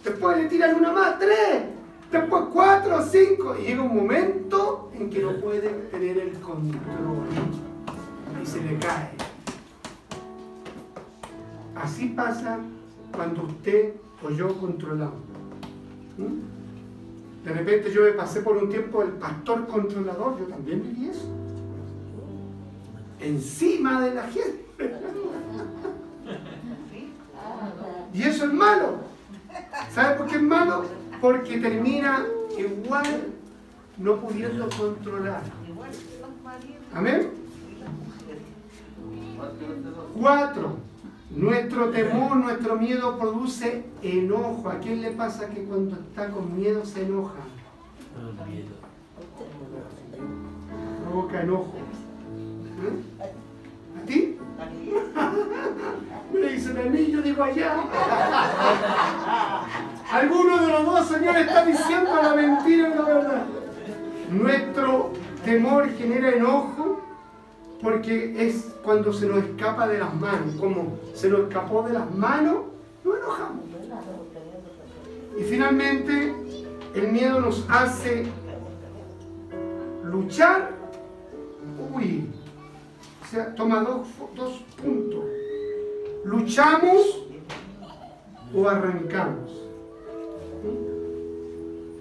Después 0.04 0.38
le 0.38 0.48
tiran 0.48 0.76
una 0.76 0.92
más, 0.92 1.18
tres. 1.18 1.64
Después 2.10 2.44
cuatro, 2.52 3.02
cinco. 3.02 3.56
Y 3.58 3.66
llega 3.66 3.82
un 3.82 3.94
momento 3.94 4.90
en 4.94 5.10
que 5.10 5.20
no 5.20 5.32
puede 5.36 5.68
tener 5.90 6.18
el 6.18 6.32
control. 6.40 7.26
Y 8.42 8.46
se 8.46 8.62
le 8.62 8.78
cae. 8.78 9.10
Así 11.74 12.08
pasa 12.08 12.58
cuando 13.14 13.42
usted 13.42 13.94
o 14.22 14.30
yo 14.30 14.56
controlamos. 14.58 15.20
¿Mm? 16.16 17.44
De 17.46 17.52
repente 17.52 17.92
yo 17.92 18.02
me 18.02 18.12
pasé 18.12 18.40
por 18.40 18.56
un 18.56 18.68
tiempo 18.68 19.02
el 19.02 19.12
pastor 19.12 19.66
controlador, 19.66 20.38
yo 20.38 20.46
también 20.46 20.82
viví 20.82 21.08
eso. 21.08 21.28
Encima 23.20 24.00
de 24.00 24.14
la 24.14 24.22
gente. 24.22 24.62
Y 28.12 28.22
eso 28.22 28.44
es 28.44 28.52
malo. 28.52 28.96
¿Sabe 29.90 30.16
por 30.16 30.26
qué 30.26 30.36
es 30.36 30.42
malo? 30.42 30.84
Porque 31.20 31.58
termina 31.58 32.24
igual 32.58 33.32
no 33.98 34.16
pudiendo 34.16 34.68
controlar. 34.70 35.42
Amén. 36.94 37.30
Cuatro. 40.18 40.76
Nuestro 41.30 41.90
temor, 41.90 42.36
nuestro 42.36 42.76
miedo 42.76 43.18
produce 43.18 43.84
enojo. 44.02 44.68
¿A 44.68 44.78
quién 44.80 45.00
le 45.00 45.12
pasa 45.12 45.48
que 45.48 45.64
cuando 45.64 45.96
está 45.96 46.28
con 46.28 46.54
miedo 46.54 46.84
se 46.84 47.04
enoja? 47.04 47.40
Provoca 51.04 51.42
enojo. 51.42 51.72
¿Eh? 52.82 54.00
¿A 54.02 54.06
ti? 54.06 54.38
Me 56.32 56.48
dicen 56.48 56.78
a 56.78 56.82
mí, 56.82 57.10
yo 57.10 57.22
digo 57.22 57.42
allá. 57.42 57.76
Alguno 60.10 60.58
de 60.58 60.68
los 60.68 60.84
dos 60.84 61.08
señores 61.08 61.46
está 61.46 61.64
diciendo 61.64 62.10
la 62.22 62.34
mentira 62.34 62.88
y 62.88 62.94
la 62.94 63.02
verdad. 63.02 63.44
Nuestro 64.30 65.12
temor 65.44 65.88
genera 65.96 66.30
enojo 66.30 67.00
porque 67.82 68.46
es 68.46 68.72
cuando 68.84 69.12
se 69.12 69.26
nos 69.26 69.44
escapa 69.44 69.88
de 69.88 69.98
las 69.98 70.14
manos, 70.14 70.54
como 70.58 70.98
se 71.14 71.28
nos 71.28 71.48
escapó 71.48 71.82
de 71.82 71.92
las 71.94 72.14
manos, 72.14 72.58
nos 73.04 73.16
enojamos. 73.16 73.64
Y 75.38 75.42
finalmente, 75.42 76.34
el 76.94 77.08
miedo 77.08 77.40
nos 77.40 77.66
hace 77.68 78.26
luchar, 80.04 80.70
huir. 81.92 82.31
Sea, 83.32 83.54
toma 83.54 83.80
dos, 83.80 84.08
dos 84.36 84.62
puntos. 84.76 85.24
Luchamos 86.22 87.24
o 88.54 88.68
arrancamos. 88.68 89.50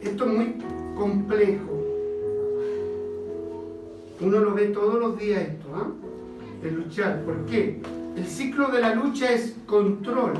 Esto 0.01 0.25
es 0.25 0.29
muy 0.33 0.55
complejo. 0.93 1.71
Uno 4.19 4.39
lo 4.39 4.53
ve 4.55 4.65
todos 4.67 4.99
los 4.99 5.17
días 5.17 5.43
esto, 5.43 5.69
¿ah? 5.73 5.87
De 6.61 6.71
luchar. 6.71 7.21
¿Por 7.23 7.45
qué? 7.45 7.81
El 8.17 8.25
ciclo 8.25 8.67
de 8.67 8.81
la 8.81 8.93
lucha 8.93 9.31
es 9.31 9.55
control. 9.65 10.33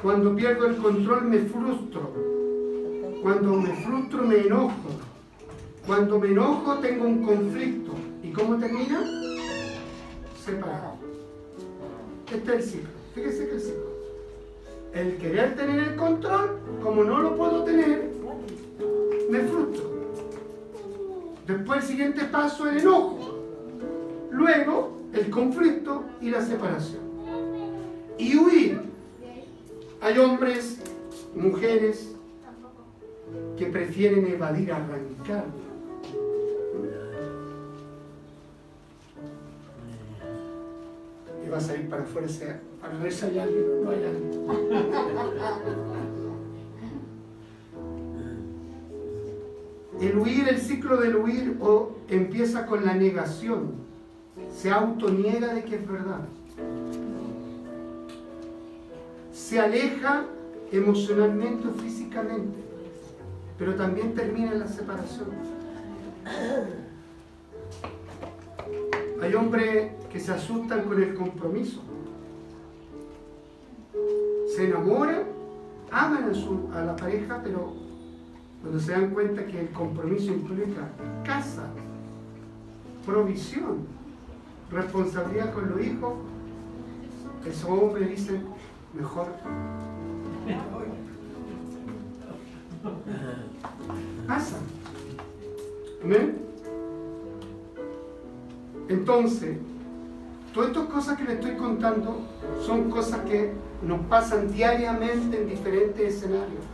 Cuando 0.00 0.36
pierdo 0.36 0.66
el 0.66 0.76
control 0.76 1.24
me 1.24 1.38
frustro. 1.40 2.12
Cuando 3.20 3.54
me 3.54 3.74
frustro 3.82 4.22
me 4.22 4.42
enojo. 4.42 4.90
Cuando 5.88 6.20
me 6.20 6.28
enojo 6.28 6.78
tengo 6.78 7.04
un 7.04 7.24
conflicto. 7.24 7.81
¿Y 8.32 8.34
cómo 8.34 8.56
termina? 8.56 9.04
Separado. 10.42 10.96
Este 12.34 12.50
es 12.50 12.56
el 12.56 12.62
ciclo. 12.62 12.88
Fíjese 13.14 13.46
que 13.46 13.54
el 13.56 13.60
ciclo. 13.60 13.92
El 14.94 15.16
querer 15.18 15.54
tener 15.54 15.78
el 15.80 15.96
control, 15.96 16.58
como 16.82 17.04
no 17.04 17.18
lo 17.18 17.36
puedo 17.36 17.62
tener, 17.64 18.10
me 19.28 19.40
frustro. 19.40 19.90
Después 21.46 21.82
el 21.82 21.86
siguiente 21.86 22.24
paso, 22.24 22.66
el 22.70 22.78
enojo. 22.78 23.38
Luego, 24.30 24.96
el 25.12 25.28
conflicto 25.28 26.04
y 26.22 26.30
la 26.30 26.40
separación. 26.40 27.02
Y 28.16 28.34
huir. 28.34 28.80
Hay 30.00 30.16
hombres, 30.16 30.78
mujeres 31.34 32.14
que 33.58 33.66
prefieren 33.66 34.26
evadir, 34.26 34.72
arrancar. 34.72 35.44
Y 41.52 41.54
vas 41.54 41.68
a 41.68 41.76
ir 41.76 41.86
para 41.90 42.02
afuera, 42.04 42.28
para 42.80 42.98
ver 42.98 43.12
si 43.12 43.26
hay 43.26 43.38
alguien 43.38 43.64
o 43.70 43.84
no 43.84 43.90
hay 43.90 44.04
alguien. 44.04 44.48
El 50.00 50.16
huir, 50.16 50.48
el 50.48 50.58
ciclo 50.58 50.96
del 50.96 51.16
huir 51.16 51.58
o 51.60 51.98
empieza 52.08 52.64
con 52.64 52.86
la 52.86 52.94
negación. 52.94 53.72
Se 54.50 54.70
autoniega 54.70 55.52
de 55.52 55.64
que 55.64 55.76
es 55.76 55.86
verdad. 55.86 56.20
Se 59.30 59.60
aleja 59.60 60.24
emocionalmente 60.70 61.68
o 61.68 61.72
físicamente, 61.72 62.60
pero 63.58 63.74
también 63.74 64.14
termina 64.14 64.52
en 64.52 64.60
la 64.60 64.68
separación. 64.68 65.28
Hay 69.22 69.34
hombres 69.34 69.92
que 70.10 70.18
se 70.18 70.32
asustan 70.32 70.82
con 70.82 71.00
el 71.00 71.14
compromiso. 71.14 71.80
Se 74.56 74.64
enamoran, 74.64 75.22
aman 75.92 76.24
a, 76.24 76.34
su, 76.34 76.68
a 76.74 76.80
la 76.82 76.96
pareja, 76.96 77.40
pero 77.40 77.72
cuando 78.60 78.80
se 78.80 78.90
dan 78.90 79.10
cuenta 79.10 79.46
que 79.46 79.60
el 79.60 79.70
compromiso 79.70 80.32
implica 80.32 80.88
casa, 81.24 81.68
provisión, 83.06 83.86
responsabilidad 84.72 85.54
con 85.54 85.70
los 85.70 85.80
hijos, 85.86 86.14
esos 87.46 87.70
hombres 87.70 88.10
dicen, 88.10 88.42
mejor 88.92 89.28
pasa. 94.26 94.56
¿Amén? 96.02 96.51
Entonces, 98.88 99.56
todas 100.52 100.70
estas 100.70 100.86
cosas 100.86 101.18
que 101.18 101.24
le 101.24 101.34
estoy 101.34 101.52
contando 101.52 102.20
son 102.64 102.90
cosas 102.90 103.20
que 103.20 103.52
nos 103.86 104.00
pasan 104.06 104.52
diariamente 104.52 105.42
en 105.42 105.48
diferentes 105.48 106.14
escenarios. 106.14 106.64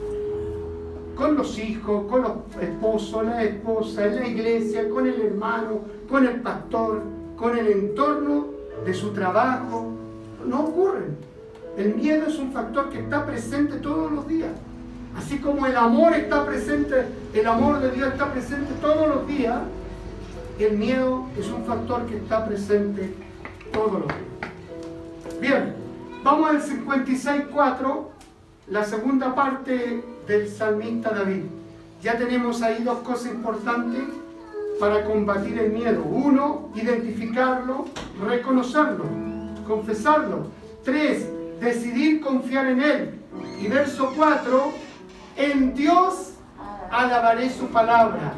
Con 1.17 1.37
los 1.37 1.59
hijos, 1.59 2.05
con 2.09 2.23
los 2.23 2.33
esposos, 2.61 3.25
la 3.25 3.43
esposa, 3.43 4.07
en 4.07 4.17
la 4.17 4.27
iglesia, 4.27 4.89
con 4.89 5.07
el 5.07 5.21
hermano, 5.21 5.81
con 6.09 6.27
el 6.27 6.41
pastor, 6.41 7.03
con 7.37 7.59
el 7.59 7.67
entorno 7.67 8.47
de 8.85 8.95
su 8.95 9.11
trabajo. 9.11 9.93
No 10.47 10.65
ocurren. 10.65 11.17
El 11.77 11.95
miedo 11.95 12.27
es 12.27 12.39
un 12.39 12.53
factor 12.53 12.89
que 12.91 13.01
está 13.01 13.25
presente 13.27 13.77
todos 13.77 14.11
los 14.11 14.27
días. 14.27 14.51
Así 15.17 15.39
como 15.39 15.67
el 15.67 15.77
amor 15.77 16.13
está 16.13 16.45
presente, 16.45 17.07
el 17.35 17.47
amor 17.47 17.81
de 17.81 17.91
Dios 17.91 18.09
está 18.09 18.33
presente 18.33 18.73
todos 18.81 19.09
los 19.09 19.27
días, 19.27 19.59
el 20.65 20.77
miedo 20.77 21.27
es 21.39 21.47
un 21.49 21.65
factor 21.65 22.07
que 22.07 22.17
está 22.17 22.45
presente 22.45 23.15
todos 23.73 24.01
los 24.01 24.09
días. 24.09 25.41
Bien, 25.41 25.75
vamos 26.25 26.51
al 26.51 26.63
56.4, 26.63 28.05
la 28.69 28.85
segunda 28.85 29.35
parte 29.35 30.03
del 30.27 30.49
salmista 30.49 31.11
David. 31.11 31.45
Ya 32.03 32.19
tenemos 32.19 32.63
ahí 32.63 32.83
dos 32.83 32.99
cosas 32.99 33.33
importantes 33.33 34.03
para 34.79 35.05
combatir 35.05 35.59
el 35.59 35.73
miedo. 35.73 36.03
Uno, 36.03 36.71
identificarlo, 36.75 37.87
reconocerlo, 38.25 39.05
confesarlo. 39.67 40.47
Tres, 40.85 41.29
decidir 41.61 42.21
confiar 42.21 42.67
en 42.67 42.83
él. 42.83 43.15
Y 43.61 43.69
verso 43.69 44.13
4, 44.17 44.73
en 45.37 45.75
Dios 45.75 46.35
alabaré 46.91 47.51
su 47.51 47.67
palabra. 47.67 48.35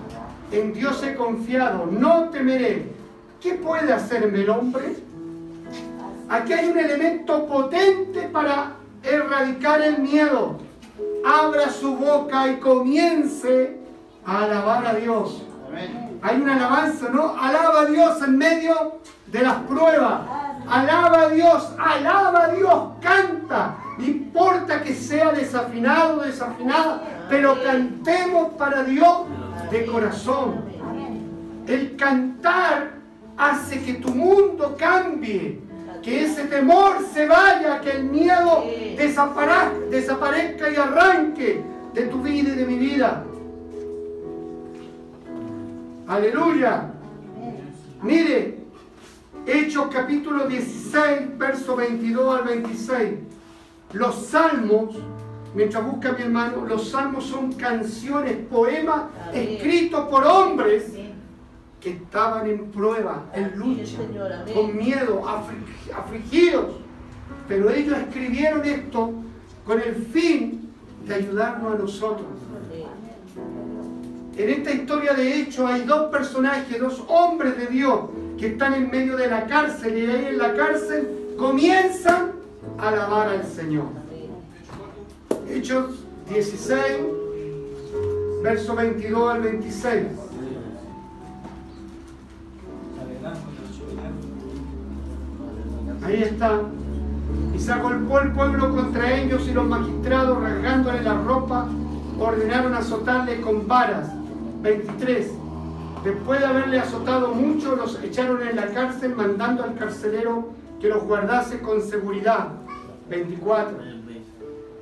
En 0.53 0.73
Dios 0.73 1.03
he 1.05 1.15
confiado, 1.15 1.87
no 1.87 2.29
temeré. 2.31 2.89
¿Qué 3.41 3.55
puede 3.55 3.93
hacerme 3.93 4.41
el 4.41 4.51
hombre? 4.51 4.97
Aquí 6.29 6.53
hay 6.53 6.71
un 6.71 6.79
elemento 6.79 7.47
potente 7.47 8.23
para 8.33 8.73
erradicar 9.03 9.81
el 9.81 9.99
miedo. 9.99 10.59
Abra 11.25 11.71
su 11.71 11.97
boca 11.97 12.49
y 12.49 12.57
comience 12.57 13.79
a 14.27 14.45
alabar 14.45 14.87
a 14.87 14.95
Dios. 14.95 15.43
Hay 16.23 16.41
una 16.41 16.57
alabanza, 16.57 17.09
¿no? 17.11 17.37
Alaba 17.41 17.83
a 17.83 17.87
Dios 17.87 18.23
en 18.23 18.37
medio 18.37 19.01
de 19.29 19.43
las 19.43 19.57
pruebas. 19.63 20.21
Alaba 20.69 21.23
a 21.23 21.29
Dios, 21.29 21.73
alaba 21.79 22.45
a 22.45 22.49
Dios, 22.49 22.83
canta. 23.01 23.77
No 23.99 24.05
importa 24.05 24.83
que 24.83 24.95
sea 24.95 25.33
desafinado 25.33 26.19
o 26.19 26.23
desafinada, 26.23 27.03
pero 27.29 27.63
cantemos 27.63 28.51
para 28.55 28.83
Dios 28.83 29.23
de 29.71 29.87
corazón. 29.87 30.65
El 31.67 31.97
cantar 31.97 32.93
hace 33.37 33.83
que 33.83 33.95
tu 33.95 34.11
mundo 34.11 34.77
cambie, 34.79 35.61
que 36.03 36.25
ese 36.25 36.45
temor 36.45 36.97
se 37.13 37.27
vaya, 37.27 37.81
que 37.81 37.91
el 37.93 38.05
miedo 38.05 38.65
desaparezca 38.97 40.71
y 40.71 40.77
arranque 40.77 41.63
de 41.95 42.03
tu 42.07 42.23
vida 42.23 42.51
y 42.51 42.57
de 42.57 42.67
mi 42.67 42.79
vida. 42.79 43.25
Aleluya. 46.07 46.91
Mire, 48.03 48.61
Hechos 49.47 49.89
capítulo 49.93 50.47
16, 50.47 51.39
verso 51.39 51.77
22 51.77 52.41
al 52.41 52.45
26. 52.47 53.11
Los 53.93 54.27
salmos, 54.27 54.97
mientras 55.55 55.85
busca 55.85 56.13
mi 56.13 56.23
hermano, 56.23 56.65
los 56.65 56.91
salmos 56.91 57.25
son 57.25 57.53
canciones, 57.53 58.37
poemas 58.51 59.03
escritos 59.33 60.09
por 60.09 60.25
hombres 60.25 60.93
que 61.81 61.91
estaban 61.91 62.47
en 62.47 62.67
prueba, 62.71 63.25
en 63.33 63.59
lucha, 63.59 63.99
con 64.55 64.77
miedo, 64.77 65.23
afligidos. 65.27 66.77
Pero 67.49 67.71
ellos 67.71 67.99
escribieron 67.99 68.65
esto 68.65 69.13
con 69.65 69.81
el 69.81 69.95
fin 69.95 70.71
de 71.07 71.15
ayudarnos 71.15 71.75
a 71.75 71.79
nosotros. 71.79 72.27
En 74.37 74.49
esta 74.49 74.71
historia 74.71 75.15
de 75.15 75.41
hecho 75.41 75.67
hay 75.67 75.83
dos 75.83 76.11
personajes, 76.11 76.81
dos 76.81 77.03
hombres 77.09 77.57
de 77.59 77.67
Dios 77.67 78.01
que 78.39 78.49
están 78.49 78.75
en 78.75 78.91
medio 78.91 79.17
de 79.17 79.27
la 79.27 79.47
cárcel 79.47 79.99
y 79.99 80.07
ahí 80.07 80.27
en 80.27 80.39
la 80.39 80.55
cárcel 80.55 81.35
comienzan 81.37 82.33
a 82.79 82.89
alabar 82.89 83.29
al 83.29 83.45
Señor. 83.45 84.00
Hechos 85.53 86.05
16, 86.29 86.81
verso 88.43 88.77
22 88.77 89.35
al 89.35 89.43
26. 89.43 90.07
Ahí 96.05 96.23
está. 96.23 96.61
Y 97.55 97.59
se 97.59 97.73
agolpó 97.73 98.21
el 98.21 98.33
pueblo 98.33 98.71
contra 98.75 99.19
ellos 99.19 99.47
y 99.49 99.53
los 99.53 99.67
magistrados, 99.67 100.41
rasgándole 100.41 101.03
la 101.03 101.15
ropa, 101.15 101.69
ordenaron 102.19 102.75
azotarle 102.75 103.41
con 103.41 103.67
varas. 103.67 104.09
23. 104.63 105.33
Después 106.05 106.41
de 106.41 106.47
haberle 106.47 106.79
azotado 106.79 107.35
mucho, 107.35 107.75
los 107.75 108.01
echaron 108.03 108.47
en 108.47 108.57
la 108.57 108.69
cárcel, 108.69 109.17
mandando 109.17 109.65
al 109.65 109.75
carcelero 109.75 110.51
que 110.81 110.89
los 110.89 111.03
guardase 111.05 111.61
con 111.61 111.83
seguridad. 111.83 112.49
24. 113.09 114.00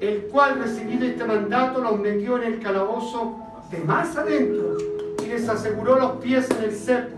El 0.00 0.22
cual, 0.24 0.60
recibido 0.60 1.06
este 1.06 1.24
mandato, 1.24 1.80
los 1.80 1.98
metió 1.98 2.36
en 2.40 2.54
el 2.54 2.60
calabozo 2.60 3.36
de 3.70 3.78
más 3.80 4.16
adentro 4.16 4.76
y 5.24 5.28
les 5.28 5.48
aseguró 5.48 5.98
los 5.98 6.12
pies 6.22 6.48
en 6.50 6.64
el 6.64 6.72
cepo. 6.72 7.16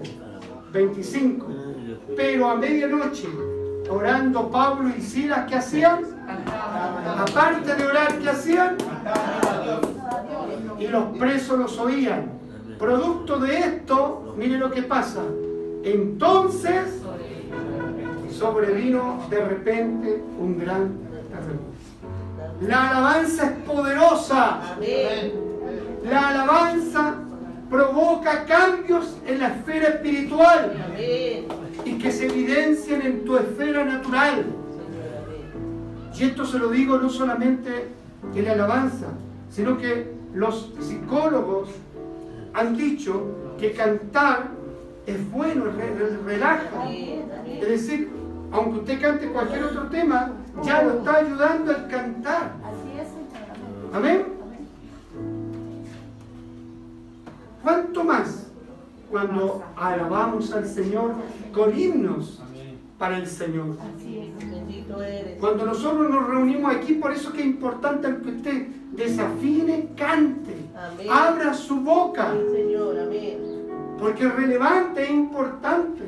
25. 0.73 1.47
Pero 2.17 2.49
a 2.49 2.57
medianoche, 2.57 3.29
orando 3.89 4.51
Pablo 4.51 4.91
y 4.97 5.01
Silas, 5.01 5.47
¿qué 5.49 5.57
hacían? 5.57 6.05
Aparte 7.19 7.75
de 7.75 7.87
orar, 7.87 8.19
¿qué 8.19 8.31
hacían? 8.31 8.77
Y 10.79 10.87
los 10.89 11.17
presos 11.19 11.59
los 11.59 11.79
oían. 11.79 12.31
Producto 12.79 13.39
de 13.39 13.59
esto, 13.59 14.35
mire 14.39 14.57
lo 14.59 14.71
que 14.71 14.83
pasa. 14.83 15.21
Entonces 15.83 17.01
sobrevino 18.41 19.21
de 19.29 19.45
repente 19.45 20.23
un 20.39 20.59
gran. 20.59 21.10
La 22.61 22.91
alabanza 22.91 23.45
es 23.45 23.53
poderosa. 23.67 24.61
La 26.05 26.29
alabanza 26.29 27.15
provoca 27.71 28.45
cambios 28.45 29.17
en 29.27 29.39
la 29.39 29.49
esfera 29.49 29.89
espiritual 29.89 30.73
y 31.85 31.99
que 31.99 32.13
se 32.13 32.27
evidencian 32.27 33.03
en 33.03 33.25
tu 33.25 33.37
esfera 33.37 33.85
natural. 33.85 34.45
Y 36.19 36.25
esto 36.25 36.45
se 36.45 36.59
lo 36.59 36.69
digo 36.69 36.99
no 36.99 37.09
solamente 37.09 37.89
en 38.35 38.45
la 38.45 38.53
alabanza, 38.53 39.07
sino 39.51 39.79
que 39.79 40.13
los 40.35 40.73
psicólogos 40.81 41.71
han 42.53 42.77
dicho 42.77 43.55
que 43.59 43.73
cantar 43.73 44.49
es 45.07 45.31
bueno, 45.31 45.65
relaja. 46.27 46.91
Es 46.91 47.69
decir, 47.69 48.11
aunque 48.53 48.81
usted 48.81 49.01
cante 49.01 49.29
cualquier 49.29 49.65
otro 49.65 49.85
tema, 49.85 50.33
ya 50.65 50.83
lo 50.83 50.99
está 50.99 51.17
ayudando 51.17 51.71
al 51.73 51.89
cantar. 51.89 52.53
Así 52.65 53.01
es, 53.01 53.95
Amén. 53.95 54.27
¿Cuánto 57.63 58.05
más 58.05 58.47
cuando 59.11 59.63
alabamos 59.77 60.53
al 60.53 60.67
Señor 60.67 61.13
con 61.53 61.79
himnos 61.79 62.43
para 62.99 63.19
el 63.19 63.27
Señor? 63.27 63.77
Cuando 65.41 65.67
nosotros 65.67 66.11
nos 66.11 66.27
reunimos 66.29 66.75
aquí, 66.75 66.95
por 66.95 67.13
eso 67.13 67.33
que 67.33 67.41
es 67.41 67.47
importante 67.47 68.09
que 68.23 68.29
usted 68.31 68.67
desafine, 68.93 69.89
cante, 69.97 70.57
abra 71.11 71.55
su 71.55 71.81
boca. 71.81 72.33
Porque 73.99 74.27
es 74.27 74.35
relevante, 74.35 75.05
es 75.05 75.11
importante. 75.11 76.05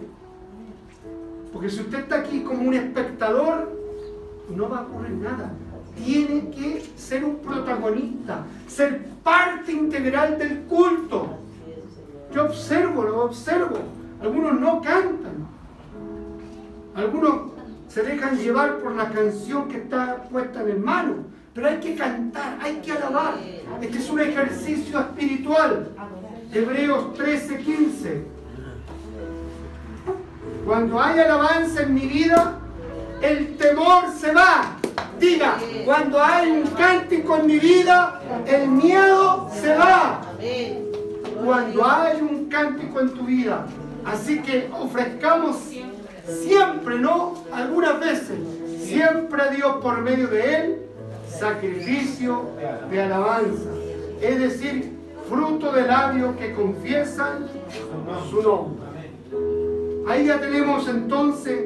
Porque 1.53 1.69
si 1.69 1.81
usted 1.81 2.01
está 2.01 2.21
aquí 2.21 2.41
como 2.41 2.63
un 2.63 2.75
espectador, 2.75 3.82
no 4.57 4.69
va 4.69 4.79
a 4.79 4.83
ocurrir 4.83 5.13
nada. 5.13 5.53
Tiene 5.97 6.51
que 6.51 6.83
ser 6.97 7.25
un 7.25 7.37
protagonista, 7.37 8.45
ser 8.67 9.05
parte 9.23 9.73
integral 9.73 10.39
del 10.39 10.61
culto. 10.63 11.39
Yo 12.35 12.45
observo, 12.45 13.03
lo 13.03 13.25
observo. 13.25 13.79
Algunos 14.21 14.59
no 14.61 14.81
cantan. 14.81 15.47
Algunos 16.95 17.53
se 17.89 18.03
dejan 18.03 18.39
llevar 18.39 18.79
por 18.79 18.95
la 18.95 19.11
canción 19.11 19.69
que 19.69 19.79
está 19.79 20.23
puesta 20.31 20.63
en 20.63 20.69
el 20.71 20.81
mano. 20.81 21.15
Pero 21.55 21.69
hay 21.69 21.81
que 21.81 21.95
cantar, 21.95 22.59
hay 22.63 22.77
que 22.77 22.93
alabar. 22.93 23.35
Este 23.81 23.99
es 23.99 24.09
un 24.09 24.21
ejercicio 24.21 24.99
espiritual. 24.99 25.91
Hebreos 26.53 27.13
13, 27.15 27.59
15. 27.59 28.25
Cuando 30.65 31.01
hay 31.01 31.19
alabanza 31.19 31.83
en 31.83 31.95
mi 31.95 32.07
vida, 32.07 32.62
el 33.23 33.57
temor 33.57 34.05
se 34.19 34.33
va. 34.33 34.77
Diga, 35.19 35.57
cuando 35.85 36.23
hay 36.23 36.51
un 36.51 36.67
cántico 36.71 37.37
en 37.37 37.47
mi 37.47 37.59
vida, 37.59 38.21
el 38.47 38.69
miedo 38.69 39.49
se 39.55 39.75
va. 39.77 40.21
Cuando 41.45 41.87
hay 41.87 42.21
un 42.21 42.47
cántico 42.47 43.01
en 43.01 43.11
tu 43.11 43.25
vida. 43.25 43.67
Así 44.05 44.43
que 44.43 44.69
ofrezcamos 44.73 45.57
siempre, 46.27 46.99
¿no? 46.99 47.35
Algunas 47.53 48.01
veces, 48.01 48.39
siempre 48.81 49.43
a 49.43 49.49
Dios 49.49 49.77
por 49.81 49.99
medio 50.03 50.27
de 50.27 50.57
Él, 50.57 50.83
sacrificio 51.29 52.51
de 52.91 53.03
alabanza. 53.03 53.71
Es 54.21 54.39
decir, 54.41 54.93
fruto 55.29 55.73
de 55.73 55.83
labios 55.87 56.37
que 56.37 56.53
confiesan 56.53 57.47
su 58.29 58.43
nombre. 58.43 58.87
Ahí 60.09 60.27
ya 60.27 60.41
tenemos 60.41 60.89
entonces 60.89 61.65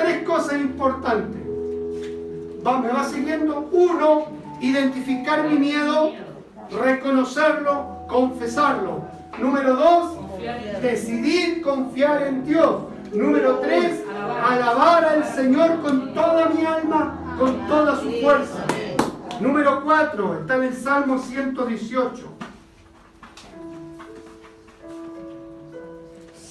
tres 0.00 0.24
cosas 0.24 0.54
importantes. 0.54 1.42
me 1.44 2.88
va 2.88 3.04
siguiendo. 3.04 3.68
Uno, 3.72 4.26
identificar 4.60 5.44
mi 5.48 5.58
miedo, 5.58 6.12
reconocerlo, 6.70 8.06
confesarlo. 8.08 9.04
Número 9.38 9.76
dos, 9.76 10.16
decidir 10.82 11.62
confiar 11.62 12.22
en 12.22 12.44
Dios. 12.44 12.82
Número 13.12 13.58
tres, 13.58 14.02
alabar 14.44 15.04
al 15.04 15.24
Señor 15.24 15.80
con 15.80 16.14
toda 16.14 16.48
mi 16.48 16.64
alma, 16.64 17.36
con 17.38 17.66
toda 17.66 18.00
su 18.00 18.10
fuerza. 18.22 18.64
Número 19.40 19.82
cuatro, 19.82 20.40
está 20.40 20.56
en 20.56 20.64
el 20.64 20.74
Salmo 20.74 21.18
118. 21.18 22.28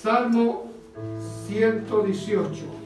Salmo 0.01 0.71
118. 1.47 2.78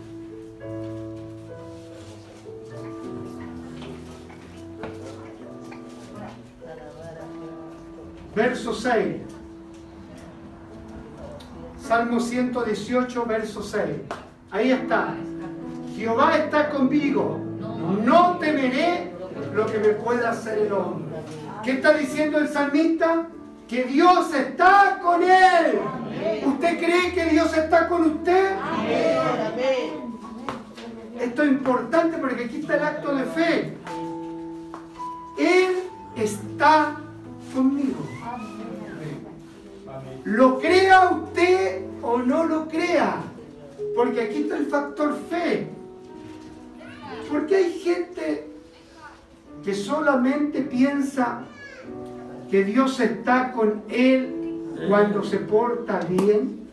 Verso 8.35 8.73
6. 8.73 9.17
Salmo 11.79 12.19
118, 12.19 13.25
verso 13.25 13.61
6. 13.61 13.83
Ahí 14.51 14.71
está. 14.71 15.15
Jehová 15.95 16.37
está 16.37 16.69
conmigo. 16.69 17.39
No 18.03 18.37
temeré 18.37 19.11
lo 19.53 19.65
que 19.65 19.77
me 19.77 19.89
pueda 19.89 20.31
hacer 20.31 20.59
el 20.59 20.73
hombre. 20.73 21.17
¿Qué 21.63 21.73
está 21.73 21.93
diciendo 21.93 22.39
el 22.39 22.47
salmista? 22.47 23.27
Que 23.67 23.83
Dios 23.83 24.33
está 24.33 24.99
con 25.01 25.23
él. 25.23 25.79
¿Usted 26.45 26.77
cree 26.79 27.13
que 27.13 27.25
Dios 27.25 27.55
está 27.55 27.87
con 27.87 28.03
usted? 28.03 28.55
Esto 31.19 31.43
es 31.43 31.49
importante 31.49 32.17
porque 32.17 32.45
aquí 32.45 32.59
está 32.59 32.75
el 32.75 32.83
acto 32.83 33.15
de 33.15 33.23
fe. 33.25 33.77
Él 35.37 35.83
está 36.15 36.97
conmigo. 37.53 37.99
Lo 40.25 40.59
crea 40.59 41.09
usted 41.09 41.85
o 42.01 42.17
no 42.19 42.45
lo 42.45 42.67
crea. 42.67 43.21
Porque 43.95 44.21
aquí 44.21 44.43
está 44.43 44.57
el 44.57 44.67
factor 44.67 45.17
fe. 45.29 45.67
Porque 47.29 47.55
hay 47.55 47.79
gente 47.79 48.47
que 49.63 49.73
solamente 49.73 50.61
piensa 50.61 51.43
que 52.49 52.63
Dios 52.63 52.99
está 52.99 53.51
con 53.51 53.83
él 53.89 54.43
cuando 54.87 55.23
se 55.23 55.37
porta 55.37 55.99
bien? 56.07 56.67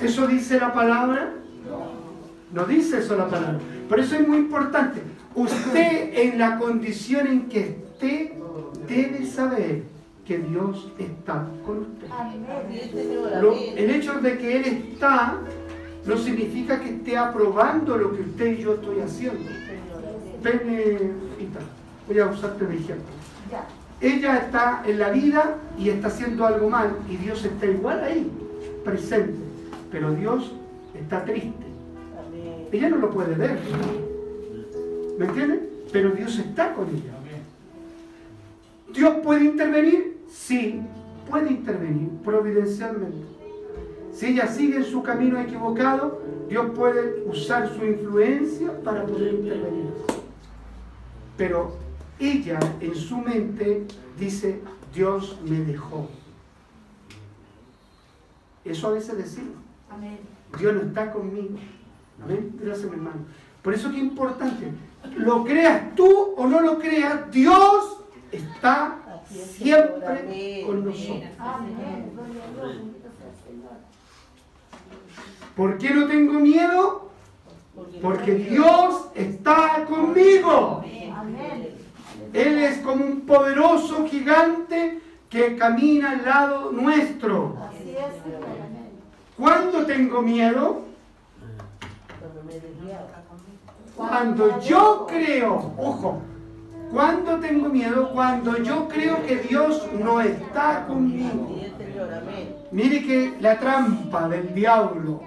¿Eso 0.00 0.26
dice 0.26 0.60
la 0.60 0.72
palabra? 0.72 1.32
No 2.52 2.64
dice 2.64 2.98
eso 2.98 3.16
la 3.16 3.28
palabra. 3.28 3.58
Por 3.88 4.00
eso 4.00 4.14
es 4.16 4.26
muy 4.26 4.38
importante. 4.38 5.02
Usted 5.36 6.18
en 6.18 6.38
la 6.38 6.58
condición 6.58 7.26
en 7.26 7.48
que 7.48 7.60
esté 7.60 8.32
debe 8.88 9.26
saber 9.26 9.82
que 10.26 10.38
Dios 10.38 10.90
está 10.98 11.46
con 11.64 11.78
usted. 11.80 12.08
el 13.76 13.90
hecho 13.90 14.14
de 14.14 14.38
que 14.38 14.56
Él 14.56 14.64
está 14.92 15.38
no 16.06 16.16
significa 16.16 16.80
que 16.80 16.88
esté 16.88 17.18
aprobando 17.18 17.96
lo 17.98 18.16
que 18.16 18.22
usted 18.22 18.58
y 18.58 18.62
yo 18.62 18.74
estoy 18.74 19.00
haciendo. 19.00 19.44
voy 22.08 22.18
a 22.18 22.26
usarte 22.26 22.66
de 22.66 22.74
ejemplo. 22.74 23.04
Ella 24.00 24.38
está 24.38 24.82
en 24.86 24.98
la 24.98 25.10
vida 25.10 25.56
y 25.78 25.90
está 25.90 26.08
haciendo 26.08 26.46
algo 26.46 26.70
mal 26.70 26.96
y 27.10 27.16
Dios 27.16 27.44
está 27.44 27.66
igual 27.66 28.02
ahí, 28.02 28.30
presente, 28.84 29.34
pero 29.90 30.12
Dios 30.12 30.52
está 30.94 31.24
triste. 31.24 31.66
Ella 32.72 32.88
no 32.90 32.96
lo 32.96 33.10
puede 33.10 33.34
ver, 33.34 33.58
¿me 35.18 35.26
entienden? 35.26 35.68
Pero 35.92 36.10
Dios 36.10 36.38
está 36.38 36.74
con 36.74 36.88
ella. 36.88 37.12
¿Dios 38.92 39.16
puede 39.22 39.44
intervenir? 39.44 40.18
Sí, 40.28 40.80
puede 41.28 41.50
intervenir 41.50 42.08
providencialmente. 42.24 43.26
Si 44.12 44.26
ella 44.26 44.46
sigue 44.46 44.76
en 44.76 44.84
su 44.84 45.02
camino 45.02 45.38
equivocado, 45.38 46.22
Dios 46.48 46.70
puede 46.74 47.22
usar 47.26 47.68
su 47.68 47.84
influencia 47.84 48.72
para 48.82 49.04
poder 49.04 49.34
intervenir. 49.34 49.90
Pero 51.36 51.76
ella 52.18 52.58
en 52.80 52.94
su 52.94 53.18
mente 53.18 53.84
dice, 54.18 54.60
Dios 54.94 55.38
me 55.44 55.60
dejó. 55.60 56.08
Eso 58.64 58.88
a 58.88 58.92
veces 58.92 59.18
decimos. 59.18 59.56
Dios 60.58 60.74
no 60.74 60.80
está 60.82 61.12
conmigo. 61.12 61.58
Amén. 62.22 62.56
Gracias, 62.58 62.86
mi 62.86 62.96
hermano. 62.96 63.20
Por 63.62 63.74
eso 63.74 63.90
que 63.90 63.98
es 63.98 64.02
importante. 64.02 64.70
Lo 65.16 65.44
creas 65.44 65.94
tú 65.94 66.34
o 66.36 66.46
no 66.46 66.60
lo 66.60 66.78
creas, 66.78 67.30
Dios 67.30 67.98
está 68.30 68.98
siempre 69.30 70.64
con 70.66 70.84
nosotros. 70.84 71.30
¿Por 75.56 75.78
qué 75.78 75.90
no 75.90 76.06
tengo 76.06 76.34
miedo? 76.34 77.10
Porque 78.02 78.34
Dios 78.34 79.06
está 79.14 79.84
conmigo. 79.88 80.84
Amén. 81.14 81.68
Él 82.32 82.58
es 82.58 82.78
como 82.78 83.04
un 83.04 83.20
poderoso 83.22 84.06
gigante 84.06 85.00
que 85.30 85.56
camina 85.56 86.10
al 86.12 86.24
lado 86.24 86.72
nuestro. 86.72 87.56
¿Cuándo 89.36 89.84
tengo 89.86 90.22
miedo? 90.22 90.82
Cuando 93.96 94.60
yo 94.60 95.06
creo, 95.08 95.72
ojo, 95.78 96.20
cuando 96.92 97.38
tengo 97.40 97.68
miedo, 97.68 98.10
cuando 98.12 98.58
yo 98.58 98.88
creo 98.88 99.24
que 99.26 99.36
Dios 99.36 99.88
no 99.98 100.20
está 100.20 100.86
conmigo. 100.86 101.56
Mire 102.70 103.02
que 103.02 103.34
la 103.40 103.58
trampa 103.58 104.28
del 104.28 104.54
diablo, 104.54 105.22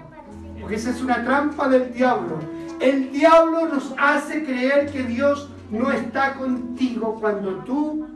porque 0.60 0.76
esa 0.76 0.90
es 0.90 1.02
una 1.02 1.24
trampa 1.24 1.68
del 1.68 1.92
diablo. 1.92 2.38
El 2.80 3.10
diablo 3.10 3.66
nos 3.66 3.92
hace 3.98 4.44
creer 4.44 4.90
que 4.90 5.02
Dios 5.02 5.50
no 5.70 5.90
está 5.90 6.34
contigo 6.34 7.18
cuando 7.20 7.56
tú 7.64 8.06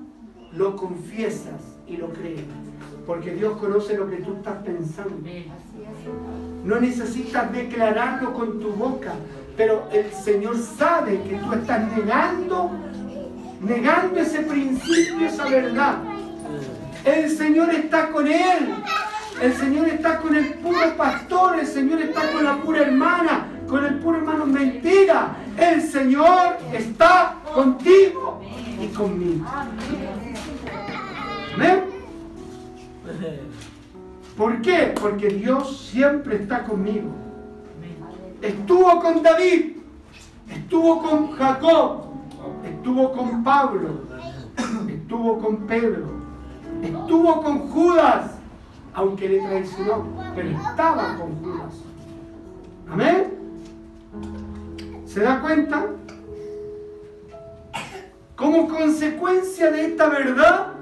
lo 0.53 0.77
confiesas 0.77 1.61
y 1.87 1.97
lo 1.97 2.09
crees. 2.11 2.45
Porque 3.07 3.35
Dios 3.35 3.59
conoce 3.59 3.97
lo 3.97 4.09
que 4.09 4.17
tú 4.17 4.35
estás 4.35 4.57
pensando. 4.65 5.17
No 6.65 6.81
necesitas 6.81 7.53
declararlo 7.53 8.33
con 8.33 8.59
tu 8.61 8.71
boca, 8.71 9.13
pero 9.57 9.89
el 9.93 10.13
Señor 10.13 10.57
sabe 10.59 11.23
que 11.23 11.37
tú 11.37 11.53
estás 11.53 11.93
negando, 11.97 12.71
negando 13.61 14.21
ese 14.21 14.41
principio, 14.41 15.27
esa 15.27 15.45
verdad. 15.45 15.99
El 17.05 17.31
Señor 17.31 17.71
está 17.71 18.09
con 18.11 18.27
él. 18.27 18.75
El 19.41 19.53
Señor 19.55 19.89
está 19.89 20.19
con 20.19 20.35
el 20.35 20.55
puro 20.55 20.97
pastor. 20.97 21.59
El 21.59 21.67
Señor 21.67 22.01
está 22.01 22.33
con 22.33 22.45
la 22.45 22.57
pura 22.57 22.83
hermana. 22.83 23.47
Con 23.69 23.85
el 23.85 23.99
puro 23.99 24.19
hermano. 24.19 24.47
Mentira. 24.47 25.37
El 25.57 25.83
Señor 25.83 26.57
está 26.73 27.37
contigo 27.53 28.41
y 28.81 28.89
conmigo. 28.89 29.47
¿Ven? 31.59 31.85
¿Por 34.37 34.63
qué? 34.63 34.95
Porque 35.01 35.29
Dios 35.29 35.89
siempre 35.93 36.37
está 36.37 36.65
conmigo. 36.65 37.24
Estuvo 38.45 39.01
con 39.01 39.23
David, 39.23 39.79
estuvo 40.51 41.01
con 41.01 41.33
Jacob, 41.33 42.03
estuvo 42.63 43.13
con 43.13 43.43
Pablo, 43.43 44.03
estuvo 44.87 45.39
con 45.39 45.67
Pedro, 45.67 46.09
estuvo 46.83 47.43
con 47.43 47.71
Judas, 47.71 48.33
aunque 48.93 49.31
le 49.31 49.39
traicionó, 49.41 50.05
pero 50.35 50.51
estaba 50.51 51.17
con 51.17 51.43
Judas. 51.43 51.75
Amén. 52.93 53.33
¿Se 55.07 55.21
da 55.21 55.41
cuenta? 55.41 55.87
Como 58.37 58.69
consecuencia 58.69 59.71
de 59.71 59.87
esta 59.87 60.11
verdad, 60.11 60.75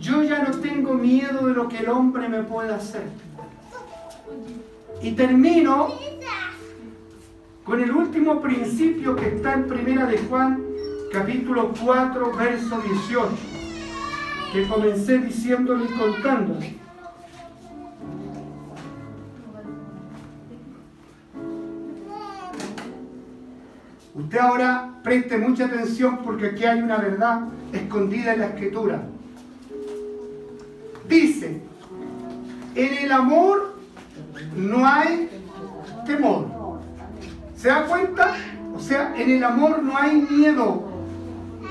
yo 0.00 0.20
ya 0.24 0.42
no 0.42 0.50
tengo 0.58 0.94
miedo 0.94 1.46
de 1.46 1.54
lo 1.54 1.68
que 1.68 1.78
el 1.78 1.90
hombre 1.90 2.28
me 2.28 2.42
pueda 2.42 2.74
hacer. 2.74 3.04
Y 5.02 5.12
termino 5.12 5.88
con 7.64 7.82
el 7.82 7.90
último 7.90 8.40
principio 8.40 9.16
que 9.16 9.28
está 9.28 9.54
en 9.54 9.66
Primera 9.66 10.06
de 10.06 10.18
Juan, 10.18 10.62
capítulo 11.12 11.72
4, 11.84 12.32
verso 12.32 12.80
18, 12.80 13.28
que 14.52 14.68
comencé 14.68 15.18
diciéndole 15.18 15.84
y 15.84 15.98
contándole. 15.98 16.76
Usted 24.14 24.38
ahora 24.38 24.94
preste 25.02 25.36
mucha 25.36 25.66
atención 25.66 26.20
porque 26.24 26.46
aquí 26.46 26.64
hay 26.64 26.80
una 26.80 26.96
verdad 26.96 27.48
escondida 27.72 28.32
en 28.32 28.40
la 28.40 28.46
escritura. 28.46 29.02
Dice, 31.08 31.60
en 32.74 32.94
el 32.94 33.12
amor 33.12 33.75
no 34.56 34.86
hay 34.86 35.28
temor. 36.04 36.46
¿Se 37.56 37.68
da 37.68 37.86
cuenta? 37.86 38.34
O 38.74 38.80
sea, 38.80 39.14
en 39.16 39.30
el 39.30 39.44
amor 39.44 39.82
no 39.82 39.96
hay 39.96 40.26
miedo. 40.30 40.84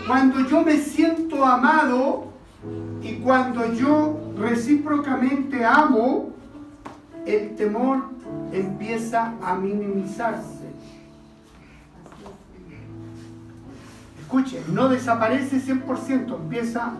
Cuando 0.08 0.40
yo 0.42 0.62
me 0.62 0.78
siento 0.78 1.44
amado 1.46 2.26
y 3.02 3.16
cuando 3.18 3.72
yo 3.74 4.20
recíprocamente 4.38 5.64
amo, 5.64 6.32
el 7.26 7.56
temor 7.56 8.04
empieza 8.52 9.34
a 9.42 9.56
minimizarse. 9.56 10.66
Escuche, 14.22 14.64
no 14.72 14.90
desaparece 14.90 15.62
100%, 15.62 16.36
empieza 16.36 16.94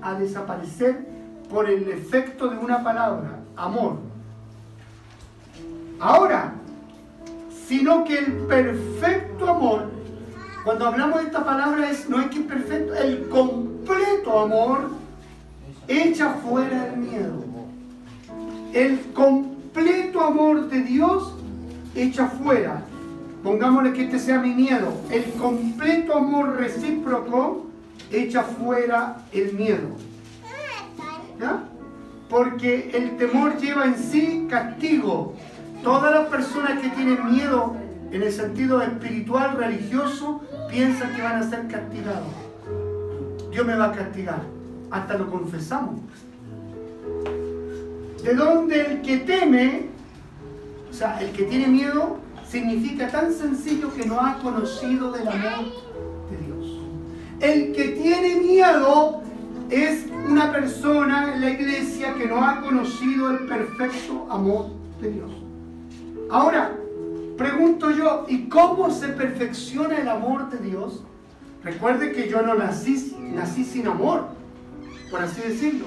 a 0.00 0.14
desaparecer 0.14 1.06
por 1.50 1.68
el 1.68 1.88
efecto 1.88 2.48
de 2.48 2.58
una 2.58 2.82
palabra, 2.82 3.40
amor. 3.56 3.98
Ahora, 6.00 6.54
sino 7.66 8.04
que 8.04 8.18
el 8.18 8.32
perfecto 8.46 9.48
amor, 9.48 9.90
cuando 10.64 10.86
hablamos 10.86 11.20
de 11.20 11.26
esta 11.26 11.44
palabra 11.44 11.90
es 11.90 12.08
no 12.08 12.20
es 12.20 12.28
que 12.28 12.40
perfecto, 12.40 12.94
el 12.94 13.28
completo 13.28 14.38
amor 14.38 14.90
echa 15.88 16.34
fuera 16.34 16.86
el 16.88 16.96
miedo. 16.98 17.44
El 18.72 19.00
completo 19.12 20.20
amor 20.20 20.68
de 20.68 20.82
Dios 20.82 21.34
echa 21.94 22.26
fuera. 22.28 22.82
Pongámosle 23.42 23.92
que 23.92 24.04
este 24.04 24.18
sea 24.18 24.38
mi 24.38 24.54
miedo. 24.54 24.92
El 25.10 25.24
completo 25.32 26.14
amor 26.14 26.56
recíproco 26.56 27.66
echa 28.10 28.42
fuera 28.42 29.16
el 29.32 29.54
miedo. 29.54 29.88
Porque 32.28 32.90
el 32.92 33.16
temor 33.16 33.56
lleva 33.58 33.86
en 33.86 33.96
sí 33.96 34.46
castigo. 34.50 35.34
Todas 35.82 36.12
las 36.12 36.28
personas 36.28 36.80
que 36.80 36.88
tienen 36.90 37.30
miedo 37.30 37.76
en 38.10 38.22
el 38.22 38.32
sentido 38.32 38.82
espiritual, 38.82 39.56
religioso, 39.56 40.40
piensan 40.70 41.14
que 41.14 41.22
van 41.22 41.36
a 41.36 41.48
ser 41.48 41.68
castigados. 41.68 42.26
Dios 43.50 43.66
me 43.66 43.74
va 43.76 43.86
a 43.86 43.92
castigar. 43.92 44.42
Hasta 44.90 45.18
lo 45.18 45.30
confesamos. 45.30 46.00
De 48.22 48.34
donde 48.34 48.80
el 48.80 49.02
que 49.02 49.18
teme, 49.18 49.86
o 50.90 50.92
sea, 50.92 51.20
el 51.20 51.30
que 51.30 51.44
tiene 51.44 51.68
miedo, 51.68 52.18
significa 52.48 53.08
tan 53.08 53.32
sencillo 53.32 53.92
que 53.94 54.06
no 54.06 54.20
ha 54.20 54.38
conocido 54.38 55.12
del 55.12 55.28
amor 55.28 55.64
de 56.30 56.36
Dios. 56.46 56.80
El 57.40 57.72
que 57.72 57.88
tiene 57.90 58.36
miedo 58.36 59.22
es 59.70 60.06
una 60.26 60.50
persona 60.50 61.34
en 61.34 61.40
la 61.42 61.50
iglesia 61.50 62.14
que 62.14 62.26
no 62.26 62.42
ha 62.42 62.60
conocido 62.60 63.30
el 63.30 63.46
perfecto 63.46 64.26
amor 64.30 64.70
de 65.00 65.10
Dios. 65.10 65.30
Ahora, 66.30 66.72
pregunto 67.36 67.90
yo, 67.90 68.26
¿y 68.28 68.48
cómo 68.48 68.90
se 68.90 69.08
perfecciona 69.08 69.96
el 69.98 70.08
amor 70.08 70.50
de 70.50 70.58
Dios? 70.58 71.02
Recuerde 71.64 72.12
que 72.12 72.28
yo 72.28 72.42
no 72.42 72.54
nací, 72.54 73.16
nací 73.34 73.64
sin 73.64 73.86
amor, 73.86 74.26
por 75.10 75.22
así 75.22 75.40
decirlo. 75.40 75.86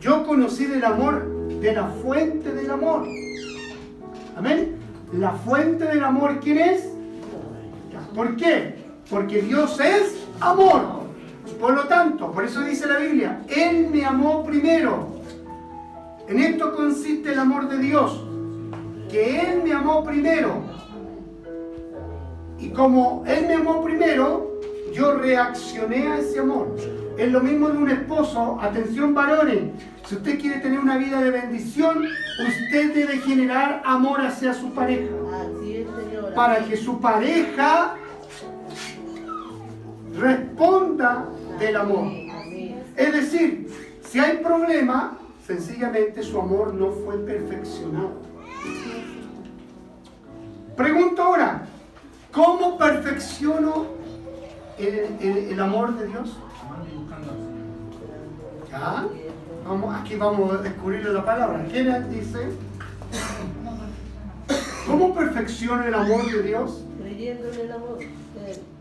Yo 0.00 0.24
conocí 0.24 0.66
del 0.66 0.84
amor 0.84 1.26
de 1.48 1.72
la 1.72 1.86
fuente 1.88 2.52
del 2.52 2.70
amor. 2.70 3.06
Amén. 4.36 4.76
La 5.12 5.32
fuente 5.32 5.84
del 5.84 6.04
amor, 6.04 6.40
¿quién 6.40 6.58
es? 6.58 6.88
¿Por 8.14 8.36
qué? 8.36 8.76
Porque 9.10 9.42
Dios 9.42 9.80
es 9.80 10.16
amor. 10.40 11.02
Por 11.60 11.74
lo 11.74 11.84
tanto, 11.84 12.30
por 12.32 12.44
eso 12.44 12.62
dice 12.62 12.86
la 12.86 12.98
Biblia, 12.98 13.42
Él 13.48 13.88
me 13.90 14.04
amó 14.04 14.44
primero. 14.44 15.20
En 16.28 16.38
esto 16.38 16.74
consiste 16.74 17.32
el 17.32 17.38
amor 17.38 17.68
de 17.68 17.78
Dios, 17.78 18.24
que 19.12 19.40
Él 19.40 19.62
me 19.62 19.72
amó 19.72 20.02
primero. 20.02 20.62
Y 22.58 22.70
como 22.70 23.22
Él 23.26 23.46
me 23.46 23.54
amó 23.54 23.84
primero, 23.84 24.60
yo 24.92 25.14
reaccioné 25.14 26.08
a 26.08 26.18
ese 26.18 26.40
amor. 26.40 26.74
Es 27.18 27.30
lo 27.30 27.40
mismo 27.40 27.68
de 27.68 27.78
un 27.78 27.90
esposo, 27.90 28.58
atención 28.60 29.14
varones, 29.14 29.64
si 30.06 30.16
usted 30.16 30.40
quiere 30.40 30.60
tener 30.60 30.78
una 30.78 30.96
vida 30.96 31.20
de 31.20 31.30
bendición, 31.30 32.04
usted 32.38 32.94
debe 32.94 33.18
generar 33.18 33.82
amor 33.84 34.20
hacia 34.20 34.54
su 34.54 34.70
pareja. 34.72 35.14
Para 36.34 36.64
que 36.64 36.76
su 36.76 37.00
pareja 37.00 37.94
responda 40.18 41.28
del 41.58 41.76
amor. 41.76 42.08
Es 42.96 43.12
decir, 43.12 43.68
si 44.02 44.18
hay 44.18 44.38
problema, 44.38 45.18
sencillamente 45.46 46.22
su 46.22 46.40
amor 46.40 46.74
no 46.74 46.90
fue 46.90 47.18
perfeccionado. 47.18 48.32
Pregunto 50.76 51.22
ahora, 51.22 51.62
¿cómo 52.32 52.78
perfecciono 52.78 53.86
el, 54.78 55.60
amor 55.60 55.96
de 55.96 56.06
Dios? 56.06 56.36
¿Ya? 58.70 59.06
Vamos, 59.66 60.00
aquí 60.00 60.16
vamos 60.16 60.52
a 60.52 60.56
descubrir 60.58 61.04
la 61.04 61.24
palabra. 61.24 61.64
¿Quién 61.70 62.10
dice? 62.10 62.48
¿Cómo 64.86 65.14
perfecciono 65.14 65.84
el 65.84 65.94
amor 65.94 66.30
de 66.30 66.42
Dios? 66.42 66.84
Creyendo 67.00 67.52
en 67.52 67.60
el 67.60 67.72
amor. 67.72 67.98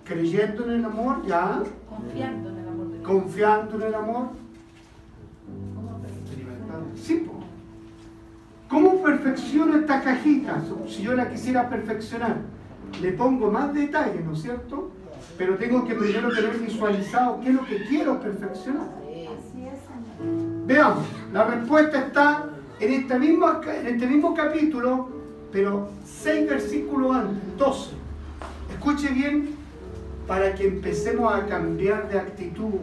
Creyendo 0.06 0.66
en 0.66 0.72
el 0.72 0.86
amor, 0.86 1.26
¿ya? 1.28 1.62
Confiando 1.88 2.50
en 2.50 2.62
confiando 3.04 3.76
en 3.78 3.82
el 3.84 3.96
amor. 3.96 4.30
Sí, 6.96 7.28
¿Cómo 8.72 9.04
perfecciono 9.04 9.76
esta 9.76 10.02
cajita? 10.02 10.62
Si 10.88 11.02
yo 11.02 11.14
la 11.14 11.30
quisiera 11.30 11.70
perfeccionar, 11.70 12.38
le 13.02 13.12
pongo 13.12 13.52
más 13.52 13.74
detalle, 13.74 14.22
¿no 14.24 14.32
es 14.32 14.44
cierto? 14.44 14.92
Pero 15.38 15.56
tengo 15.58 15.84
que 15.86 15.94
primero 15.94 16.30
tener 16.30 16.58
visualizado 16.58 17.42
qué 17.42 17.50
es 17.50 17.56
lo 17.56 17.66
que 17.66 17.84
quiero 17.84 18.22
perfeccionar. 18.22 18.88
Veamos, 20.66 21.04
la 21.34 21.44
respuesta 21.48 22.00
está 22.00 22.46
en 22.80 22.94
este 22.94 23.20
mismo, 23.20 23.62
en 23.62 23.88
este 23.88 24.08
mismo 24.08 24.34
capítulo, 24.34 25.10
pero 25.52 25.90
seis 26.06 26.50
versículos 26.50 27.14
antes, 27.14 27.58
12. 27.58 27.92
Escuche 28.72 29.10
bien 29.10 29.50
para 30.26 30.56
que 30.56 30.68
empecemos 30.68 31.34
a 31.34 31.46
cambiar 31.46 32.08
de 32.10 32.20
actitud 32.20 32.76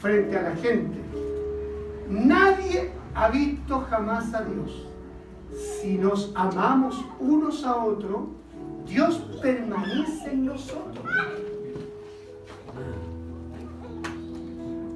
frente 0.00 0.36
a 0.36 0.42
la 0.42 0.56
gente. 0.56 0.98
Nadie 2.10 2.90
ha 3.16 3.28
visto 3.28 3.86
jamás 3.88 4.32
a 4.34 4.42
Dios. 4.42 4.86
Si 5.80 5.96
nos 5.96 6.32
amamos 6.34 7.02
unos 7.18 7.64
a 7.64 7.76
otros, 7.76 8.28
Dios 8.86 9.16
permanece 9.40 10.32
en 10.32 10.44
nosotros. 10.44 11.04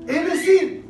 Es 0.06 0.26
decir, 0.26 0.84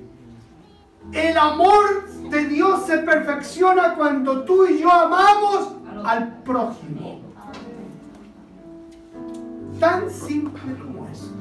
el 1.12 1.36
amor 1.36 2.08
de 2.30 2.46
Dios 2.46 2.86
se 2.86 2.98
perfecciona 2.98 3.94
cuando 3.94 4.44
tú 4.44 4.66
y 4.66 4.80
yo 4.80 4.90
amamos 4.90 5.72
al 6.04 6.42
prójimo. 6.42 7.20
Tan 9.78 10.10
simple 10.10 10.74
como 10.82 11.06
eso, 11.06 11.32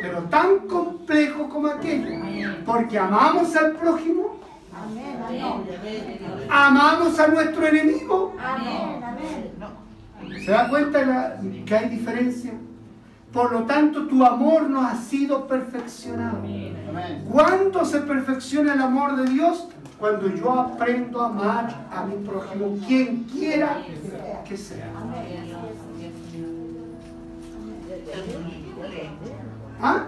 pero 0.00 0.22
tan 0.24 0.60
complejo 0.60 1.48
como 1.48 1.68
aquello. 1.68 2.08
Porque 2.64 2.98
amamos 2.98 3.54
al 3.56 3.72
prójimo, 3.72 4.37
amamos 6.50 7.18
a 7.18 7.28
nuestro 7.28 7.66
enemigo. 7.66 8.34
¿Se 10.44 10.50
da 10.50 10.68
cuenta 10.68 11.04
la- 11.04 11.36
que 11.66 11.74
hay 11.74 11.88
diferencia? 11.88 12.52
Por 13.32 13.52
lo 13.52 13.62
tanto, 13.64 14.06
tu 14.06 14.24
amor 14.24 14.68
no 14.70 14.82
ha 14.82 14.94
sido 14.96 15.46
perfeccionado. 15.46 16.38
¿Cuándo 17.30 17.84
se 17.84 18.00
perfecciona 18.00 18.72
el 18.74 18.80
amor 18.80 19.16
de 19.16 19.30
Dios? 19.30 19.68
Cuando 19.98 20.28
yo 20.28 20.52
aprendo 20.52 21.20
a 21.22 21.26
amar 21.26 21.86
a 21.92 22.04
mi 22.04 22.24
prójimo, 22.26 22.78
quien 22.86 23.24
quiera 23.24 23.82
que 24.48 24.56
sea. 24.56 24.86
¿Ah? 29.82 30.06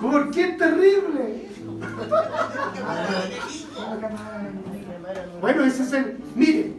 ¿Por 0.00 0.30
qué 0.30 0.42
es 0.50 0.56
terrible? 0.58 1.45
Bueno, 5.40 5.64
ese 5.64 5.82
es 5.82 5.92
el... 5.92 6.18
Mire, 6.34 6.72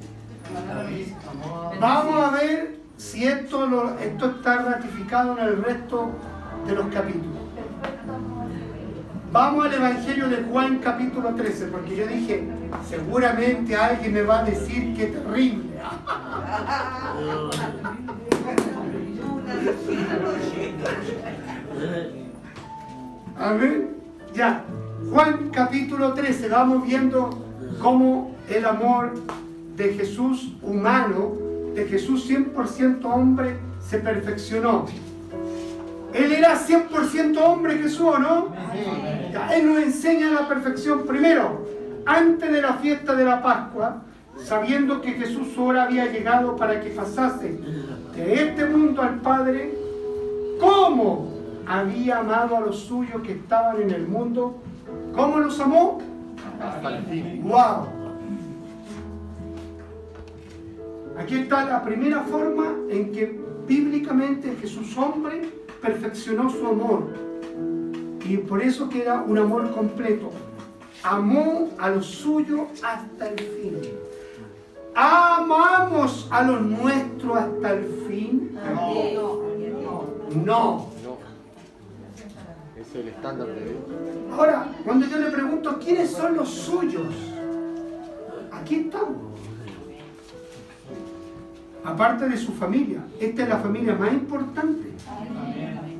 vamos 1.79 2.15
a 2.25 2.31
ver 2.31 2.77
si 2.97 3.25
esto, 3.25 3.67
lo- 3.67 3.97
esto 3.99 4.25
está 4.31 4.57
ratificado 4.63 5.37
en 5.37 5.45
el 5.45 5.63
resto 5.63 6.09
de 6.67 6.75
los 6.75 6.87
capítulos. 6.87 7.37
Vamos 9.31 9.65
al 9.65 9.73
Evangelio 9.73 10.29
de 10.29 10.43
Juan 10.43 10.79
capítulo 10.79 11.33
13, 11.35 11.67
porque 11.67 11.95
yo 11.95 12.07
dije, 12.07 12.47
seguramente 12.89 13.75
alguien 13.75 14.13
me 14.13 14.21
va 14.23 14.39
a 14.39 14.43
decir 14.43 14.95
que 14.95 15.07
terrible. 15.07 15.77
A 23.37 23.51
ver, 23.53 23.87
ya. 24.33 24.63
Juan 25.05 25.49
capítulo 25.51 26.13
13, 26.13 26.49
vamos 26.49 26.85
viendo 26.85 27.29
cómo 27.81 28.35
el 28.49 28.65
amor 28.65 29.13
de 29.75 29.93
Jesús 29.93 30.55
humano, 30.63 31.33
de 31.75 31.85
Jesús 31.85 32.27
100% 32.29 33.05
hombre, 33.05 33.57
se 33.79 33.99
perfeccionó. 33.99 34.85
Él 36.13 36.31
era 36.31 36.57
100% 36.57 37.37
hombre 37.37 37.77
Jesús, 37.77 38.01
¿o 38.01 38.17
¿no? 38.17 38.47
Él 39.53 39.67
nos 39.67 39.83
enseña 39.83 40.31
la 40.31 40.47
perfección. 40.47 41.05
Primero, 41.05 41.65
antes 42.05 42.51
de 42.51 42.61
la 42.61 42.73
fiesta 42.73 43.13
de 43.13 43.23
la 43.23 43.41
Pascua, 43.41 44.01
sabiendo 44.43 44.99
que 44.99 45.11
Jesús 45.11 45.49
su 45.53 45.63
hora 45.63 45.83
había 45.83 46.11
llegado 46.11 46.55
para 46.55 46.81
que 46.81 46.89
pasase 46.89 47.59
de 48.15 48.33
este 48.33 48.65
mundo 48.65 49.03
al 49.03 49.21
Padre, 49.21 49.77
¿cómo 50.59 51.33
había 51.67 52.19
amado 52.19 52.57
a 52.57 52.61
los 52.61 52.79
suyos 52.79 53.21
que 53.21 53.33
estaban 53.33 53.81
en 53.81 53.91
el 53.91 54.07
mundo? 54.07 54.63
¿Cómo 55.17 55.39
los 55.39 55.59
amó? 55.59 55.97
¡Wow! 57.41 57.87
Aquí 61.17 61.39
está 61.39 61.65
la 61.65 61.83
primera 61.83 62.21
forma 62.21 62.75
en 62.87 63.11
que 63.11 63.41
bíblicamente 63.67 64.55
Jesús 64.61 64.95
hombre 64.95 65.49
perfeccionó 65.81 66.51
su 66.51 66.67
amor. 66.67 67.07
Y 68.25 68.37
por 68.37 68.61
eso 68.61 68.89
queda 68.89 69.23
un 69.23 69.39
amor 69.39 69.71
completo. 69.71 70.29
Amó 71.01 71.69
a 71.79 71.89
los 71.89 72.05
suyos 72.05 72.67
hasta 72.83 73.29
el 73.29 73.39
fin. 73.39 73.79
¿Amamos 74.93 76.27
a 76.29 76.43
los 76.43 76.61
nuestros 76.61 77.37
hasta 77.37 77.73
el 77.73 77.85
fin? 78.07 78.55
No. 78.75 79.41
No. 80.45 80.96
Es 82.87 82.95
el 82.95 83.09
estándar 83.09 83.47
de 83.47 83.65
Dios. 83.65 83.77
Ahora, 84.31 84.67
cuando 84.85 85.07
yo 85.07 85.17
le 85.17 85.29
pregunto 85.29 85.77
quiénes 85.77 86.11
son 86.11 86.37
los 86.37 86.49
suyos, 86.49 87.13
aquí 88.51 88.75
estamos. 88.75 89.17
Aparte 91.83 92.29
de 92.29 92.37
su 92.37 92.53
familia, 92.53 93.01
esta 93.19 93.43
es 93.43 93.49
la 93.49 93.57
familia 93.57 93.95
más 93.95 94.13
importante. 94.13 94.89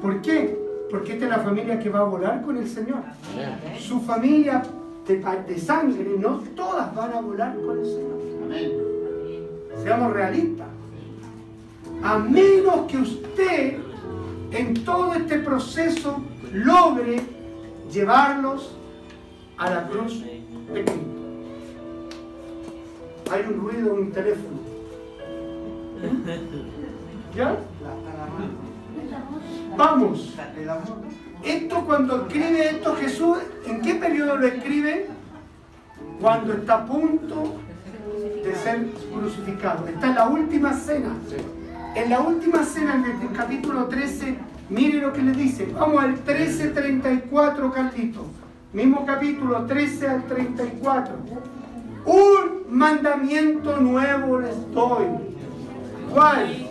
¿Por 0.02 0.22
qué? 0.22 0.58
Porque 0.90 1.14
esta 1.14 1.26
es 1.26 1.32
la 1.32 1.40
familia 1.40 1.80
que 1.80 1.90
va 1.90 2.00
a 2.00 2.04
volar 2.04 2.42
con 2.42 2.58
el 2.58 2.68
Señor. 2.68 3.04
Su 3.80 4.00
familia 4.02 4.64
de, 5.06 5.18
de 5.48 5.60
sangre, 5.60 6.16
no 6.18 6.40
todas 6.56 6.94
van 6.96 7.14
a 7.14 7.22
volar 7.22 7.56
con 7.66 7.80
el 7.80 7.86
Señor. 7.86 8.18
Seamos 9.84 10.14
realistas. 10.14 10.68
A 12.04 12.18
menos 12.18 12.86
que 12.88 12.98
usted 12.98 13.78
en 14.52 14.74
todo 14.86 15.14
este 15.14 15.40
proceso 15.40 16.22
logre 16.54 17.22
llevarlos 17.92 18.76
a 19.58 19.70
la 19.70 19.88
cruz 19.88 20.22
de 20.24 20.86
Cristo. 20.86 21.18
Hay 23.32 23.42
un 23.50 23.60
ruido 23.60 23.96
en 23.96 24.06
mi 24.06 24.12
teléfono. 24.12 24.58
¿Ya? 27.36 27.58
Vamos. 29.76 30.36
Esto 31.44 31.86
cuando 31.86 32.24
escribe 32.24 32.70
esto 32.70 32.96
Jesús, 32.96 33.38
¿en 33.66 33.82
qué 33.82 33.96
periodo 33.96 34.38
lo 34.38 34.48
escribe? 34.48 35.08
Cuando 36.20 36.54
está 36.54 36.76
a 36.76 36.86
punto 36.86 37.56
de 38.44 38.56
ser 38.56 38.88
crucificado. 39.14 39.88
Está 39.88 40.08
en 40.08 40.16
la 40.16 40.28
última 40.28 40.74
cena. 40.74 41.16
En 41.96 42.10
la 42.10 42.22
última 42.22 42.64
cena 42.64 42.98
del 42.98 43.32
capítulo 43.34 43.86
13, 43.86 44.38
mire 44.70 45.02
lo 45.02 45.14
que 45.14 45.22
le 45.22 45.32
dice. 45.32 45.68
Vamos 45.74 46.04
al 46.04 46.24
13.34, 46.24 47.72
Carlito. 47.72 48.26
Mismo 48.74 49.06
capítulo 49.06 49.66
13 49.66 50.08
al 50.08 50.24
34. 50.26 51.14
Un 52.06 52.66
mandamiento 52.70 53.78
nuevo 53.78 54.40
les 54.40 54.72
doy. 54.72 55.06
¿Cuál? 56.14 56.68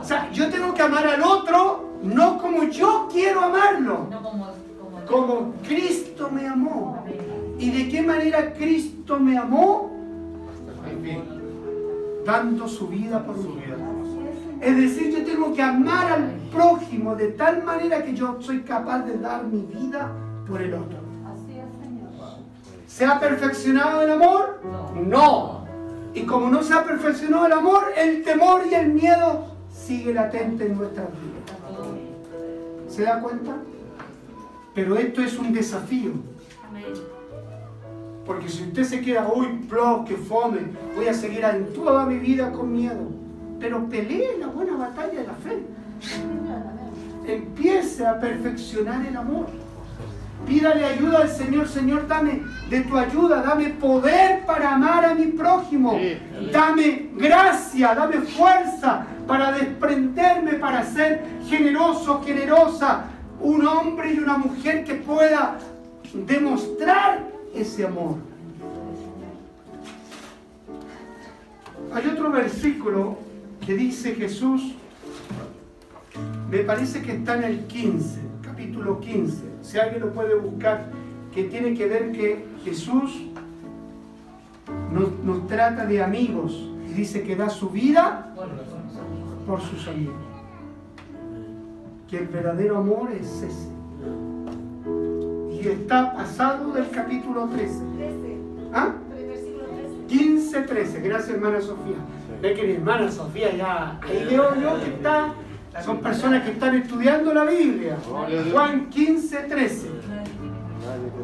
O 0.00 0.04
sea, 0.04 0.30
yo 0.32 0.50
tengo 0.50 0.74
que 0.74 0.82
amar 0.82 1.06
al 1.06 1.22
otro, 1.22 1.90
no 2.02 2.38
como 2.38 2.64
yo 2.64 3.08
quiero 3.10 3.40
amarlo. 3.40 4.06
Como 5.06 5.54
Cristo 5.66 6.30
me 6.30 6.46
amó. 6.46 7.04
¿Y 7.58 7.70
de 7.70 7.88
qué 7.88 8.02
manera 8.02 8.52
Cristo 8.54 9.18
me 9.18 9.36
amó? 9.36 9.99
Dando 12.24 12.68
su 12.68 12.88
vida 12.88 13.24
por 13.24 13.36
mí. 13.38 13.62
Es 14.60 14.76
decir, 14.76 15.10
yo 15.16 15.24
tengo 15.24 15.54
que 15.54 15.62
amar 15.62 16.12
al 16.12 16.30
prójimo 16.52 17.16
de 17.16 17.28
tal 17.28 17.64
manera 17.64 18.04
que 18.04 18.14
yo 18.14 18.36
soy 18.40 18.60
capaz 18.60 19.00
de 19.00 19.18
dar 19.18 19.44
mi 19.44 19.62
vida 19.62 20.12
por 20.46 20.60
el 20.60 20.74
otro. 20.74 20.98
¿Se 22.86 23.06
ha 23.06 23.18
perfeccionado 23.18 24.02
el 24.02 24.10
amor? 24.10 24.60
No. 25.06 25.64
Y 26.12 26.22
como 26.22 26.50
no 26.50 26.62
se 26.62 26.74
ha 26.74 26.84
perfeccionado 26.84 27.46
el 27.46 27.52
amor, 27.52 27.84
el 27.96 28.22
temor 28.22 28.62
y 28.70 28.74
el 28.74 28.92
miedo 28.92 29.46
sigue 29.72 30.12
latente 30.12 30.66
en 30.66 30.76
nuestras 30.76 31.06
vidas. 31.08 31.40
¿Se 32.88 33.02
da 33.02 33.20
cuenta? 33.20 33.56
Pero 34.74 34.96
esto 34.96 35.22
es 35.22 35.38
un 35.38 35.52
desafío. 35.52 36.12
Porque 38.26 38.48
si 38.48 38.62
usted 38.64 38.84
se 38.84 39.00
queda, 39.00 39.28
uy, 39.34 39.46
pro, 39.68 40.04
que 40.06 40.16
fome, 40.16 40.60
voy 40.94 41.08
a 41.08 41.14
seguir 41.14 41.44
en 41.44 41.72
toda 41.72 42.06
mi 42.06 42.18
vida 42.18 42.52
con 42.52 42.72
miedo. 42.72 43.08
Pero 43.58 43.88
pelee 43.88 44.38
la 44.38 44.48
buena 44.48 44.76
batalla 44.76 45.20
de 45.20 45.26
la 45.26 45.34
fe. 45.34 45.58
Empiece 47.26 48.06
a 48.06 48.18
perfeccionar 48.18 49.04
el 49.06 49.16
amor. 49.16 49.46
Pídale 50.46 50.84
ayuda 50.84 51.18
al 51.18 51.28
Señor, 51.28 51.68
Señor, 51.68 52.08
dame 52.08 52.42
de 52.70 52.80
tu 52.80 52.96
ayuda, 52.96 53.42
dame 53.42 53.68
poder 53.70 54.44
para 54.46 54.74
amar 54.74 55.04
a 55.04 55.14
mi 55.14 55.26
prójimo. 55.26 55.98
Dame 56.52 57.10
gracia, 57.14 57.94
dame 57.94 58.22
fuerza 58.22 59.04
para 59.26 59.52
desprenderme, 59.52 60.54
para 60.54 60.82
ser 60.84 61.22
generoso, 61.46 62.22
generosa. 62.24 63.04
Un 63.40 63.66
hombre 63.66 64.14
y 64.14 64.18
una 64.18 64.38
mujer 64.38 64.84
que 64.84 64.94
pueda 64.94 65.58
demostrar 66.12 67.22
ese 67.54 67.86
amor. 67.86 68.16
Hay 71.92 72.06
otro 72.06 72.30
versículo 72.30 73.16
que 73.64 73.74
dice 73.74 74.14
Jesús, 74.14 74.74
me 76.50 76.58
parece 76.58 77.02
que 77.02 77.12
está 77.12 77.36
en 77.36 77.44
el 77.44 77.66
15, 77.66 78.20
capítulo 78.42 79.00
15, 79.00 79.36
si 79.62 79.78
alguien 79.78 80.00
lo 80.00 80.12
puede 80.12 80.34
buscar, 80.34 80.86
que 81.34 81.44
tiene 81.44 81.74
que 81.74 81.86
ver 81.86 82.12
que 82.12 82.44
Jesús 82.64 83.22
nos, 84.92 85.18
nos 85.24 85.46
trata 85.46 85.86
de 85.86 86.02
amigos 86.02 86.52
y 86.88 86.92
dice 86.92 87.22
que 87.22 87.36
da 87.36 87.48
su 87.50 87.70
vida 87.70 88.34
por 89.46 89.60
sus 89.60 89.86
amigos. 89.88 90.14
Que 92.08 92.18
el 92.18 92.28
verdadero 92.28 92.78
amor 92.78 93.10
es 93.12 93.42
ese. 93.42 93.68
Y 95.62 95.68
está 95.68 96.14
pasado 96.14 96.72
del 96.72 96.88
capítulo 96.90 97.46
13. 97.48 97.74
13, 97.96 98.38
¿Ah? 98.72 98.94
versículo 99.14 99.64
13. 99.66 100.06
15, 100.08 100.62
13. 100.62 101.00
Gracias, 101.02 101.30
hermana 101.30 101.60
Sofía. 101.60 101.96
Ve 102.40 102.54
que 102.54 102.62
mi 102.62 102.72
hermana 102.74 103.10
Sofía 103.10 103.54
ya. 103.54 104.00
Ahí 104.02 104.26
veo 104.30 104.54
yo 104.54 104.80
que 104.82 104.90
está. 104.90 105.34
Son 105.84 106.00
personas 106.00 106.44
que 106.44 106.52
están 106.52 106.76
estudiando 106.76 107.34
la 107.34 107.44
Biblia. 107.44 107.98
Juan 108.52 108.88
15, 108.88 109.36
13. 109.36 109.90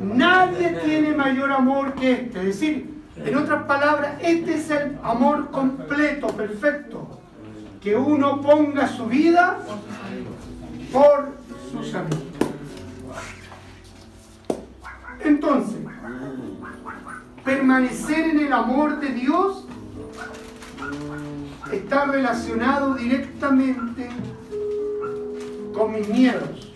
Nadie 0.03 0.79
tiene 0.85 1.15
mayor 1.15 1.51
amor 1.51 1.95
que 1.95 2.13
este. 2.13 2.39
Es 2.41 2.47
decir, 2.47 3.03
en 3.17 3.37
otras 3.37 3.65
palabras, 3.65 4.17
este 4.21 4.55
es 4.57 4.71
el 4.71 4.99
amor 5.03 5.51
completo, 5.51 6.27
perfecto. 6.29 7.09
Que 7.81 7.97
uno 7.97 8.43
ponga 8.43 8.87
su 8.87 9.07
vida 9.07 9.59
por 10.93 11.31
sus 11.73 11.95
amigos. 11.95 12.36
Entonces, 15.21 15.79
permanecer 17.45 18.31
en 18.31 18.41
el 18.41 18.53
amor 18.53 19.01
de 19.01 19.09
Dios 19.09 19.67
está 21.73 22.07
relacionado 22.07 22.95
directamente 22.95 24.09
con 25.75 25.93
mis 25.93 26.09
miedos. 26.09 26.73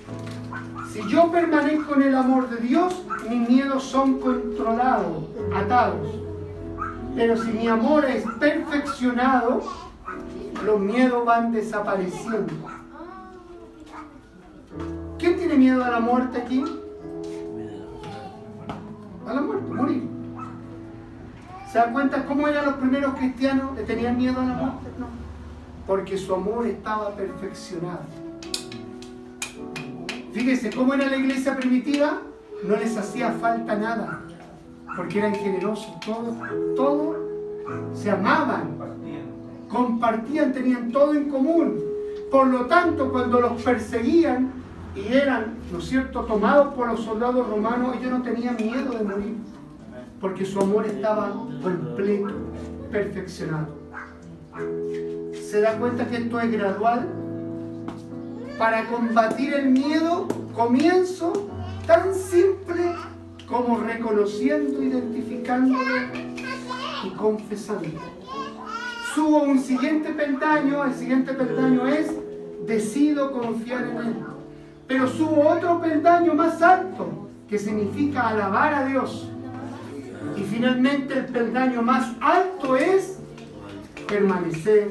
Si 0.92 1.08
yo 1.08 1.30
permanezco 1.30 1.94
en 1.94 2.02
el 2.02 2.14
amor 2.14 2.50
de 2.50 2.56
Dios, 2.56 3.04
mis 3.28 3.48
miedos 3.48 3.84
son 3.84 4.18
controlados, 4.18 5.24
atados. 5.54 6.08
Pero 7.14 7.36
si 7.36 7.50
mi 7.52 7.68
amor 7.68 8.04
es 8.04 8.24
perfeccionado, 8.38 9.62
los 10.64 10.80
miedos 10.80 11.24
van 11.24 11.52
desapareciendo. 11.52 12.52
¿Quién 15.18 15.36
tiene 15.36 15.54
miedo 15.56 15.84
a 15.84 15.90
la 15.90 16.00
muerte 16.00 16.38
aquí? 16.38 16.64
A 19.30 19.34
la 19.34 19.42
muerte, 19.42 19.72
morir. 19.72 20.08
¿Se 21.70 21.78
dan 21.78 21.92
cuenta 21.92 22.26
cómo 22.26 22.48
eran 22.48 22.64
los 22.64 22.74
primeros 22.74 23.14
cristianos 23.14 23.76
que 23.76 23.84
tenían 23.84 24.16
miedo 24.16 24.40
a 24.40 24.44
la 24.44 24.54
muerte? 24.54 24.88
No. 24.98 25.06
Porque 25.86 26.18
su 26.18 26.34
amor 26.34 26.66
estaba 26.66 27.14
perfeccionado. 27.14 28.00
Fíjese 30.32 30.70
cómo 30.70 30.94
era 30.94 31.06
la 31.06 31.16
iglesia 31.16 31.56
primitiva, 31.56 32.22
no 32.64 32.74
les 32.74 32.96
hacía 32.96 33.30
falta 33.34 33.76
nada, 33.76 34.20
porque 34.96 35.20
eran 35.20 35.36
generosos, 35.36 36.00
todos, 36.00 36.34
todos 36.74 37.16
se 37.94 38.10
amaban, 38.10 38.76
compartían, 39.68 40.52
tenían 40.52 40.90
todo 40.90 41.14
en 41.14 41.30
común. 41.30 41.78
Por 42.32 42.48
lo 42.48 42.66
tanto, 42.66 43.12
cuando 43.12 43.40
los 43.40 43.62
perseguían 43.62 44.59
y 44.94 45.12
eran, 45.12 45.56
¿no 45.70 45.78
es 45.78 45.84
cierto?, 45.84 46.24
tomados 46.24 46.74
por 46.74 46.88
los 46.88 47.00
soldados 47.00 47.48
romanos, 47.48 47.96
ellos 47.98 48.10
no 48.10 48.22
tenían 48.22 48.56
miedo 48.56 48.92
de 48.92 49.04
morir, 49.04 49.36
porque 50.20 50.44
su 50.44 50.60
amor 50.60 50.86
estaba 50.86 51.30
completo, 51.62 52.34
perfeccionado. 52.90 53.68
¿Se 55.32 55.60
da 55.60 55.78
cuenta 55.78 56.06
que 56.08 56.16
esto 56.16 56.40
es 56.40 56.52
gradual? 56.52 57.08
Para 58.58 58.86
combatir 58.86 59.54
el 59.54 59.70
miedo, 59.70 60.26
comienzo 60.54 61.32
tan 61.86 62.14
simple 62.14 62.94
como 63.48 63.78
reconociendo, 63.78 64.82
identificándolo 64.82 65.82
y 67.04 67.10
confesando. 67.10 67.88
Subo 69.14 69.42
un 69.42 69.58
siguiente 69.58 70.10
peldaño, 70.10 70.84
el 70.84 70.94
siguiente 70.94 71.32
peldaño 71.32 71.86
es 71.86 72.12
decido 72.66 73.32
confiar 73.32 73.86
en 73.86 73.96
Él. 73.96 74.16
Pero 74.90 75.06
subo 75.06 75.48
otro 75.48 75.80
peldaño 75.80 76.34
más 76.34 76.60
alto, 76.60 77.28
que 77.48 77.56
significa 77.60 78.26
alabar 78.26 78.74
a 78.74 78.86
Dios. 78.86 79.28
Y 80.36 80.40
finalmente 80.40 81.16
el 81.16 81.26
peldaño 81.26 81.80
más 81.80 82.12
alto 82.20 82.76
es 82.76 83.20
permanecer 84.08 84.90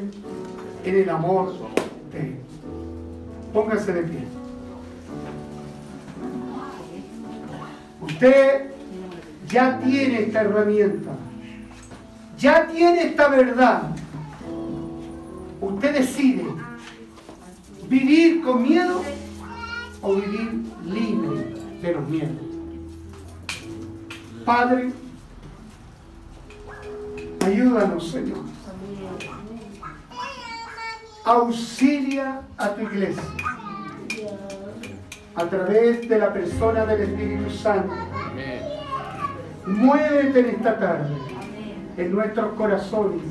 en 0.86 0.96
el 0.96 1.10
amor 1.10 1.54
de 2.14 2.20
Él. 2.22 2.36
Póngase 3.54 3.92
de 3.92 4.04
pie. 4.04 4.24
Usted 8.02 8.72
ya 9.50 9.80
tiene 9.80 10.22
esta 10.22 10.42
herramienta. 10.44 11.12
Ya 12.38 12.68
tiene 12.68 13.04
esta 13.04 13.28
verdad. 13.28 13.82
Usted 15.60 15.94
decide 15.94 16.46
vivir 17.90 18.42
con 18.44 18.64
miedo 18.64 19.02
o 20.02 20.16
vivir 20.16 20.64
libre 20.86 21.54
de 21.82 21.94
los 21.94 22.10
miedos. 22.10 22.38
Padre, 24.46 24.92
ayúdanos, 27.46 28.12
Señor. 28.12 28.40
Auxilia 31.26 32.42
a 32.58 32.70
tu 32.70 32.82
iglesia 32.82 33.24
a 35.36 35.46
través 35.46 36.10
de 36.10 36.18
la 36.18 36.34
persona 36.34 36.86
del 36.86 37.02
Espíritu 37.02 37.50
Santo. 37.52 37.94
Muévete 39.66 40.40
en 40.40 40.46
esta 40.56 40.80
tarde 40.80 41.16
en 41.98 42.12
nuestros 42.12 42.54
corazones 42.54 43.22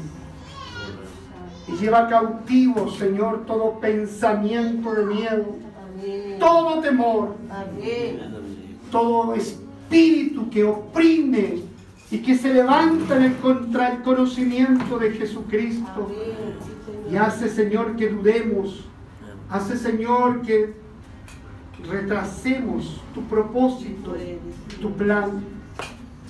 y 1.67 1.73
lleva 1.73 2.09
cautivo, 2.09 2.91
Señor, 2.91 3.45
todo 3.47 3.81
pensamiento 3.81 4.95
de 4.95 5.05
miedo, 5.05 5.57
todo 6.39 6.81
temor, 6.81 7.37
todo 8.91 9.35
espíritu 9.35 10.49
que 10.51 10.65
oprime 10.65 11.63
y 12.11 12.19
que 12.19 12.37
se 12.37 12.53
levanta 12.53 13.17
contra 13.43 13.93
el 13.93 14.03
conocimiento 14.03 14.99
de 14.99 15.13
Jesucristo. 15.13 16.11
Y 17.11 17.17
hace, 17.17 17.49
Señor, 17.49 17.97
que 17.97 18.09
dudemos. 18.09 18.85
Hace, 19.51 19.77
Señor, 19.77 20.43
que 20.43 20.75
retrasemos 21.89 23.01
tu 23.15 23.23
propósito, 23.23 24.15
tu 24.81 24.93
plan. 24.95 25.45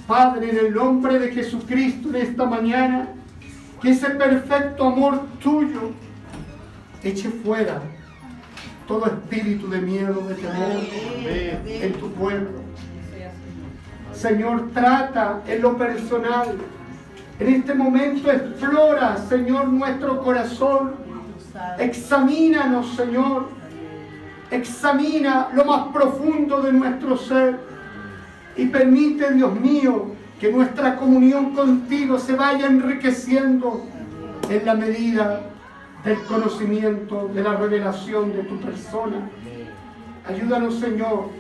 Padre, 0.07 0.51
en 0.51 0.67
el 0.67 0.75
nombre 0.75 1.19
de 1.19 1.33
Jesucristo 1.33 2.09
en 2.11 2.17
esta 2.17 2.47
mañana, 2.47 3.09
que 3.83 3.91
ese 3.91 4.11
perfecto 4.11 4.87
amor 4.87 5.21
tuyo 5.41 5.91
eche 7.03 7.29
fuera 7.29 7.83
todo 8.89 9.07
espíritu 9.07 9.69
de 9.69 9.81
miedo, 9.83 10.27
de 10.27 10.35
temor 10.35 10.81
en 11.67 11.93
tu 11.93 12.11
pueblo. 12.13 12.63
Señor, 14.15 14.71
trata 14.73 15.43
en 15.47 15.63
lo 15.63 15.77
personal. 15.77 16.57
En 17.39 17.55
este 17.55 17.75
momento 17.75 18.33
explora, 18.33 19.17
Señor, 19.29 19.69
nuestro 19.69 20.23
corazón. 20.23 20.95
Examínanos, 21.79 22.97
Señor. 22.97 23.49
Examina 24.51 25.51
lo 25.53 25.67
más 25.67 25.89
profundo 25.93 26.63
de 26.63 26.73
nuestro 26.73 27.17
ser. 27.19 27.61
Y 28.57 28.67
permite, 28.67 29.35
Dios 29.35 29.55
mío, 29.61 30.13
que 30.41 30.51
nuestra 30.51 30.97
comunión 30.97 31.55
contigo 31.55 32.19
se 32.19 32.35
vaya 32.35 32.67
enriqueciendo 32.67 33.85
en 34.49 34.65
la 34.65 34.75
medida 34.75 35.43
del 36.05 36.23
conocimiento, 36.25 37.29
de 37.33 37.43
la 37.43 37.55
revelación 37.55 38.33
de 38.33 38.45
tu 38.45 38.59
persona. 38.61 39.29
Ayúdanos, 40.27 40.75
Señor, 40.77 41.31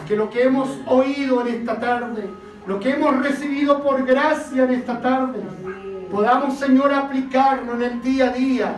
a 0.00 0.04
que 0.04 0.16
lo 0.16 0.28
que 0.30 0.42
hemos 0.42 0.68
oído 0.86 1.46
en 1.46 1.54
esta 1.54 1.78
tarde, 1.78 2.28
lo 2.66 2.80
que 2.80 2.90
hemos 2.90 3.16
recibido 3.22 3.82
por 3.82 4.04
gracia 4.04 4.64
en 4.64 4.70
esta 4.72 5.00
tarde, 5.00 5.40
podamos, 6.10 6.58
Señor, 6.58 6.92
aplicarlo 6.92 7.74
en 7.74 7.82
el 7.82 8.02
día 8.02 8.26
a 8.26 8.32
día. 8.32 8.74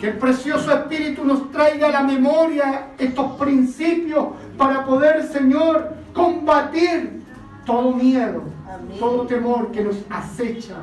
Que 0.00 0.08
el 0.08 0.18
precioso 0.18 0.72
Espíritu 0.72 1.24
nos 1.24 1.50
traiga 1.52 1.86
a 1.86 1.90
la 1.92 2.02
memoria 2.02 2.88
estos 2.98 3.32
principios 3.32 4.28
para 4.58 4.84
poder, 4.84 5.22
Señor, 5.28 5.94
combatir 6.12 7.22
todo 7.64 7.92
miedo, 7.92 8.42
todo 8.98 9.26
temor 9.26 9.70
que 9.70 9.84
nos 9.84 9.96
acecha 10.10 10.74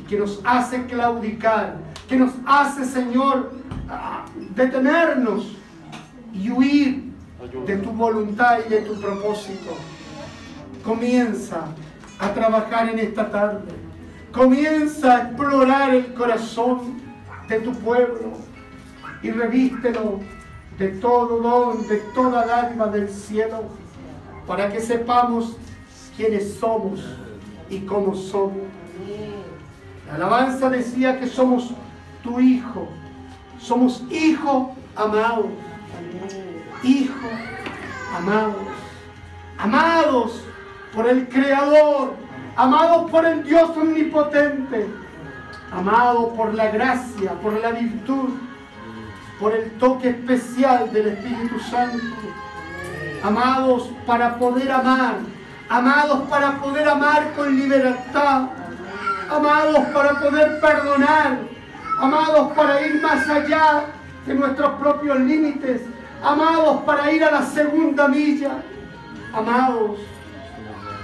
y 0.00 0.04
que 0.04 0.18
nos 0.18 0.40
hace 0.44 0.86
claudicar, 0.86 1.78
que 2.08 2.16
nos 2.16 2.32
hace, 2.46 2.84
Señor, 2.84 3.52
ah, 3.88 4.24
detenernos 4.54 5.56
y 6.32 6.50
huir 6.50 7.12
de 7.66 7.76
tu 7.78 7.90
voluntad 7.90 8.58
y 8.66 8.70
de 8.70 8.80
tu 8.82 9.00
propósito. 9.00 9.76
Comienza 10.84 11.66
a 12.18 12.30
trabajar 12.30 12.88
en 12.88 12.98
esta 12.98 13.30
tarde. 13.30 13.72
Comienza 14.32 15.16
a 15.16 15.22
explorar 15.22 15.94
el 15.94 16.14
corazón 16.14 17.00
de 17.48 17.60
tu 17.60 17.72
pueblo 17.72 18.32
y 19.22 19.30
revístelo 19.30 20.20
de 20.78 20.88
todo 20.88 21.40
don, 21.40 21.88
de 21.88 21.96
toda 22.14 22.44
dádiva 22.46 22.86
del 22.88 23.08
cielo, 23.08 23.64
para 24.46 24.70
que 24.70 24.80
sepamos 24.80 25.56
quiénes 26.16 26.54
somos 26.54 27.00
y 27.70 27.80
cómo 27.80 28.14
somos. 28.14 28.58
La 30.08 30.14
alabanza 30.14 30.70
decía 30.70 31.18
que 31.18 31.26
somos 31.26 31.72
tu 32.26 32.40
hijo, 32.40 32.88
somos 33.58 34.02
hijo 34.10 34.74
amado, 34.96 35.48
hijo 36.82 37.28
amados, 38.16 38.66
amados 39.58 40.42
por 40.94 41.08
el 41.08 41.28
Creador, 41.28 42.14
amados 42.56 43.10
por 43.10 43.24
el 43.24 43.44
Dios 43.44 43.70
omnipotente, 43.76 44.86
amados 45.72 46.32
por 46.36 46.54
la 46.54 46.70
gracia, 46.70 47.32
por 47.42 47.52
la 47.60 47.70
virtud, 47.70 48.30
por 49.38 49.54
el 49.54 49.70
toque 49.72 50.10
especial 50.10 50.92
del 50.92 51.08
Espíritu 51.08 51.60
Santo, 51.60 52.16
amados 53.22 53.90
para 54.06 54.38
poder 54.38 54.70
amar, 54.72 55.16
amados 55.68 56.28
para 56.28 56.58
poder 56.58 56.88
amar 56.88 57.32
con 57.34 57.54
libertad, 57.54 58.48
amados 59.30 59.80
para 59.92 60.20
poder 60.20 60.60
perdonar, 60.60 61.55
amados 61.98 62.52
para 62.52 62.86
ir 62.86 63.00
más 63.00 63.28
allá 63.28 63.84
de 64.26 64.34
nuestros 64.34 64.70
propios 64.78 65.20
límites, 65.20 65.82
amados 66.22 66.82
para 66.82 67.12
ir 67.12 67.24
a 67.24 67.30
la 67.30 67.42
segunda 67.42 68.08
milla, 68.08 68.62
amados 69.32 70.00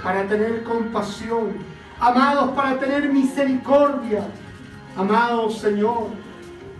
para 0.03 0.23
tener 0.23 0.63
compasión, 0.63 1.53
amados 1.99 2.51
para 2.51 2.77
tener 2.77 3.09
misericordia, 3.09 4.25
amados 4.97 5.59
Señor, 5.59 6.07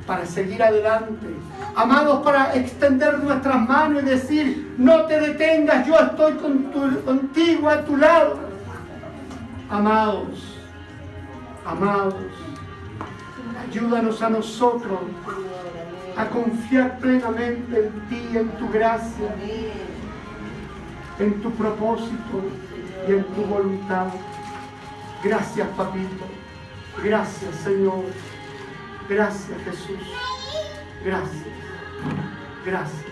para 0.05 0.25
seguir 0.25 0.61
adelante, 0.61 1.27
amados 1.75 2.21
para 2.23 2.53
extender 2.55 3.19
nuestras 3.19 3.67
manos 3.67 4.03
y 4.03 4.05
decir, 4.05 4.75
no 4.77 5.05
te 5.05 5.19
detengas, 5.19 5.87
yo 5.87 5.95
estoy 5.95 6.33
contigo 7.05 7.69
a 7.69 7.81
tu 7.85 7.95
lado, 7.95 8.39
amados, 9.69 10.57
amados, 11.65 12.32
ayúdanos 13.73 14.21
a 14.21 14.29
nosotros 14.29 14.99
a 16.15 16.27
confiar 16.27 16.99
plenamente 16.99 17.87
en 17.87 18.07
ti, 18.07 18.37
en 18.37 18.49
tu 18.59 18.69
gracia, 18.69 19.33
en 21.17 21.41
tu 21.41 21.49
propósito 21.51 22.43
y 23.07 23.13
en 23.13 23.23
tu 23.23 23.41
voluntad. 23.41 24.09
Gracias, 25.23 25.67
papito. 25.69 26.25
Gracias, 27.03 27.55
Señor. 27.63 28.03
Gracias, 29.09 29.57
Jesús. 29.65 29.97
Gracias. 31.03 31.45
Gracias. 32.63 33.05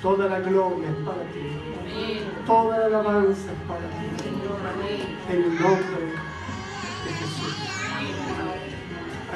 Toda 0.00 0.28
la 0.28 0.40
gloria 0.40 0.88
es 0.88 0.96
para 1.04 1.22
ti. 1.32 2.22
Toda 2.46 2.78
la 2.78 2.86
alabanza 2.86 3.52
es 3.52 3.68
para 3.68 3.80
ti. 3.80 5.30
En 5.30 5.42
el 5.42 5.60
nombre 5.60 6.25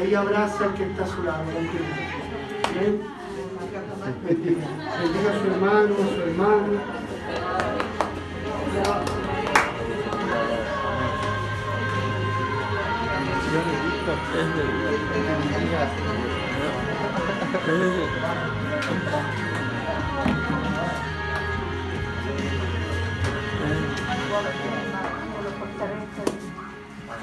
Ahí 0.00 0.14
abraza 0.14 0.64
al 0.64 0.74
que 0.74 0.84
está 0.84 1.04
a 1.04 1.06
su 1.06 1.22
lado. 1.22 1.44
Amén. 2.70 3.02
Bendiga. 4.24 4.64
A 4.64 5.38
su 5.38 5.46
hermano, 5.46 5.94
a 5.94 6.14
su 6.14 6.22
hermana. 6.22 6.80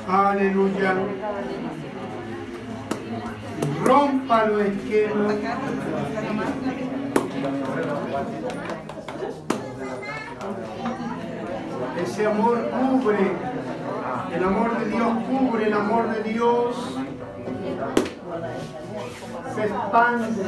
Aleluya. 0.08 1.87
Rompa 3.84 4.46
los 4.46 4.62
esquemas. 4.62 5.34
Ese 12.04 12.26
amor 12.26 12.70
cubre, 12.70 13.32
el 14.36 14.44
amor 14.44 14.80
de 14.80 14.90
Dios 14.90 15.10
cubre, 15.30 15.68
el 15.68 15.74
amor 15.74 16.10
de 16.10 16.24
Dios 16.32 16.98
se 19.56 19.62
expande. 19.62 20.44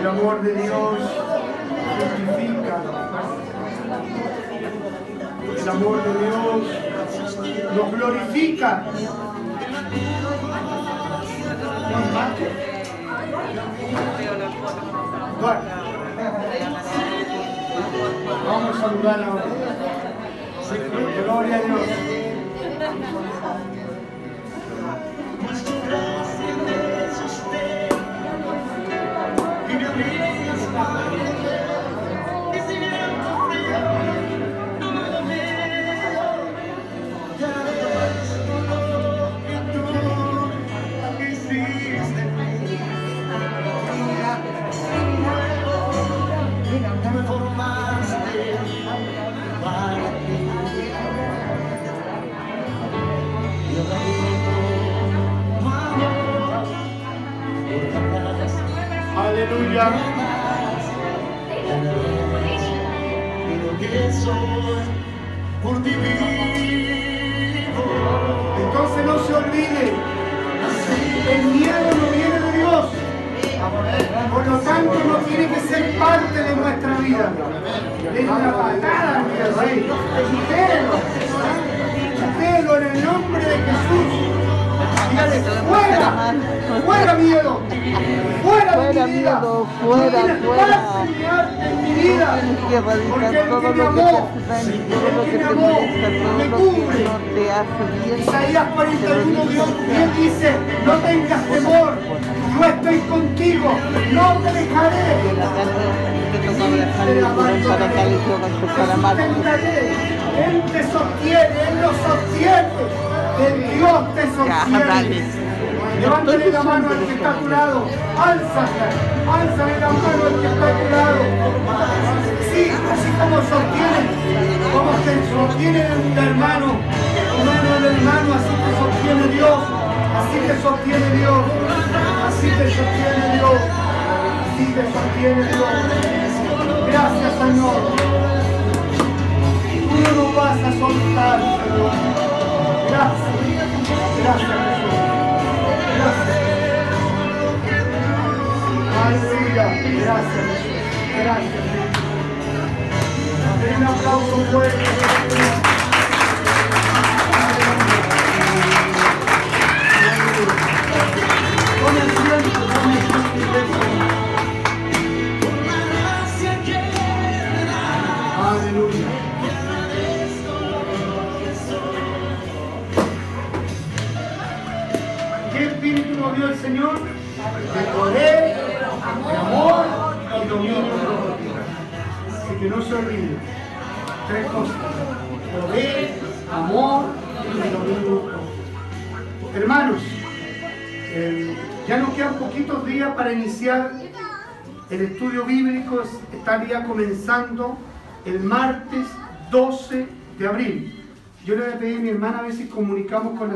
El 0.00 0.06
amor 0.06 0.42
de 0.42 0.54
Dios 0.54 0.98
justifica. 1.98 2.82
El 5.62 5.68
amor 5.68 6.02
de 6.04 6.12
Dios 6.26 6.62
nos 7.76 7.92
glorifica. 7.92 8.84
Vamos 18.46 18.76
a 18.76 18.80
saludar 18.80 19.22
ahora. 19.22 19.44
Gloria 21.24 21.56
a 21.56 21.60
Dios. 21.60 21.80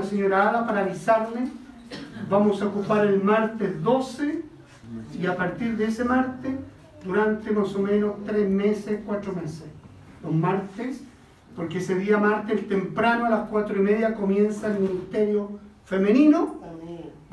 Señora 0.08 0.48
Ada 0.48 0.66
para 0.66 0.80
avisarle. 0.80 1.48
Vamos 2.28 2.60
a 2.62 2.66
ocupar 2.66 3.06
el 3.06 3.22
martes 3.22 3.82
12 3.82 4.42
y 5.18 5.26
a 5.26 5.36
partir 5.36 5.76
de 5.76 5.86
ese 5.86 6.04
martes, 6.04 6.52
durante 7.04 7.50
más 7.50 7.74
o 7.74 7.78
menos 7.80 8.14
tres 8.26 8.48
meses, 8.48 9.00
cuatro 9.06 9.32
meses, 9.32 9.64
los 10.22 10.34
martes, 10.34 11.02
porque 11.54 11.78
ese 11.78 11.94
día 11.94 12.18
martes 12.18 12.68
temprano 12.68 13.26
a 13.26 13.30
las 13.30 13.48
cuatro 13.48 13.76
y 13.76 13.80
media 13.80 14.14
comienza 14.14 14.66
el 14.68 14.80
ministerio 14.80 15.58
femenino 15.84 16.56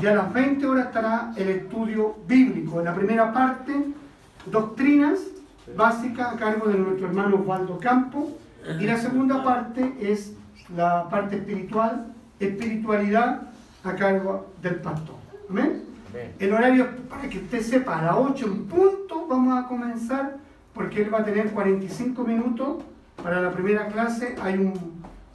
y 0.01 0.05
a 0.05 0.15
las 0.15 0.33
20 0.33 0.65
horas 0.67 0.87
estará 0.87 1.33
el 1.37 1.49
estudio 1.49 2.17
bíblico. 2.27 2.79
En 2.79 2.85
la 2.85 2.93
primera 2.93 3.31
parte, 3.31 3.73
doctrinas 4.51 5.19
básicas 5.75 6.33
a 6.33 6.37
cargo 6.37 6.67
de 6.67 6.77
nuestro 6.77 7.07
hermano 7.07 7.37
Osvaldo 7.37 7.79
Campo. 7.79 8.31
Y 8.79 8.85
la 8.85 8.97
segunda 8.97 9.43
parte 9.43 9.95
es 10.01 10.33
la 10.75 11.07
parte 11.09 11.37
espiritual, 11.37 12.14
espiritualidad 12.39 13.49
a 13.83 13.95
cargo 13.95 14.47
del 14.61 14.75
pastor. 14.75 15.15
¿Amén? 15.49 15.83
El 16.39 16.53
horario, 16.53 16.87
para 17.09 17.29
que 17.29 17.39
usted 17.39 17.61
sepa, 17.61 17.99
a 17.99 18.03
las 18.03 18.15
8 18.15 18.45
en 18.45 18.65
punto 18.65 19.27
vamos 19.27 19.57
a 19.63 19.67
comenzar, 19.67 20.37
porque 20.73 21.03
él 21.03 21.13
va 21.13 21.19
a 21.19 21.25
tener 21.25 21.51
45 21.51 22.23
minutos 22.23 22.83
para 23.21 23.41
la 23.41 23.51
primera 23.51 23.87
clase. 23.87 24.35
Hay 24.41 24.55
un, 24.55 24.73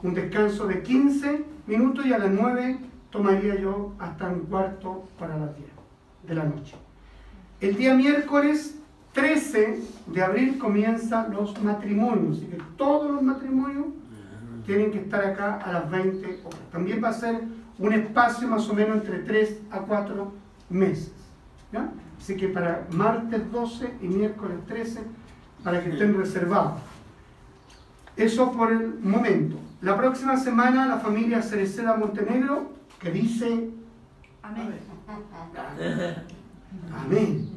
un 0.01 0.13
descanso 0.13 0.67
de 0.67 0.81
15 0.81 1.45
minutos 1.67 2.05
y 2.05 2.13
a 2.13 2.17
las 2.17 2.31
9 2.31 2.79
tomaría 3.11 3.59
yo 3.59 3.93
hasta 3.99 4.27
un 4.27 4.41
cuarto 4.41 5.07
para 5.19 5.37
las 5.37 5.55
10 5.55 5.69
de 6.27 6.35
la 6.35 6.43
noche. 6.45 6.75
El 7.59 7.75
día 7.75 7.93
miércoles 7.93 8.75
13 9.13 9.79
de 10.07 10.23
abril 10.23 10.57
comienzan 10.57 11.33
los 11.33 11.61
matrimonios, 11.61 12.37
así 12.37 12.47
que 12.47 12.57
todos 12.77 13.11
los 13.11 13.21
matrimonios 13.21 13.87
tienen 14.65 14.91
que 14.91 14.99
estar 14.99 15.23
acá 15.23 15.55
a 15.55 15.71
las 15.71 15.89
20 15.89 16.41
horas. 16.43 16.59
También 16.71 17.03
va 17.03 17.09
a 17.09 17.13
ser 17.13 17.41
un 17.77 17.93
espacio 17.93 18.47
más 18.47 18.67
o 18.69 18.73
menos 18.73 18.97
entre 18.97 19.19
3 19.19 19.61
a 19.71 19.79
4 19.79 20.31
meses. 20.69 21.11
¿ya? 21.71 21.91
Así 22.19 22.35
que 22.37 22.47
para 22.47 22.85
martes 22.91 23.51
12 23.51 23.95
y 24.01 24.07
miércoles 24.07 24.57
13, 24.67 25.01
para 25.63 25.83
que 25.83 25.89
estén 25.89 26.17
reservados. 26.17 26.79
Eso 28.15 28.51
por 28.51 28.71
el 28.71 28.99
momento. 28.99 29.57
La 29.81 29.97
próxima 29.97 30.37
semana 30.37 30.85
la 30.85 30.99
familia 30.99 31.41
Cereceda 31.41 31.95
Montenegro, 31.95 32.73
que 32.99 33.11
dice 33.11 33.69
Amén. 34.43 34.73
Amén. 37.05 37.49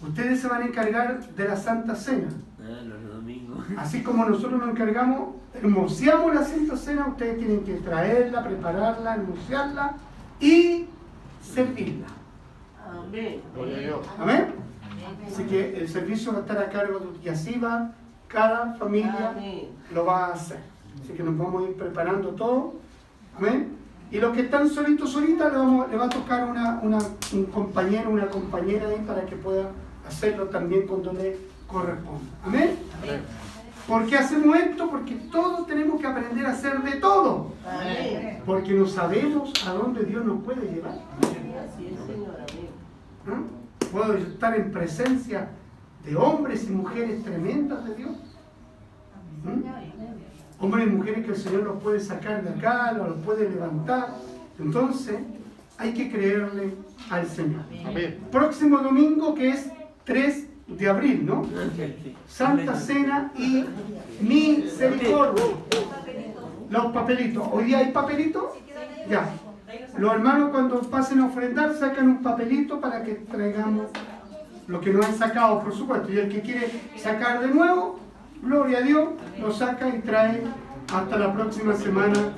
Ustedes 0.00 0.40
se 0.40 0.48
van 0.48 0.62
a 0.62 0.66
encargar 0.66 1.20
de 1.20 1.48
la 1.48 1.56
Santa 1.56 1.94
Cena. 1.94 2.28
Ah, 2.64 2.82
los 2.84 3.14
domingos. 3.14 3.64
Así 3.76 4.02
como 4.02 4.24
nosotros 4.24 4.60
nos 4.60 4.70
encargamos, 4.70 5.36
hermoseamos 5.54 6.34
la 6.34 6.44
Santa 6.44 6.76
Cena, 6.76 7.06
ustedes 7.08 7.38
tienen 7.38 7.64
que 7.64 7.74
traerla, 7.74 8.42
prepararla, 8.44 9.14
hermosearla 9.16 9.96
y 10.40 10.86
servirla. 11.42 12.06
Amén. 12.90 13.40
Gloria 13.54 13.76
a 13.76 13.80
Dios. 13.80 14.06
Amén. 14.18 14.46
Así 15.26 15.44
que 15.44 15.76
el 15.78 15.88
servicio 15.88 16.32
va 16.32 16.38
a 16.38 16.40
estar 16.42 16.58
a 16.58 16.68
cargo 16.70 16.98
de 17.00 17.06
y 17.24 17.28
así 17.28 17.58
va, 17.58 17.92
cada 18.28 18.74
familia 18.74 19.30
Amén. 19.30 19.68
lo 19.94 20.04
va 20.04 20.26
a 20.26 20.32
hacer. 20.34 20.58
Así 21.02 21.12
que 21.14 21.22
nos 21.22 21.36
vamos 21.36 21.64
a 21.64 21.68
ir 21.70 21.76
preparando 21.76 22.28
todo. 22.30 22.74
Amén. 23.36 23.76
Y 24.10 24.18
los 24.18 24.34
que 24.34 24.42
están 24.42 24.68
solitos, 24.68 25.10
solitas, 25.10 25.50
le, 25.52 25.58
vamos- 25.58 25.90
le 25.90 25.96
va 25.96 26.04
a 26.04 26.08
tocar 26.10 26.48
una, 26.48 26.78
una- 26.82 26.98
un 27.32 27.44
compañero, 27.46 28.10
una 28.10 28.26
compañera 28.26 28.86
ahí 28.88 29.02
para 29.06 29.24
que 29.24 29.36
pueda 29.36 29.70
hacerlo 30.06 30.46
también 30.48 30.86
cuando 30.86 31.12
le 31.14 31.38
corresponda. 31.72 32.20
Amén. 32.44 32.76
¿Por 33.88 34.06
qué 34.06 34.16
hacemos 34.16 34.56
esto? 34.56 34.88
Porque 34.88 35.14
todos 35.32 35.66
tenemos 35.66 36.00
que 36.00 36.06
aprender 36.06 36.46
a 36.46 36.52
hacer 36.52 36.80
de 36.82 36.92
todo. 37.00 37.52
Amén. 37.66 38.40
Porque 38.46 38.72
no 38.74 38.86
sabemos 38.86 39.52
a 39.66 39.72
dónde 39.72 40.04
Dios 40.04 40.24
nos 40.24 40.42
puede 40.44 40.70
llevar. 40.72 40.98
¿no? 43.26 43.62
Puedo 43.90 44.14
estar 44.14 44.54
en 44.56 44.70
presencia 44.70 45.48
de 46.04 46.16
hombres 46.16 46.64
y 46.64 46.70
mujeres 46.70 47.22
tremendas 47.24 47.84
de 47.84 47.94
Dios. 47.94 48.16
¿Mm? 49.44 50.64
Hombres 50.64 50.86
y 50.86 50.90
mujeres 50.90 51.24
que 51.24 51.32
el 51.32 51.36
Señor 51.36 51.62
los 51.64 51.82
puede 51.82 51.98
sacar 51.98 52.42
de 52.44 52.50
acá, 52.50 52.92
los 52.92 53.18
puede 53.24 53.50
levantar. 53.50 54.14
Entonces, 54.60 55.18
hay 55.76 55.92
que 55.92 56.10
creerle 56.10 56.74
al 57.10 57.26
Señor. 57.26 57.62
Amén. 57.84 58.20
Próximo 58.30 58.78
domingo 58.78 59.34
que 59.34 59.50
es 59.50 59.70
3 60.04 60.51
de 60.78 60.88
abril, 60.88 61.26
¿no? 61.26 61.46
Santa 62.28 62.74
Cena 62.76 63.32
y 63.36 63.64
Misericordia. 64.20 65.44
Los 66.70 66.86
papelitos. 66.86 67.46
¿Hoy 67.52 67.64
día 67.64 67.78
hay 67.78 67.92
papelitos? 67.92 68.44
Ya. 69.08 69.28
Los 69.98 70.12
hermanos 70.12 70.50
cuando 70.50 70.80
pasen 70.82 71.20
a 71.20 71.26
ofrendar 71.26 71.74
sacan 71.74 72.08
un 72.08 72.22
papelito 72.22 72.80
para 72.80 73.02
que 73.02 73.14
traigamos 73.14 73.86
lo 74.66 74.80
que 74.80 74.92
no 74.92 75.02
han 75.02 75.14
sacado, 75.14 75.62
por 75.62 75.74
supuesto. 75.74 76.12
Y 76.12 76.18
el 76.18 76.28
que 76.28 76.40
quiere 76.40 76.70
sacar 76.96 77.40
de 77.40 77.48
nuevo, 77.48 77.98
gloria 78.42 78.78
a 78.78 78.82
Dios, 78.82 79.08
lo 79.40 79.52
saca 79.52 79.88
y 79.88 80.00
trae 80.00 80.42
hasta 80.92 81.16
la 81.18 81.32
próxima 81.32 81.74
semana 81.74 82.32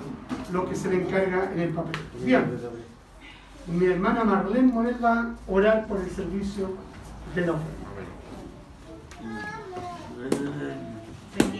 lo 0.52 0.68
que 0.68 0.74
se 0.74 0.88
le 0.90 0.96
encarga 0.96 1.50
en 1.52 1.60
el 1.60 1.68
papelito. 1.70 2.24
Bien. 2.24 2.44
Mi 3.66 3.86
hermana 3.86 4.24
Marlene 4.24 4.72
Morel 4.72 5.02
va 5.02 5.20
a 5.20 5.34
orar 5.48 5.86
por 5.86 5.98
el 5.98 6.10
servicio 6.10 6.70
de 7.34 7.46
la 7.46 7.52
ofrenda. 7.52 7.83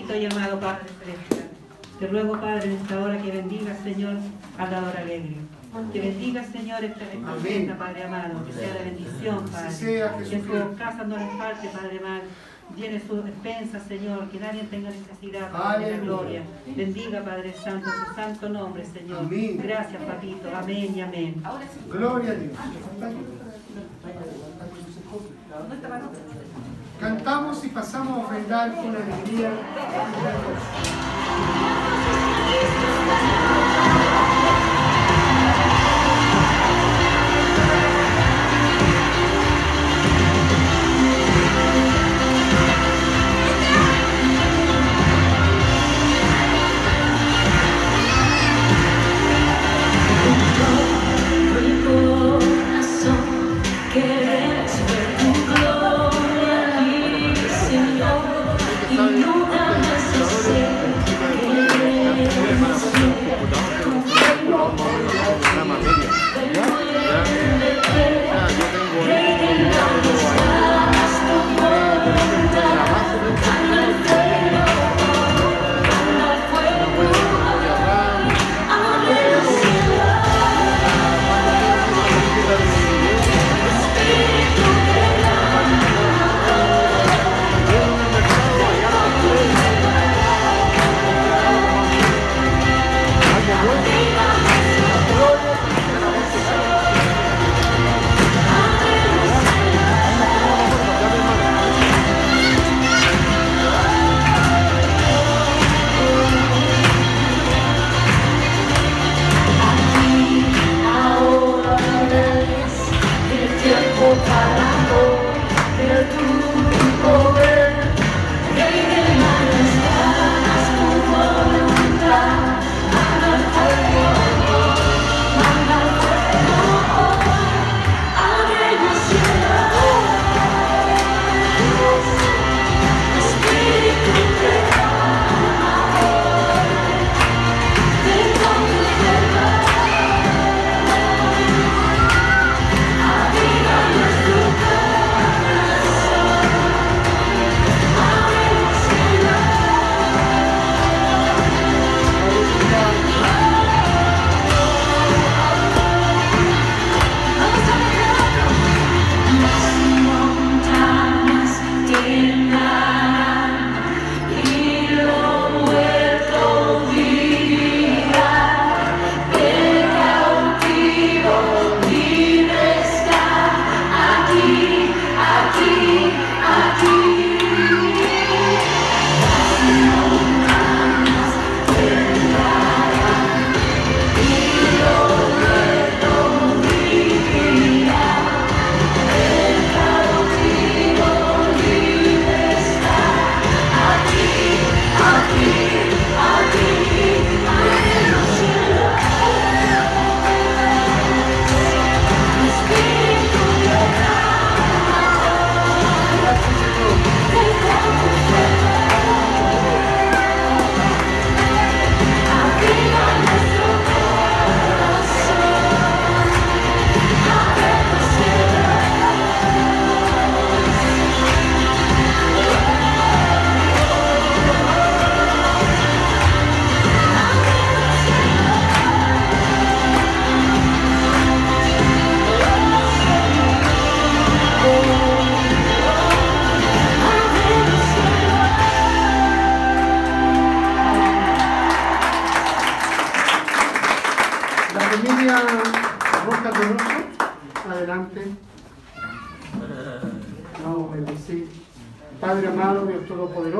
Bendito 0.06 0.16
y 0.16 0.26
amado 0.26 0.60
Padre 0.60 0.84
Celestial. 1.02 1.48
Te 1.98 2.06
ruego, 2.08 2.32
Padre, 2.38 2.64
en 2.64 2.72
esta 2.72 3.00
hora 3.00 3.16
que 3.22 3.30
bendiga, 3.30 3.74
Señor, 3.82 4.16
al 4.58 4.70
dador 4.70 4.96
alegre. 4.96 5.36
Que 5.92 6.00
bendiga, 6.00 6.44
Señor, 6.44 6.84
esta, 6.84 7.04
ofrenda, 7.34 7.78
Padre 7.78 8.04
amado. 8.04 8.44
Que 8.44 8.52
sea 8.52 8.74
de 8.74 8.84
bendición, 8.84 9.44
Padre. 9.50 9.68
Que 10.28 10.36
en 10.36 10.44
sus 10.44 10.78
casas 10.78 11.06
no 11.06 11.16
les 11.16 11.30
falte, 11.38 11.68
Padre 11.68 11.98
amado. 11.98 12.22
Llene 12.76 13.00
su 13.00 13.22
despensa, 13.22 13.80
Señor, 13.80 14.28
que 14.28 14.40
nadie 14.40 14.64
tenga 14.64 14.90
necesidad, 14.90 15.50
Padre 15.50 15.86
de 15.86 15.90
la 15.92 16.04
gloria. 16.04 16.42
Bendiga, 16.76 17.22
Padre 17.22 17.54
Santo, 17.54 17.88
su 17.88 18.14
santo 18.14 18.48
nombre, 18.50 18.84
Señor. 18.84 19.20
Amén. 19.20 19.58
Gracias, 19.62 20.02
Papito. 20.02 20.54
Amén 20.54 20.92
y 20.94 21.00
amén. 21.00 21.42
Gloria 21.90 22.32
a 22.32 22.34
Dios. 22.34 22.52
Cantamos 27.04 27.62
y 27.62 27.68
pasamos 27.68 28.16
a 28.16 28.24
ofrendar 28.24 28.74
con 28.76 28.96
alegría. 28.96 29.50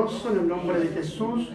En 0.05 0.37
el 0.37 0.47
nombre 0.47 0.79
de 0.79 0.89
Jesús, 0.89 1.49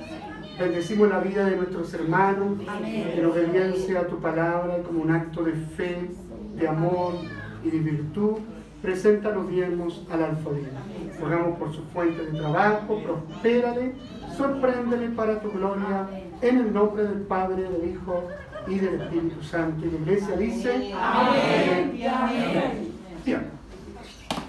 bendecimos 0.58 1.08
la 1.08 1.20
vida 1.20 1.44
de 1.44 1.54
nuestros 1.54 1.94
hermanos, 1.94 2.58
en 2.84 3.24
obediencia 3.24 4.00
a 4.00 4.06
tu 4.08 4.18
palabra, 4.18 4.78
como 4.84 5.02
un 5.02 5.12
acto 5.12 5.44
de 5.44 5.52
fe, 5.52 6.10
de 6.56 6.66
amor 6.66 7.14
y 7.62 7.70
de 7.70 7.78
virtud. 7.78 8.38
Presenta 8.82 9.30
los 9.30 9.48
diezmos 9.48 10.04
al 10.10 10.24
alfabeta. 10.24 10.80
Rogamos 11.20 11.58
por 11.60 11.72
su 11.72 11.84
fuente 11.92 12.26
de 12.26 12.38
trabajo, 12.40 13.00
prospérale, 13.04 13.94
sorpréndele 14.36 15.10
para 15.10 15.40
tu 15.40 15.52
gloria, 15.52 16.08
en 16.42 16.58
el 16.58 16.72
nombre 16.72 17.04
del 17.04 17.20
Padre, 17.20 17.62
del 17.62 17.92
Hijo 17.92 18.24
y 18.66 18.80
del 18.80 19.00
Espíritu 19.00 19.44
Santo. 19.44 19.86
Y 19.86 19.92
la 19.92 19.98
iglesia 19.98 20.36
dice, 20.36 20.92
Amén. 21.00 21.92
Bien. 23.24 23.46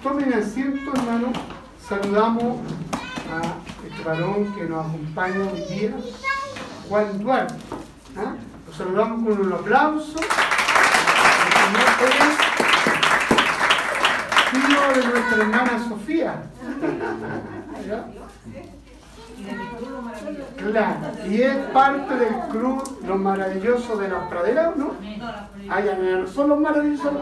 Tomen 0.01 0.33
asiento, 0.33 0.91
hermano. 0.91 1.33
Saludamos 1.79 2.57
a 3.31 3.70
varón 4.03 4.53
que 4.55 4.63
nos 4.63 4.85
acompaña 4.85 5.51
hoy 5.51 5.61
día, 5.61 5.91
Juan 6.89 7.19
Duarte. 7.19 7.55
¿Ah? 8.17 8.35
Lo 8.67 8.73
saludamos 8.73 9.23
con 9.23 9.45
un 9.45 9.53
aplauso. 9.53 10.19
Tío 14.51 15.01
de 15.01 15.07
nuestra 15.07 15.37
hermana 15.37 15.87
Sofía. 15.87 16.43
Claro, 20.57 20.95
y 21.27 21.41
es 21.41 21.55
parte 21.73 22.15
del 22.15 22.35
club 22.51 22.99
Los 23.07 23.19
Maravillosos 23.19 23.99
de 23.99 24.07
las 24.07 24.29
Praderas, 24.29 24.75
¿no? 24.77 24.91
Ah, 25.69 25.81
ya, 25.81 25.97
ya, 25.97 26.27
son 26.27 26.49
los 26.49 26.59
maravillosos. 26.59 27.13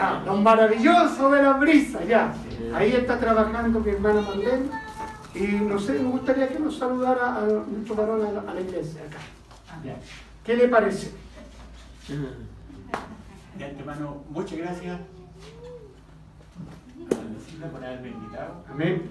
Ah, 0.00 0.22
los 0.24 0.40
maravillosos 0.40 1.32
de 1.32 1.42
la 1.42 1.52
brisa, 1.54 2.04
ya. 2.04 2.32
Ahí 2.74 2.92
está 2.92 3.18
trabajando 3.18 3.80
mi 3.80 3.90
hermana 3.90 4.20
Marlene. 4.20 4.68
Y 5.34 5.46
no 5.64 5.78
sé, 5.78 5.94
me 5.94 6.10
gustaría 6.10 6.48
que 6.48 6.58
nos 6.58 6.78
saludara 6.78 7.36
a 7.36 7.40
nuestro 7.42 7.94
varón 7.94 8.24
a 8.26 8.32
la, 8.32 8.50
a 8.50 8.54
la 8.54 8.60
iglesia 8.60 9.02
acá. 9.02 9.18
¿Qué 10.44 10.56
le 10.56 10.68
parece? 10.68 11.12
De 13.58 13.64
antemano, 13.64 14.22
muchas 14.30 14.58
gracias 14.58 14.98
por 17.72 17.84
haberme 17.84 18.08
invitado 18.10 18.64
Amén. 18.70 19.02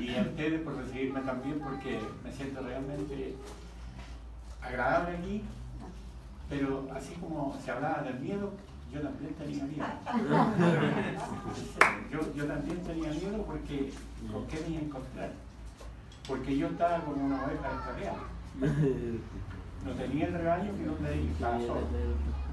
y 0.00 0.14
a 0.16 0.22
ustedes 0.22 0.60
por 0.62 0.76
recibirme 0.76 1.20
también 1.20 1.60
porque 1.60 2.00
me 2.24 2.32
siento 2.32 2.60
realmente 2.60 3.36
agradable 4.60 5.16
aquí, 5.16 5.42
pero 6.48 6.88
así 6.94 7.14
como 7.14 7.56
se 7.64 7.70
hablaba 7.70 8.02
del 8.02 8.18
miedo, 8.18 8.52
yo 8.92 9.00
también 9.00 9.34
tenía 9.34 9.64
miedo. 9.64 9.86
Yo, 12.12 12.20
yo 12.34 12.44
también 12.44 12.82
tenía 12.82 13.08
miedo 13.08 13.42
porque 13.46 13.90
¿con 14.30 14.46
qué 14.46 14.60
me 14.60 14.68
iba 14.68 14.80
a 14.80 14.84
encontrar? 14.84 15.32
Porque 16.28 16.58
yo 16.58 16.66
estaba 16.66 17.00
como 17.00 17.24
una 17.24 17.42
oveja 17.46 17.72
descarriada. 17.72 18.18
No 19.84 19.92
tenía 19.92 20.26
el 20.26 20.34
rebaño 20.34 20.76
que 20.76 20.84
donde 20.84 21.22
ir, 21.22 21.30
estaba 21.30 21.58
solo. 21.58 21.80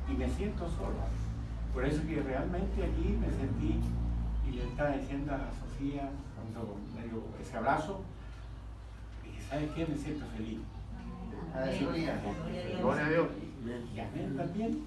Y 0.10 0.14
me 0.14 0.30
siento 0.30 0.66
solo. 0.70 0.96
Por 1.74 1.86
eso 1.86 2.02
que 2.08 2.22
realmente 2.22 2.84
aquí 2.84 3.18
me 3.20 3.30
sentí 3.32 3.82
y 4.48 4.52
le 4.56 4.64
estaba 4.64 4.92
diciendo 4.92 5.34
a 5.34 5.52
Sofía 5.60 6.10
cuando 6.36 6.78
me 6.96 7.04
dio 7.04 7.22
ese 7.42 7.58
abrazo, 7.58 8.02
y 9.26 9.42
¿sabes 9.50 9.70
qué? 9.76 9.86
Me 9.86 9.98
siento 9.98 10.26
feliz. 10.38 10.60
Gloria 12.80 13.06
a 13.06 13.10
Dios. 13.10 13.28
Y 13.94 14.00
amén 14.00 14.38
también. 14.38 14.84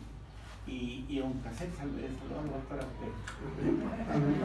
Y, 0.66 1.04
y 1.08 1.20
un 1.20 1.32
placer 1.40 1.68
sal- 1.76 1.90
saludarlo 1.90 2.52
doctor 2.52 2.78
a 2.80 2.86
usted. 2.86 3.12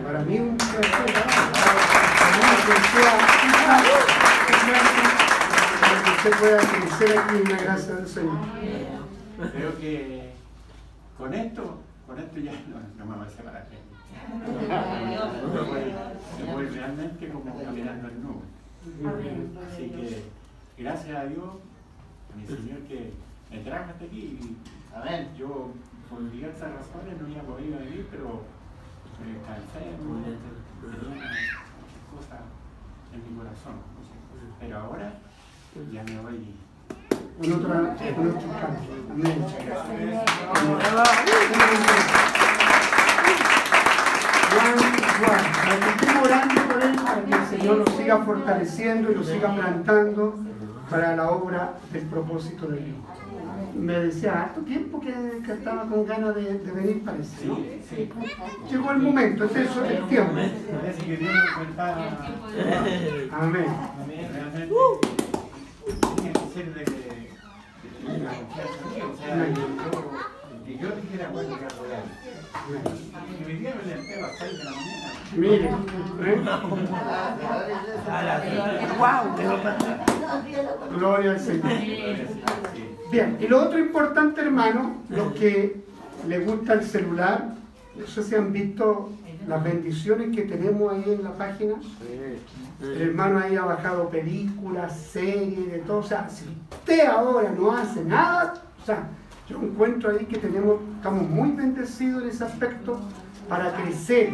Para 0.04 0.20
mí 0.24 0.40
un 0.40 0.58
placer. 0.58 0.82
Para 0.92 1.04
que 2.58 2.74
para 5.80 6.16
usted 6.18 6.32
pueda 6.40 6.58
crecer 6.60 7.18
aquí 7.20 7.36
en 7.36 7.50
la 7.52 7.58
gracia 7.58 7.96
del 7.96 8.08
Señor. 8.08 8.38
Creo 9.54 9.78
que 9.80 10.32
con 11.18 11.34
esto, 11.34 11.80
con 12.08 12.20
esto 12.20 12.40
ya 12.40 12.52
no, 12.52 12.80
no 12.98 13.06
me 13.12 13.18
voy 13.18 13.28
a 13.28 13.30
separar. 13.30 13.68
Me 14.28 15.62
voy, 15.62 15.80
me 16.46 16.54
voy 16.54 16.66
realmente 16.66 17.30
como 17.30 17.56
caminando 17.64 18.10
en 18.10 18.24
nubes. 18.24 18.50
Así 19.72 19.90
que 19.90 20.24
gracias 20.82 21.16
a 21.18 21.26
Dios, 21.26 21.46
a 22.34 22.38
mi 22.38 22.46
Señor 22.48 22.80
que 22.88 23.14
me 23.52 23.60
trajo 23.60 23.92
hasta 23.92 24.04
aquí. 24.06 24.18
Y 24.42 24.58
Amén. 24.96 25.30
yo 25.38 25.72
podría 26.10 26.52
Zarrazuela 26.52 27.14
no 27.20 27.26
había 27.26 27.44
podido 27.44 27.80
venir, 27.80 28.08
pero, 28.12 28.44
enfermo, 29.22 30.24
cosas 32.12 32.42
en 33.14 33.20
mi 33.24 33.38
corazón. 33.38 33.76
Pero 34.60 34.78
ahora 34.80 35.14
ya 35.92 36.04
me 36.04 36.20
voy. 36.22 36.56
Con 37.38 37.54
otra, 37.54 37.96
con 38.16 38.28
otro 38.28 38.50
canto. 38.60 38.92
Orando 46.24 46.62
por 46.68 46.84
él 46.84 46.96
para 46.96 47.26
que 47.26 47.34
el 47.34 47.46
Señor 47.46 47.78
lo 47.78 47.86
siga 47.98 48.18
fortaleciendo 48.20 49.12
y 49.12 49.16
lo 49.16 49.24
siga 49.24 49.56
plantando 49.56 50.36
para 50.90 51.16
la 51.16 51.32
obra 51.32 51.74
del 51.92 52.06
propósito 52.06 52.68
de 52.68 52.78
Dios. 52.78 52.98
Me 53.76 54.00
decía, 54.00 54.44
harto 54.44 54.62
tiempo 54.62 55.00
que, 55.00 55.14
que 55.46 55.52
estaba 55.52 55.86
con 55.88 56.06
ganas 56.06 56.36
de, 56.36 56.60
de 56.60 56.72
venir, 56.72 57.04
parece, 57.04 57.46
¿no? 57.46 57.60
Llegó 58.70 58.92
el 58.92 58.98
momento, 59.00 59.46
este 59.46 59.64
es 59.64 59.78
el 59.78 60.08
tiempo. 60.08 60.34
Cuenta 61.56 62.28
Amén. 63.32 63.68
Que 70.68 70.78
yo, 70.78 70.90
dijera 70.90 71.30
bueno 71.30 71.58
que. 71.58 71.66
Y 73.40 73.46
hoy 73.46 73.54
día 73.60 73.74
me 73.76 73.84
levanté 73.90 74.16
a 74.16 74.22
las 74.22 74.38
6 74.38 74.58
de 74.58 74.64
la 74.66 74.72
mañana. 74.72 75.14
Mire, 75.38 75.70
¿eh? 76.26 76.42
gloria 80.98 81.32
al 81.32 81.40
Señor. 81.40 81.72
Bien, 83.12 83.38
y 83.40 83.48
lo 83.48 83.64
otro 83.64 83.80
importante, 83.80 84.42
hermano, 84.42 84.98
los 85.10 85.32
que 85.34 85.82
les 86.28 86.46
gusta 86.46 86.74
el 86.74 86.84
celular, 86.84 87.54
no 87.96 88.06
sé 88.06 88.24
si 88.24 88.36
han 88.36 88.52
visto 88.52 89.12
las 89.48 89.64
bendiciones 89.64 90.36
que 90.36 90.42
tenemos 90.44 90.92
ahí 90.92 91.14
en 91.14 91.24
la 91.24 91.32
página. 91.32 91.76
El 92.82 93.02
hermano 93.02 93.40
ahí 93.40 93.56
ha 93.56 93.64
bajado 93.64 94.10
películas, 94.10 95.00
series, 95.14 95.72
de 95.72 95.80
todo. 95.80 96.00
O 96.00 96.04
sea, 96.04 96.28
si 96.30 96.44
usted 96.72 97.06
ahora 97.06 97.50
no 97.58 97.72
hace 97.72 98.04
nada, 98.04 98.56
o 98.82 98.86
sea, 98.86 99.08
yo 99.50 99.62
encuentro 99.62 100.12
ahí 100.12 100.26
que 100.26 100.38
tenemos, 100.38 100.82
estamos 100.98 101.30
muy 101.30 101.52
bendecidos 101.52 102.24
en 102.24 102.30
ese 102.30 102.44
aspecto 102.44 103.00
para 103.48 103.74
crecer, 103.76 104.34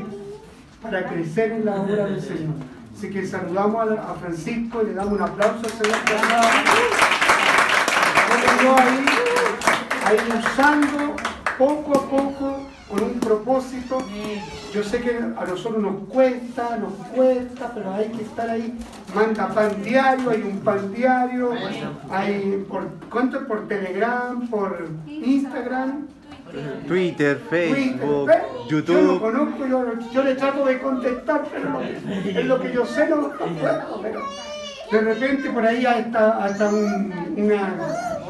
para 0.82 1.08
crecer 1.08 1.52
en 1.52 1.66
la 1.66 1.76
obra 1.76 2.06
del 2.06 2.22
Señor. 2.22 2.56
Así 2.96 3.10
que 3.10 3.26
saludamos 3.28 3.92
a, 3.92 4.16
Francisco 4.16 4.82
y 4.82 4.88
le 4.88 4.94
damos 4.94 5.14
un 5.14 5.22
aplauso 5.22 5.62
al 5.66 5.72
Señor. 5.72 5.98
ahí, 8.78 9.06
ahí 10.06 10.18
usando 10.40 11.16
poco 11.58 11.98
a 11.98 12.10
poco 12.10 12.73
con 12.90 13.04
un 13.04 13.20
propósito. 13.20 13.98
Yo 14.74 14.84
sé 14.84 15.00
que 15.02 15.18
a 15.18 15.46
nosotros 15.46 15.82
nos 15.82 15.96
cuesta, 16.10 16.78
nos 16.78 16.94
cuesta, 17.16 17.72
pero 17.74 17.94
hay 17.94 18.10
que 18.10 18.24
estar 18.24 18.50
ahí. 18.50 18.78
Manda 19.16 19.48
pan 19.50 19.82
diario, 19.84 20.30
hay 20.32 20.42
un 20.42 20.60
pan 20.60 20.94
diario, 20.94 21.52
hay 22.10 22.66
por, 22.70 22.88
¿cuánto 23.10 23.46
por 23.48 23.68
Telegram, 23.68 24.48
por 24.50 24.88
Instagram? 25.08 26.08
Twitter, 26.88 27.42
Facebook, 27.50 28.26
Twitter. 28.28 28.44
Yo 28.70 28.94
lo 28.94 29.02
YouTube. 29.16 29.22
conozco, 29.22 29.66
yo, 29.68 29.86
yo 30.12 30.24
le 30.24 30.36
trato 30.36 30.66
de 30.66 30.80
contestar, 30.80 31.46
pero 31.52 31.82
es 31.82 32.46
lo 32.46 32.60
que 32.60 32.72
yo 32.72 32.86
sé, 32.86 33.08
no 33.10 33.18
no 33.22 33.30
puedo. 33.30 34.02
Pero 34.04 34.22
de 34.92 35.02
repente 35.14 35.50
por 35.50 35.66
ahí 35.66 35.84
hasta, 35.84 36.44
hasta 36.44 36.70
un, 36.70 37.34
una- 37.38 37.74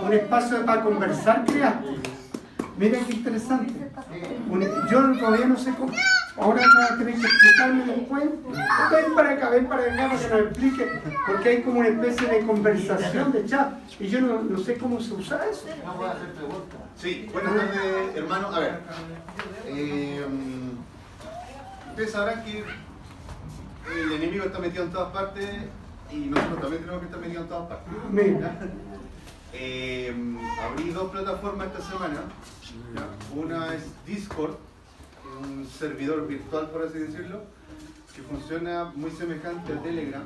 un 0.05 0.13
espacio 0.13 0.65
para 0.65 0.81
conversar 0.84 1.43
creaste. 1.45 1.85
Mira 2.77 2.99
qué 3.07 3.13
interesante. 3.13 3.73
Yo 4.91 5.19
todavía 5.19 5.45
no 5.45 5.57
sé 5.57 5.73
cómo. 5.75 5.93
Ahora 6.35 6.63
a 6.65 6.97
tener 6.97 7.13
que 7.13 7.27
explicarme 7.27 7.85
después. 7.85 8.23
Ven 8.91 9.15
para 9.15 9.29
acá, 9.31 9.49
ven 9.49 9.67
para 9.67 9.83
acá 9.83 10.09
para 10.09 10.19
que 10.19 10.27
nos 10.29 10.41
explique. 10.47 11.01
Porque 11.27 11.49
hay 11.49 11.61
como 11.61 11.79
una 11.79 11.89
especie 11.89 12.27
de 12.27 12.45
conversación 12.45 13.31
de 13.31 13.45
chat. 13.45 13.73
Y 13.99 14.07
yo 14.07 14.21
no, 14.21 14.41
no 14.41 14.59
sé 14.59 14.77
cómo 14.77 14.99
se 14.99 15.13
usa 15.13 15.45
eso. 15.49 15.67
Sí, 16.97 17.29
buenas 17.31 17.55
tardes, 17.55 18.15
hermano. 18.15 18.47
A 18.47 18.59
ver, 18.59 18.79
eh, 19.67 20.25
ustedes 21.89 22.11
sabrán 22.11 22.43
que 22.43 22.63
el 23.95 24.11
enemigo 24.13 24.45
está 24.45 24.59
metido 24.59 24.85
en 24.85 24.91
todas 24.91 25.11
partes 25.13 25.49
y 26.11 26.17
nosotros 26.17 26.61
también 26.61 26.81
tenemos 26.81 26.99
que 27.01 27.05
estar 27.05 27.19
metidos 27.19 27.43
en 27.43 27.49
todas 27.49 27.67
partes. 27.69 27.93
Mira. 28.09 28.57
Eh, 29.55 30.11
abrí 30.63 30.89
dos 30.89 31.11
plataformas 31.11 31.67
esta 31.67 31.91
semana. 31.91 32.21
¿Ya? 32.95 33.07
Una 33.35 33.73
es 33.73 33.83
Discord, 34.05 34.55
un 35.41 35.65
servidor 35.67 36.27
virtual, 36.27 36.69
por 36.69 36.83
así 36.83 36.99
decirlo, 36.99 37.41
que 38.15 38.21
funciona 38.21 38.91
muy 38.95 39.11
semejante 39.11 39.73
a 39.73 39.81
Telegram. 39.81 40.23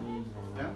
¿ya? 0.57 0.71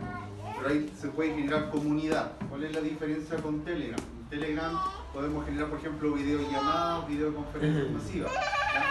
Pero 0.58 0.70
ahí 0.70 0.92
se 1.00 1.08
puede 1.10 1.36
generar 1.36 1.70
comunidad. 1.70 2.34
¿Cuál 2.50 2.64
es 2.64 2.76
la 2.76 2.82
diferencia 2.82 3.38
con 3.38 3.62
Telegram? 3.62 4.00
En 4.00 4.30
Telegram 4.30 4.80
podemos 5.14 5.46
generar, 5.46 5.70
por 5.70 5.80
ejemplo, 5.80 6.14
videollamadas, 6.14 7.08
videoconferencias 7.08 7.92
masivas. 7.92 8.34
¿ya? 8.34 8.84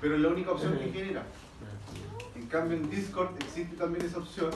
Pero 0.00 0.14
es 0.14 0.20
la 0.20 0.28
única 0.28 0.52
opción 0.52 0.78
que 0.78 0.90
genera. 0.92 1.24
En 2.34 2.46
cambio, 2.46 2.76
en 2.76 2.90
Discord 2.90 3.30
existe 3.40 3.76
también 3.76 4.04
esa 4.06 4.18
opción, 4.18 4.50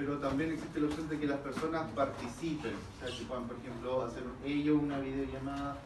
pero 0.00 0.16
también 0.16 0.52
existe 0.52 0.80
la 0.80 0.86
opción 0.86 1.08
de 1.08 1.18
que 1.18 1.26
las 1.26 1.38
personas 1.40 1.82
participen. 1.94 2.72
O 2.72 3.06
sea, 3.06 3.16
que 3.16 3.24
puedan, 3.24 3.44
por 3.44 3.56
ejemplo, 3.58 4.04
hacer 4.04 4.22
ellos 4.44 4.78
una 4.80 4.98
videollamada 4.98 5.76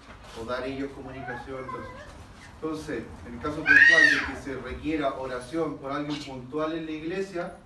o 0.41 0.45
dar 0.45 0.65
ellos 0.65 0.91
comunicación. 0.93 1.65
Entonces, 2.55 3.03
en 3.27 3.35
el 3.35 3.41
caso 3.41 3.57
puntual 3.57 3.77
de 3.77 4.33
que 4.33 4.41
se 4.41 4.57
requiera 4.57 5.15
oración 5.15 5.79
por 5.79 5.91
alguien 5.91 6.17
puntual 6.23 6.79
en 6.79 6.87
la 6.87 6.93
iglesia, 6.93 7.57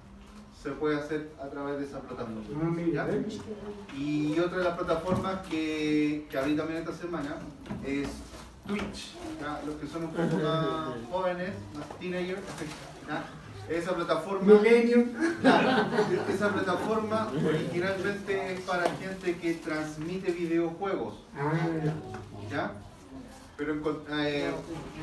se 0.60 0.70
puede 0.70 0.96
hacer 0.96 1.30
a 1.40 1.48
través 1.48 1.78
de 1.78 1.84
esa 1.84 2.00
plataforma. 2.00 2.40
Ah. 2.98 3.06
¿eh? 3.10 3.26
Y 3.96 4.38
otra 4.40 4.58
de 4.58 4.64
las 4.64 4.76
plataformas 4.76 5.46
que, 5.46 6.26
que 6.30 6.38
abrí 6.38 6.56
también 6.56 6.80
esta 6.80 6.94
semana 6.94 7.36
es 7.84 8.08
Twitch. 8.66 9.14
¿ya? 9.40 9.62
Los 9.66 9.76
que 9.76 9.86
son 9.86 10.04
un 10.04 10.10
poco 10.10 10.42
más 10.42 10.94
jóvenes, 11.10 11.52
más 11.76 11.98
teenagers, 12.00 12.40
¿ya? 13.06 13.37
Esa 13.68 13.94
plataforma, 13.94 14.54
Millennium. 14.54 15.08
esa 16.28 16.48
plataforma 16.52 17.30
originalmente 17.46 18.54
es 18.54 18.60
para 18.60 18.84
gente 18.96 19.36
que 19.36 19.54
transmite 19.54 20.32
videojuegos. 20.32 21.14
Ah. 21.36 21.52
¿ya? 22.50 22.72
Pero 23.56 24.04
eh, 24.10 24.50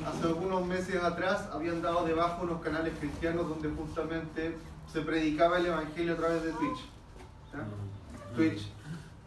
hace 0.08 0.28
algunos 0.28 0.66
meses 0.66 1.04
atrás 1.04 1.50
habían 1.52 1.82
dado 1.82 2.06
debajo 2.06 2.44
unos 2.44 2.62
canales 2.62 2.94
cristianos 3.00 3.50
donde 3.50 3.70
justamente 3.70 4.58
se 4.92 5.02
predicaba 5.02 5.58
el 5.58 5.68
evangelio 5.68 6.14
a 6.14 6.18
través 6.18 6.44
de 6.44 6.52
Twitch. 6.54 6.80
¿ya? 7.54 8.36
Twitch 8.36 8.70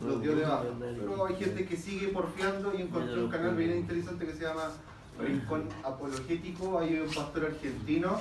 los 0.00 0.22
dio 0.22 0.36
debajo. 0.36 0.64
Pero 0.78 1.26
hay 1.26 1.36
gente 1.36 1.66
que 1.66 1.76
sigue 1.76 2.08
porfiando 2.08 2.72
y 2.74 2.82
encontré 2.82 3.22
un 3.22 3.30
canal 3.30 3.54
bien 3.54 3.76
interesante 3.76 4.26
que 4.26 4.32
se 4.32 4.44
llama 4.44 4.70
Rincón 5.18 5.68
Apologético. 5.84 6.78
Hay 6.78 7.00
un 7.00 7.08
pastor 7.12 7.46
argentino 7.46 8.20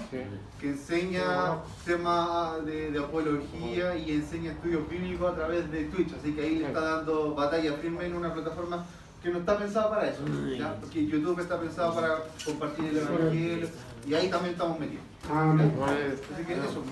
que 0.60 0.69
enseña 0.69 1.57
temas 1.86 2.65
de, 2.65 2.91
de 2.91 2.99
apología 2.99 3.95
y 3.98 4.11
enseña 4.11 4.52
estudios 4.52 4.90
bíblicos 4.90 5.32
a 5.32 5.36
través 5.36 5.72
de 5.72 5.86
Twitch. 5.86 6.14
Así 6.19 6.34
que 6.34 6.41
ahí 6.41 6.56
le 6.57 6.68
está 6.68 6.82
dando 6.82 7.36
batalla 7.36 7.74
firme 7.74 8.06
en 8.06 8.15
una 8.15 8.34
plataforma 8.34 8.86
que 9.22 9.30
no 9.30 9.40
está 9.40 9.57
pensada 9.57 9.90
para 9.90 10.10
eso. 10.10 10.22
¿ya? 10.57 10.76
Porque 10.76 11.06
YouTube 11.06 11.40
está 11.40 11.60
pensado 11.60 11.94
para 11.94 12.24
compartir 12.45 12.86
el 12.86 12.98
evangelio 12.98 13.68
y 14.07 14.14
ahí 14.14 14.30
también 14.30 14.53
estamos 14.53 14.80
metidos. 14.80 15.03
Así 16.34 16.44
que 16.45 16.53
eso. 16.53 16.84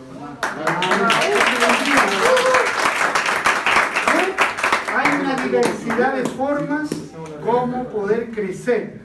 Hay 4.97 5.19
una 5.21 5.35
diversidad 5.35 6.13
de 6.15 6.23
formas 6.29 6.89
como 7.43 7.83
poder 7.89 8.31
crecer. 8.31 9.01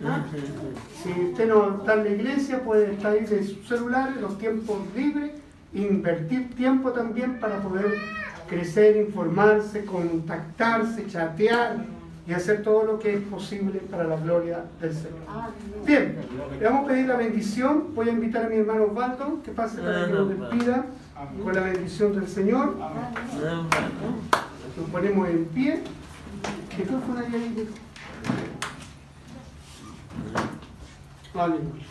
Si 1.03 1.09
usted 1.09 1.49
no 1.49 1.79
está 1.79 1.95
en 1.95 2.05
la 2.05 2.11
iglesia, 2.11 2.63
puede 2.63 2.93
estar 2.93 3.13
ahí 3.13 3.25
de 3.25 3.43
su 3.43 3.63
celular 3.63 4.13
los 4.21 4.37
tiempos 4.37 4.77
libres, 4.95 5.31
invertir 5.73 6.55
tiempo 6.55 6.91
también 6.91 7.41
para 7.41 7.63
poder 7.63 7.95
crecer, 8.47 8.97
informarse, 8.97 9.87
contactarse, 9.87 11.07
chatear 11.07 11.87
y 12.27 12.35
hacer 12.35 12.63
todo 12.63 12.85
lo 12.85 12.99
que 12.99 13.15
es 13.15 13.23
posible 13.23 13.81
para 13.91 14.05
la 14.05 14.17
gloria 14.17 14.65
del 14.79 14.93
Señor. 14.93 15.21
Bien, 15.87 16.17
le 16.59 16.67
vamos 16.67 16.85
a 16.85 16.89
pedir 16.89 17.07
la 17.07 17.17
bendición. 17.17 17.95
Voy 17.95 18.11
a 18.11 18.13
invitar 18.13 18.45
a 18.45 18.49
mi 18.49 18.57
hermano 18.57 18.85
Osvaldo 18.85 19.43
que 19.43 19.53
pase 19.53 19.81
para 19.81 20.07
que 20.07 20.13
nos 20.13 20.29
despida 20.29 20.85
con 21.43 21.55
la 21.55 21.63
bendición 21.63 22.15
del 22.15 22.29
Señor. 22.29 22.77
Nos 24.77 24.91
ponemos 24.93 25.29
en 25.29 25.45
pie. 25.47 25.83
Micrófono 26.77 27.21
ahí, 27.21 27.35
ahí. 27.35 27.69
Aleluya. 31.35 31.85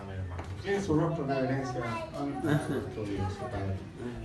Amén, 0.00 0.16
hermano. 0.20 0.42
Tiene 0.62 0.80
su 0.80 0.94
rostro 0.94 1.24
una 1.24 1.38
herencia 1.40 1.80
a 1.82 2.24
nuestro 2.24 3.02
Dios, 3.04 3.32
Padre. 3.40 3.76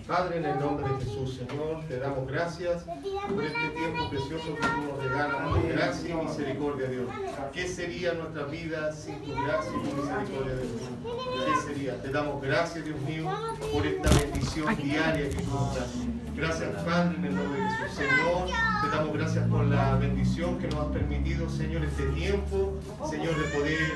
Padre, 0.07 0.37
en 0.37 0.45
el 0.45 0.59
nombre 0.59 0.87
de 0.87 1.03
Jesús, 1.03 1.33
Señor, 1.35 1.83
te 1.87 1.99
damos 1.99 2.27
gracias 2.27 2.83
por 2.83 3.43
este 3.43 3.69
tiempo 3.69 4.09
precioso 4.09 4.55
que 4.55 4.61
tú 4.61 4.81
nos 4.87 5.03
regalas. 5.03 5.49
por 5.49 5.67
Gracia 5.67 6.09
y 6.09 6.25
misericordia, 6.25 6.87
Dios. 6.87 7.09
¿Qué 7.51 7.67
sería 7.67 8.13
nuestra 8.13 8.43
vida 8.43 8.91
sin 8.93 9.19
tu 9.21 9.31
gracia 9.33 9.71
y 9.71 9.89
tu 9.89 9.95
misericordia, 9.95 10.55
Dios? 10.55 10.81
¿Qué 11.45 11.73
sería? 11.73 12.01
Te 12.01 12.09
damos 12.09 12.41
gracias, 12.41 12.85
Dios 12.85 12.99
mío, 13.01 13.29
por 13.73 13.85
esta 13.85 14.09
bendición 14.19 14.75
diaria 14.77 15.29
que 15.29 15.35
tú 15.35 15.49
nos 15.51 15.75
das. 15.75 15.89
Gracias, 16.37 16.69
Padre, 16.83 17.17
en 17.17 17.25
el 17.25 17.35
nombre 17.35 17.59
de 17.59 17.67
Jesús. 17.67 17.97
Señor, 17.97 18.45
te 18.83 18.95
damos 18.95 19.17
gracias 19.17 19.49
por 19.49 19.65
la 19.65 19.95
bendición 19.95 20.59
que 20.59 20.67
nos 20.67 20.85
has 20.85 20.91
permitido, 20.93 21.49
Señor, 21.49 21.83
este 21.83 22.03
tiempo, 22.09 22.77
Señor, 23.09 23.35
de 23.35 23.57
poder 23.57 23.91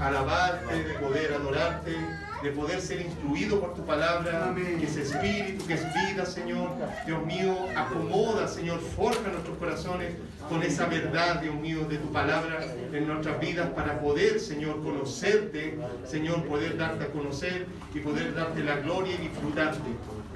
alabarte, 0.00 0.82
de 0.82 0.94
poder 0.94 1.34
adorarte, 1.34 1.94
de 2.42 2.50
poder 2.50 2.80
ser 2.80 3.02
instruido 3.02 3.60
por 3.60 3.74
tu 3.74 3.84
palabra, 3.84 4.48
Amén. 4.48 4.78
que 4.80 4.86
es 4.86 4.96
espíritu, 4.96 5.64
que 5.64 5.74
es 5.74 5.84
vida, 5.94 6.26
Señor. 6.26 6.70
Dios 7.06 7.24
mío, 7.24 7.54
acomoda, 7.76 8.48
Señor, 8.48 8.80
forja 8.80 9.30
nuestros 9.30 9.56
corazones 9.56 10.14
con 10.48 10.64
esa 10.64 10.86
verdad, 10.86 11.40
Dios 11.40 11.54
mío, 11.54 11.84
de 11.88 11.98
tu 11.98 12.12
palabra 12.12 12.66
en 12.92 13.06
nuestras 13.06 13.38
vidas 13.38 13.68
para 13.70 14.00
poder, 14.00 14.40
Señor, 14.40 14.82
conocerte, 14.82 15.78
Señor, 16.04 16.44
poder 16.46 16.76
darte 16.76 17.04
a 17.04 17.08
conocer 17.08 17.66
y 17.94 18.00
poder 18.00 18.34
darte 18.34 18.64
la 18.64 18.74
gloria 18.76 19.14
y 19.14 19.28
disfrutarte. 19.28 19.78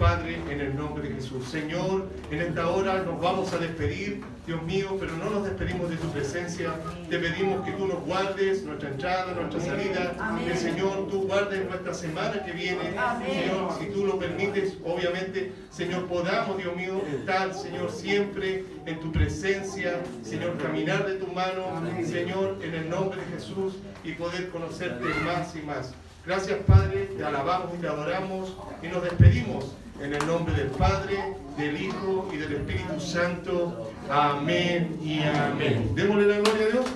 Padre, 0.00 0.40
en 0.48 0.62
el 0.62 0.74
nombre 0.74 1.06
de 1.06 1.14
Jesús. 1.16 1.46
Señor, 1.46 2.08
en 2.30 2.40
esta 2.40 2.70
hora 2.70 3.02
nos 3.02 3.20
vamos 3.20 3.52
a 3.52 3.58
despedir, 3.58 4.22
Dios 4.46 4.62
mío, 4.62 4.96
pero 4.98 5.14
no 5.18 5.28
nos 5.28 5.44
despedimos 5.44 5.90
de 5.90 5.96
tu 5.96 6.10
presencia. 6.10 6.70
Te 7.10 7.18
pedimos 7.18 7.62
que 7.66 7.72
tú 7.72 7.86
nos 7.86 8.02
guardes 8.06 8.62
nuestra 8.62 8.88
entrada, 8.88 9.34
nuestra 9.34 9.60
salida. 9.60 10.38
Que, 10.42 10.56
Señor, 10.56 11.06
tú 11.10 11.26
guardes 11.26 11.68
nuestra 11.68 11.92
semana 11.92 12.42
que 12.42 12.52
viene. 12.52 12.80
Señor, 12.80 13.72
si 13.78 13.86
tú 13.92 14.06
lo 14.06 14.18
permites, 14.18 14.78
obviamente, 14.86 15.52
Señor, 15.70 16.06
podamos, 16.06 16.56
Dios 16.56 16.74
mío, 16.74 17.02
estar, 17.18 17.52
Señor, 17.52 17.90
siempre 17.90 18.64
en 18.86 19.00
tu 19.00 19.12
presencia. 19.12 20.00
Señor, 20.22 20.56
caminar 20.56 21.06
de 21.06 21.16
tu 21.16 21.26
mano, 21.26 21.66
Señor, 22.06 22.56
en 22.62 22.72
el 22.72 22.88
nombre 22.88 23.20
de 23.20 23.36
Jesús 23.36 23.74
y 24.02 24.12
poder 24.12 24.48
conocerte 24.48 25.04
más 25.26 25.54
y 25.54 25.60
más. 25.60 25.92
Gracias, 26.24 26.58
Padre, 26.66 27.10
te 27.18 27.22
alabamos 27.22 27.74
y 27.76 27.80
te 27.82 27.86
adoramos 27.86 28.56
y 28.82 28.88
nos 28.88 29.02
despedimos 29.02 29.74
en 30.02 30.14
el 30.14 30.26
nombre 30.26 30.54
del 30.54 30.68
Padre, 30.68 31.34
del 31.58 31.78
Hijo 31.78 32.26
y 32.32 32.38
del 32.38 32.54
Espíritu 32.54 32.98
Santo. 32.98 33.92
Amén 34.10 34.98
y 35.02 35.20
amén. 35.22 35.94
Démosle 35.94 36.26
la 36.26 36.38
gloria 36.38 36.64
a 36.64 36.70
Dios. 36.70 36.86